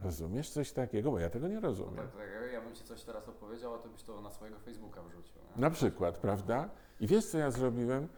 [0.00, 1.10] Rozumiesz coś takiego?
[1.10, 1.96] Bo ja tego nie No rozumiem.
[1.96, 5.02] tak, tak, ja bym ci coś teraz opowiedział, a to byś to na swojego Facebooka
[5.02, 5.34] wrzucił.
[5.56, 5.60] Nie?
[5.62, 6.68] Na przykład, prawda?
[7.00, 8.08] I wiesz, co ja zrobiłem?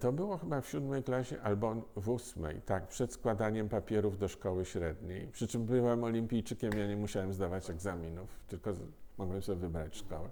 [0.00, 4.64] To było chyba w siódmej klasie albo w ósmej, tak, przed składaniem papierów do szkoły
[4.64, 5.26] średniej.
[5.26, 8.72] Przy czym byłem olimpijczykiem, ja nie musiałem zdawać egzaminów, tylko
[9.18, 10.28] mogłem sobie wybrać szkołę.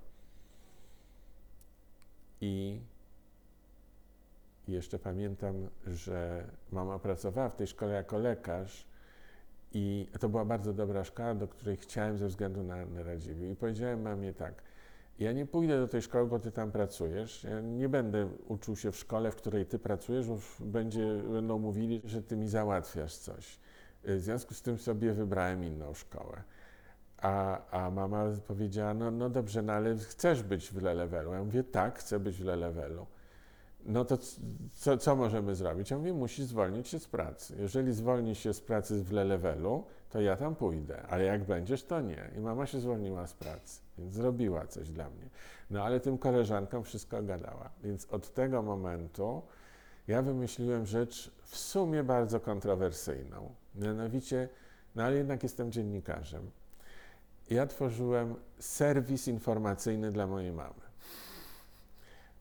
[2.40, 2.80] I
[4.68, 8.86] jeszcze pamiętam, że mama pracowała w tej szkole jako lekarz
[9.72, 13.52] i to była bardzo dobra szkoła, do której chciałem ze względu na, na Radziwiłł.
[13.52, 14.62] I powiedziałem mamie tak,
[15.20, 17.44] ja nie pójdę do tej szkoły, bo ty tam pracujesz.
[17.44, 22.02] Ja nie będę uczył się w szkole, w której ty pracujesz, bo będzie, będą mówili,
[22.04, 23.58] że ty mi załatwiasz coś.
[24.08, 26.42] Y, W związku z tym sobie wybrałem inną szkołę.
[27.18, 31.32] A, a mama powiedziała, no, no dobrze, no ale chcesz być w Le-Levelu?
[31.32, 33.06] Ja mówię, tak, chcę być w Le-Levelu.
[33.84, 34.18] No to
[34.72, 35.90] co, co możemy zrobić?
[35.90, 37.56] Ja mówię, musisz zwolnić się z pracy.
[37.58, 42.00] Jeżeli zwolnisz się z pracy w Le-Levelu, to ja tam pójdę, ale jak będziesz, to
[42.00, 42.30] nie.
[42.36, 45.28] I mama się zwolniła z pracy, więc zrobiła coś dla mnie.
[45.70, 47.70] No ale tym koleżankom wszystko gadała.
[47.82, 49.42] Więc od tego momentu
[50.08, 53.54] ja wymyśliłem rzecz w sumie bardzo kontrowersyjną.
[53.74, 54.48] Mianowicie,
[54.94, 56.50] no ale jednak jestem dziennikarzem.
[57.50, 60.90] Ja tworzyłem serwis informacyjny dla mojej mamy.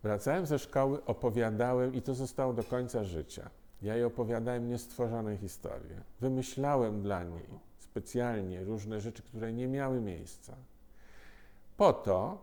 [0.04, 3.50] Wracałem ze szkoły, opowiadałem i to zostało do końca życia.
[3.82, 6.02] Ja jej opowiadałem niestworzone historie.
[6.22, 10.56] Wymyślałem dla niej specjalnie różne rzeczy, które nie miały miejsca.
[11.80, 12.38] Po to,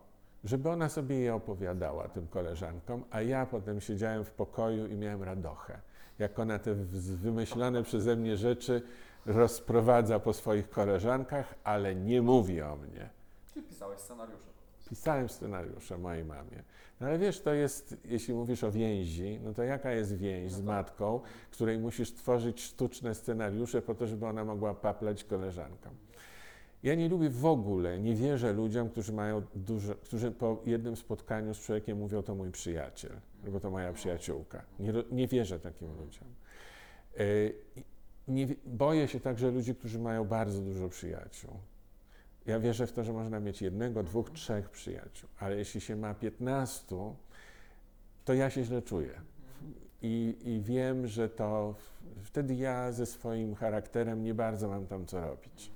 [0.45, 5.23] żeby ona sobie je opowiadała tym koleżankom, a ja potem siedziałem w pokoju i miałem
[5.23, 5.81] radochę.
[6.19, 8.83] Jak ona te wymyślone przeze mnie rzeczy
[9.27, 13.11] rozprowadza po swoich koleżankach, ale nie mówi o mnie.
[13.55, 14.51] Czyli pisałeś scenariusze.
[14.89, 16.63] Pisałem scenariusze mojej mamie.
[17.01, 20.63] No ale wiesz, to jest, jeśli mówisz o więzi, no to jaka jest więź z
[20.63, 26.06] matką, której musisz tworzyć sztuczne scenariusze po to, żeby ona mogła paplać koleżankom.
[26.87, 29.43] Ja nie lubię w ogóle, nie wierzę ludziom, którzy mają
[30.03, 34.63] którzy po jednym spotkaniu z człowiekiem mówią, to mój przyjaciel, albo to moja przyjaciółka.
[34.79, 36.29] Nie, nie wierzę takim ludziom.
[37.17, 37.25] E,
[38.29, 41.51] Nie, boję się także ludzi, którzy mają bardzo dużo przyjaciół.
[42.47, 46.15] Ja wierzę w to, że można mieć jednego, dwóch, trzech przyjaciół, ale jeśli się ma
[46.15, 47.17] piętnastu,
[48.25, 49.21] to ja się źle czuję.
[50.03, 51.75] I, I wiem, że to
[52.23, 55.76] wtedy ja ze swoim charakterem nie bardzo mam tam co robić.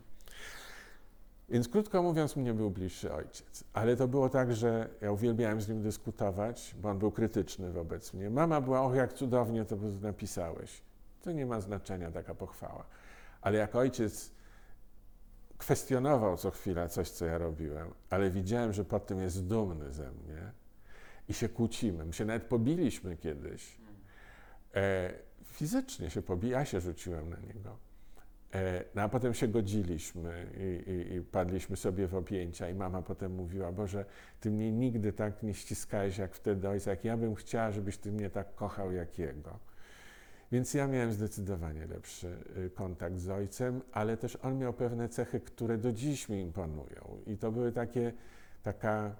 [1.51, 3.64] Więc krótko mówiąc, mnie był bliższy ojciec.
[3.72, 8.14] Ale to było tak, że ja uwielbiałem z nim dyskutować, bo on był krytyczny wobec
[8.14, 8.31] mnie.
[8.31, 10.82] Mama była, och, jak cudownie to napisałeś.
[11.22, 12.85] To nie ma znaczenia taka pochwała.
[13.40, 14.31] Ale jak ojciec
[15.59, 20.10] kwestionował co chwila coś, co ja robiłem, ale widziałem, że pod tym jest dumny ze
[20.12, 20.52] mnie
[21.28, 22.05] i się kłócimy.
[22.05, 23.81] My się nawet pobiliśmy kiedyś.
[24.74, 25.12] E,
[25.44, 27.90] fizycznie się pobi, ja się rzuciłem na niego.
[28.55, 33.02] E, no a potem się godziliśmy i, i, i padliśmy sobie w objęcia i mama
[33.02, 34.05] potem mówiła, Boże,
[34.40, 38.12] Ty mnie nigdy tak nie ściskałeś jak wtedy ojca, jak ja bym chciała, żebyś Ty
[38.12, 39.59] mnie tak kochał jak jego.
[40.52, 45.40] Więc ja miałem zdecydowanie lepszy y, kontakt z ojcem, ale też on miał pewne cechy,
[45.40, 47.22] które do dziś mi imponują.
[47.27, 48.12] I to były takie,
[48.62, 49.16] taka,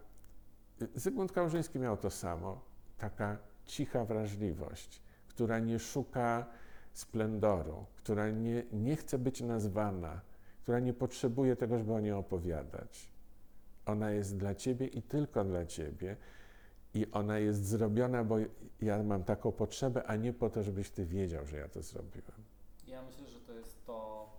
[0.83, 2.65] y, Zygmunt Kałużyński miał to samo,
[2.99, 6.47] taka cicha wrażliwość, która nie szuka
[6.93, 10.21] splendoru, która nie, nie chce być nazwana,
[10.63, 13.13] która nie potrzebuje tego, żeby o niej opowiadać.
[13.87, 16.17] Ona jest dla ciebie i tylko dla ciebie.
[16.95, 18.37] I ona jest zrobiona, bo
[18.81, 22.45] ja mam taką potrzebę, a nie po to, żebyś ty wiedział, że ja to zrobiłem.
[22.87, 24.31] Ja myślę, że to jest to.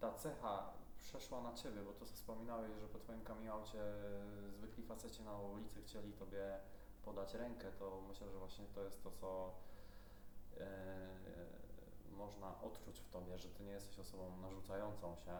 [0.00, 3.78] Ta cecha przeszła na ciebie, bo to co wspominałeś, że po twoim coming outie
[4.58, 6.58] zwykli faceci na ulicy chcieli tobie
[7.04, 9.77] podać rękę, to myślę, że właśnie to jest to, co e,
[12.16, 15.32] można odczuć w tobie, że ty nie jesteś osobą narzucającą się,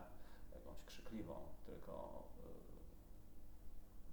[0.54, 1.34] jakąś krzykliwą,
[1.66, 2.22] tylko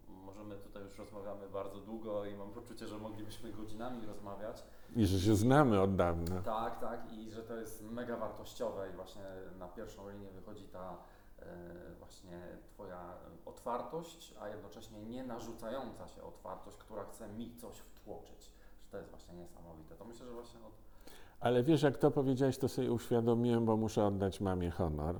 [0.10, 4.64] e, możemy tutaj już rozmawiamy bardzo długo i mam poczucie, że moglibyśmy godzinami rozmawiać.
[4.96, 6.42] I że się znamy od dawna.
[6.42, 9.24] Tak, tak, i że to jest mega wartościowe i właśnie
[9.60, 10.98] na pierwszą linię wychodzi ta
[11.40, 11.46] e,
[12.00, 12.42] właśnie
[12.74, 13.14] Twoja
[13.46, 18.52] otwartość, a jednocześnie nie narzucająca się otwartość, która chce mi coś wtłoczyć.
[18.84, 19.96] Że to jest właśnie niesamowite.
[19.96, 20.74] To myślę, że właśnie od...
[21.40, 25.20] Ale wiesz, jak to powiedziałeś, to sobie uświadomiłem, bo muszę oddać mamie honor,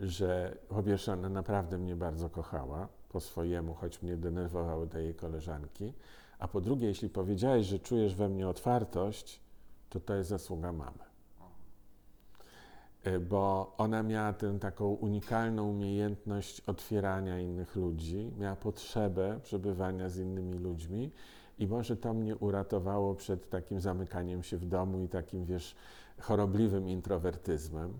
[0.00, 5.14] że po pierwsze ona naprawdę mnie bardzo kochała po swojemu, choć mnie denerwowały te jej
[5.14, 5.92] koleżanki.
[6.38, 9.40] A po drugie, jeśli powiedziałeś, że czujesz we mnie otwartość,
[9.90, 11.08] to to jest zasługa mamy.
[13.06, 20.18] Y, Bo ona miała tę taką unikalną umiejętność otwierania innych ludzi, miała potrzebę przebywania z
[20.18, 21.10] innymi ludźmi
[21.58, 25.74] i może to mnie uratowało przed takim zamykaniem się w domu i takim, wiesz,
[26.20, 27.92] chorobliwym introwertyzmem.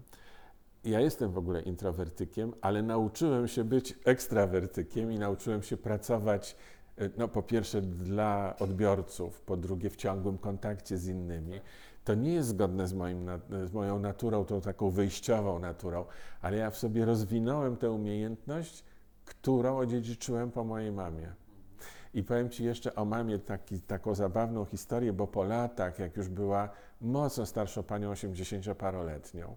[0.85, 6.57] Ja jestem w ogóle introwertykiem, ale nauczyłem się być ekstrawertykiem i nauczyłem się pracować,
[7.01, 11.61] y, no po pierwsze dla odbiorców, po drugie w ciągłym kontakcie z innymi.
[12.05, 13.27] To nie jest zgodne z, moim,
[13.65, 16.05] z moją naturą, tą taką wyjściową naturą,
[16.43, 18.85] ale ja w sobie rozwinąłem tę umiejętność,
[19.25, 21.33] którą odziedziczyłem po mojej mamie.
[22.15, 26.29] I powiem Ci jeszcze o mamie taki, taką zabawną historię, bo po latach, jak już
[26.29, 26.69] była
[27.01, 29.55] mocno starszą panią, 80-paroletnią,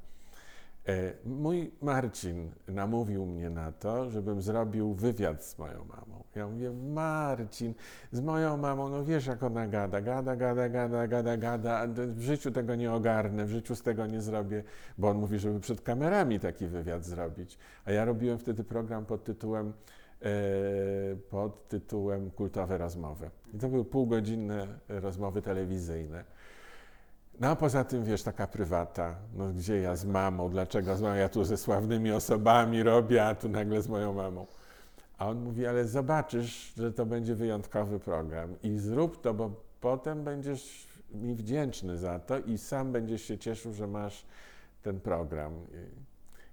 [0.88, 6.23] e, mój Marcin namówił mnie na to, żebym zrobił wywiad z moją mamą.
[6.36, 7.73] Ja mówię, Marcin,
[8.11, 12.52] z moją mamą, no wiesz jak ona gada, gada, gada, gada, gada, gada, w życiu
[12.52, 14.64] tego nie ogarnę, w życiu z tego nie zrobię,
[14.98, 17.57] bo on mówi, żeby przed kamerami taki wywiad zrobić.
[17.86, 19.73] A ja robiłem wtedy program pod tytułem
[21.30, 23.30] pod tytułem Kultowe rozmowy.
[23.53, 26.23] I to były półgodzinne rozmowy telewizyjne.
[27.39, 31.15] No a poza tym, wiesz, taka prywata, no gdzie ja z mamą, dlaczego z mamą,
[31.15, 34.48] ja tu ze sławnymi osobami robię, a tu nagle z moją mamą.
[35.18, 40.23] A on mówi, ale zobaczysz, że to będzie wyjątkowy program i zrób to, bo potem
[40.23, 44.26] będziesz mi wdzięczny za to i sam będziesz się cieszył, że masz
[44.81, 45.53] ten program.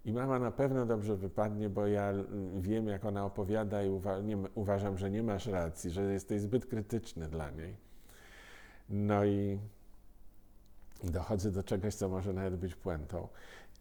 [0.05, 2.13] I- mama na pewno dobrze wypadnie, bo ja
[2.57, 6.67] wiem, jak ona opowiada i uwa- nie, uważam, że nie masz racji, że jesteś zbyt
[6.67, 7.77] krytyczny dla niej.
[8.89, 9.59] No i
[11.05, 13.29] dochodzę do czegoś, co może nawet być puentą.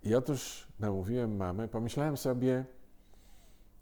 [0.04, 2.66] I otóż namówiłem mamę, pomyślałem sobie,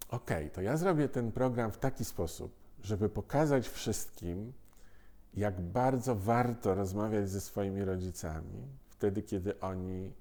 [0.10, 4.54] okej, to ja zrobię ten program w taki sposób, żeby pokazać wszystkim,
[5.34, 10.12] jak bardzo warto rozmawiać ze swoimi rodzicami, wtedy, kiedy oni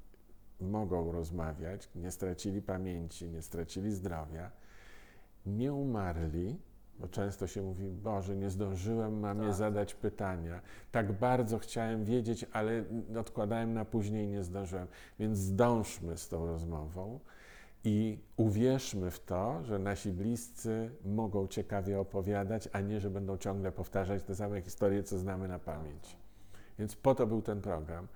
[0.65, 4.51] mogą rozmawiać, nie stracili pamięci, nie stracili zdrowia
[5.47, 6.59] nie umarli,
[6.99, 9.55] bo często się mówi, Boże, nie zdążyłem mamie Tak.
[9.55, 10.61] zadać pytania.
[10.93, 12.85] Tak bardzo chciałem wiedzieć, ale
[13.21, 14.87] odkładałem na później i nie zdążyłem.
[15.19, 17.21] Więc zdążmy z tą rozmową
[17.85, 23.73] i uwierzmy w to, że nasi bliscy mogą ciekawie opowiadać, a nie, że będą ciągle
[23.73, 26.17] powtarzać te same historie, co znamy na pamięć.
[26.79, 28.09] Więc po to był ten program.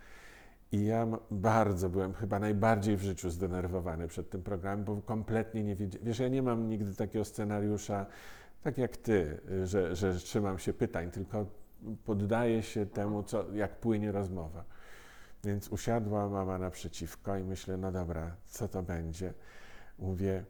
[0.72, 5.76] I ja bardzo byłem, chyba najbardziej w życiu zdenerwowany przed tym programem, bo kompletnie nie
[5.76, 6.06] wiedziałem.
[6.06, 8.06] Wiesz, ja nie mam nigdy takiego scenariusza,
[8.62, 11.46] tak jak ty, że, że trzymam się pytań, tylko
[12.04, 14.64] poddaję się temu, co, jak płynie rozmowa.
[15.44, 19.34] Więc usiadła mama naprzeciwko i myślę, no dobra, co to będzie?
[19.98, 20.44] Mówię,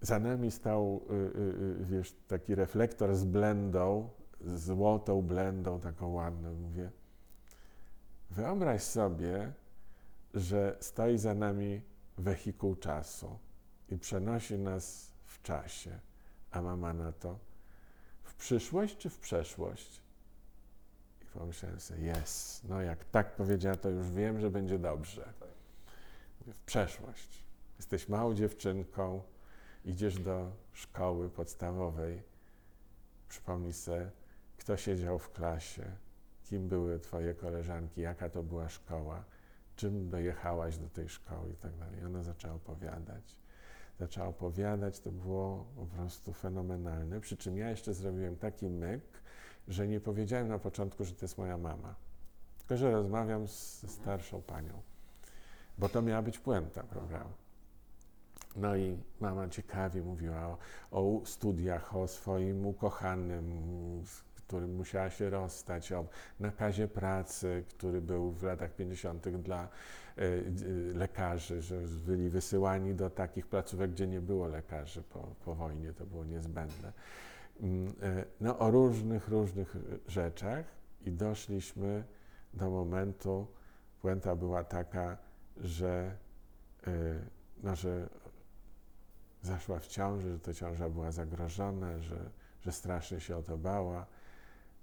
[0.00, 4.10] za nami stał, y, y, y, wiesz, taki reflektor z blendą,
[4.40, 6.54] złotą blendą, taką ładną.
[6.54, 6.90] Mówię,
[8.36, 9.52] wyobraź sobie,
[10.34, 11.82] że stoi za nami
[12.18, 13.38] wehikuł czasu
[13.88, 15.98] i przenosi nas w czasie.
[16.50, 17.38] A mama na to,
[18.22, 20.00] w przyszłość czy w przeszłość?
[21.22, 25.32] I pomyślałem sobie, jest, no jak tak powiedziała, to już wiem, że będzie dobrze.
[26.40, 27.44] Mówię, w przeszłość.
[27.78, 29.22] Jesteś małą dziewczynką,
[29.84, 32.22] idziesz do szkoły podstawowej.
[33.28, 34.10] Przypomnij sobie,
[34.58, 35.96] kto siedział w klasie,
[36.52, 39.24] kim były twoje koleżanki, jaka to była szkoła,
[39.76, 42.00] czym dojechałaś do tej szkoły i tak dalej.
[42.00, 43.36] I ona zaczęła opowiadać.
[44.00, 47.20] Zaczęła opowiadać, to było po prostu fenomenalne.
[47.20, 49.02] Przy czym ja jeszcze zrobiłem taki myk,
[49.68, 51.94] że nie powiedziałem na początku, że to jest moja mama.
[52.58, 54.82] Tylko, że rozmawiam z starszą panią.
[55.78, 57.32] Bo to miała być puenta programu.
[58.56, 60.58] No i mama ciekawie mówiła o,
[60.90, 63.62] o studiach, o swoim ukochanym,
[64.52, 66.06] którym musiała się rozstać, o
[66.40, 69.28] nakazie pracy, który był w latach 50.
[69.28, 69.68] dla e,
[70.94, 71.76] lekarzy, że
[72.06, 76.92] byli wysyłani do takich placówek, gdzie nie było lekarzy po, po wojnie, to było niezbędne.
[77.60, 79.76] Mm, e, No, o różnych, różnych
[80.08, 80.64] rzeczach
[81.00, 82.04] i doszliśmy
[82.54, 83.46] do momentu,
[84.02, 85.16] puenta była taka,
[85.56, 86.16] że,
[86.86, 86.90] e,
[87.62, 88.08] no, że
[89.42, 92.30] zaszła w ciąży, że to ciąża była zagrożona, że,
[92.60, 94.06] że strasznie się o to bała.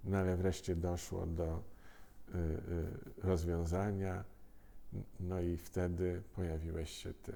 [0.04, 1.64] No ale wreszcie doszło do
[2.30, 2.58] y, y,
[3.24, 4.24] rozwiązania.
[5.20, 7.34] No i wtedy pojawiłeś się ty.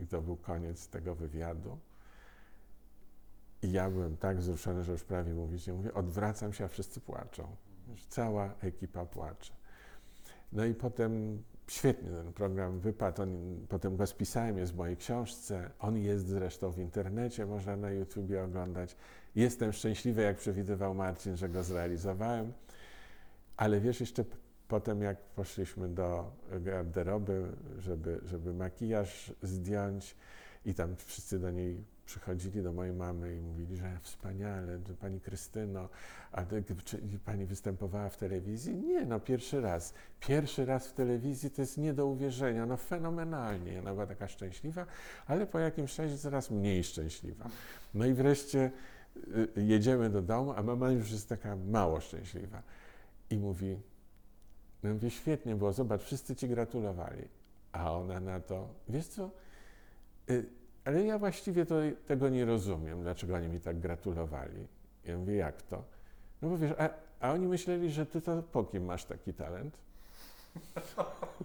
[0.00, 1.78] I to był koniec tego wywiadu.
[3.62, 5.94] I ja byłem tak wzruszony, że już prawie mówić nie mówię.
[5.94, 7.56] Odwracam się, a wszyscy płaczą.
[8.08, 9.52] Cała ekipa płacze.
[10.52, 13.22] No i potem świetnie ten program wypadł.
[13.22, 15.70] On, potem go spisałem, jest w mojej książce.
[15.78, 18.96] On jest zresztą w internecie, można na YouTubie oglądać.
[19.34, 22.52] Jestem szczęśliwy, jak przewidywał Marcin, że go zrealizowałem.
[23.56, 24.24] Ale wiesz, jeszcze
[24.68, 27.48] potem jak poszliśmy do garderoby,
[27.78, 30.16] żeby, żeby makijaż zdjąć
[30.64, 35.88] i tam wszyscy do niej przychodzili, do mojej mamy i mówili, że wspaniale, pani Krystyno,
[36.32, 36.44] a
[36.84, 38.76] czy pani występowała w telewizji?
[38.76, 39.94] Nie, no pierwszy raz.
[40.20, 43.78] Pierwszy raz w telewizji to jest nie do uwierzenia, no fenomenalnie.
[43.78, 44.86] Ona była taka szczęśliwa,
[45.26, 47.48] ale po jakimś czasie coraz mniej szczęśliwa.
[47.94, 48.70] No i wreszcie
[49.56, 52.62] jedziemy do domu, a mama już jest taka mało szczęśliwa.
[53.30, 53.78] I mówi,
[54.82, 57.22] no mówię, świetnie było, zobacz, wszyscy ci gratulowali.
[57.72, 59.30] A ona na to, wiesz co,
[60.30, 60.46] y,
[60.84, 61.74] ale ja właściwie to,
[62.06, 64.66] tego nie rozumiem, dlaczego oni mi tak gratulowali.
[65.04, 65.84] Ja mówię, jak to?
[66.42, 66.88] No bo wiesz, a,
[67.20, 69.78] a oni myśleli, że ty to po kim masz taki talent?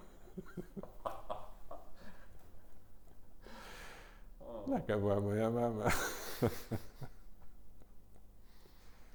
[4.73, 5.85] Taka była moja mama.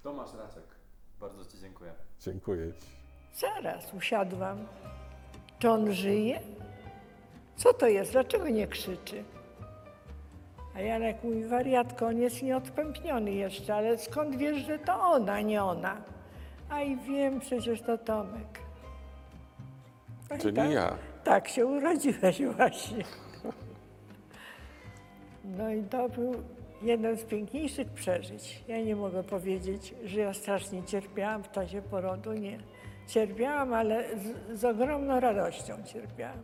[0.09, 0.64] Tomasz Raczek,
[1.20, 1.93] bardzo Ci dziękuję.
[2.20, 2.86] Dziękuję ci.
[3.35, 4.66] Zaraz usiadłam.
[5.59, 6.40] Czy on żyje?
[7.56, 8.12] Co to jest?
[8.12, 9.24] Dlaczego nie krzyczy?
[10.76, 15.64] A Janek mówi, wariatko, on jest nieodpępniony jeszcze, ale skąd wiesz, że to ona, nie
[15.64, 15.97] ona?
[16.70, 18.60] A i wiem, przecież to Tomek.
[20.30, 20.97] No i Czyli tak, ja.
[21.24, 23.05] Tak się urodziłeś właśnie.
[25.44, 26.35] No i to był
[26.83, 28.65] jeden z piękniejszych przeżyć.
[28.69, 32.59] Ja nie mogę powiedzieć, że ja strasznie cierpiałam w czasie porodu, nie.
[33.07, 36.43] Cierpiałam, ale z, z ogromną radością cierpiałam.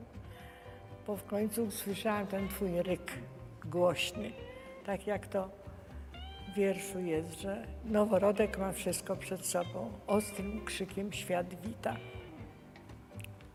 [1.06, 3.12] Bo w końcu usłyszałam ten twój ryk
[3.65, 4.32] głośny.
[4.86, 5.51] Tak jak to
[6.48, 9.93] w wierszu jest, że noworodek ma wszystko przed sobą.
[10.06, 11.97] Ostrym krzykiem świat wita.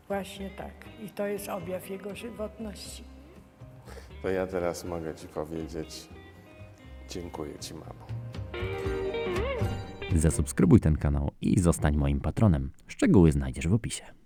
[0.08, 0.72] Właśnie tak.
[1.04, 3.04] I to jest objaw jego żywotności.
[4.22, 6.08] To ja teraz mogę ci powiedzieć,
[7.10, 8.06] dziękuję ci, mamo.
[10.16, 12.70] Zasubskrybuj ten kanał i zostań moim patronem.
[12.86, 14.19] Szczegóły znajdziesz w opisie.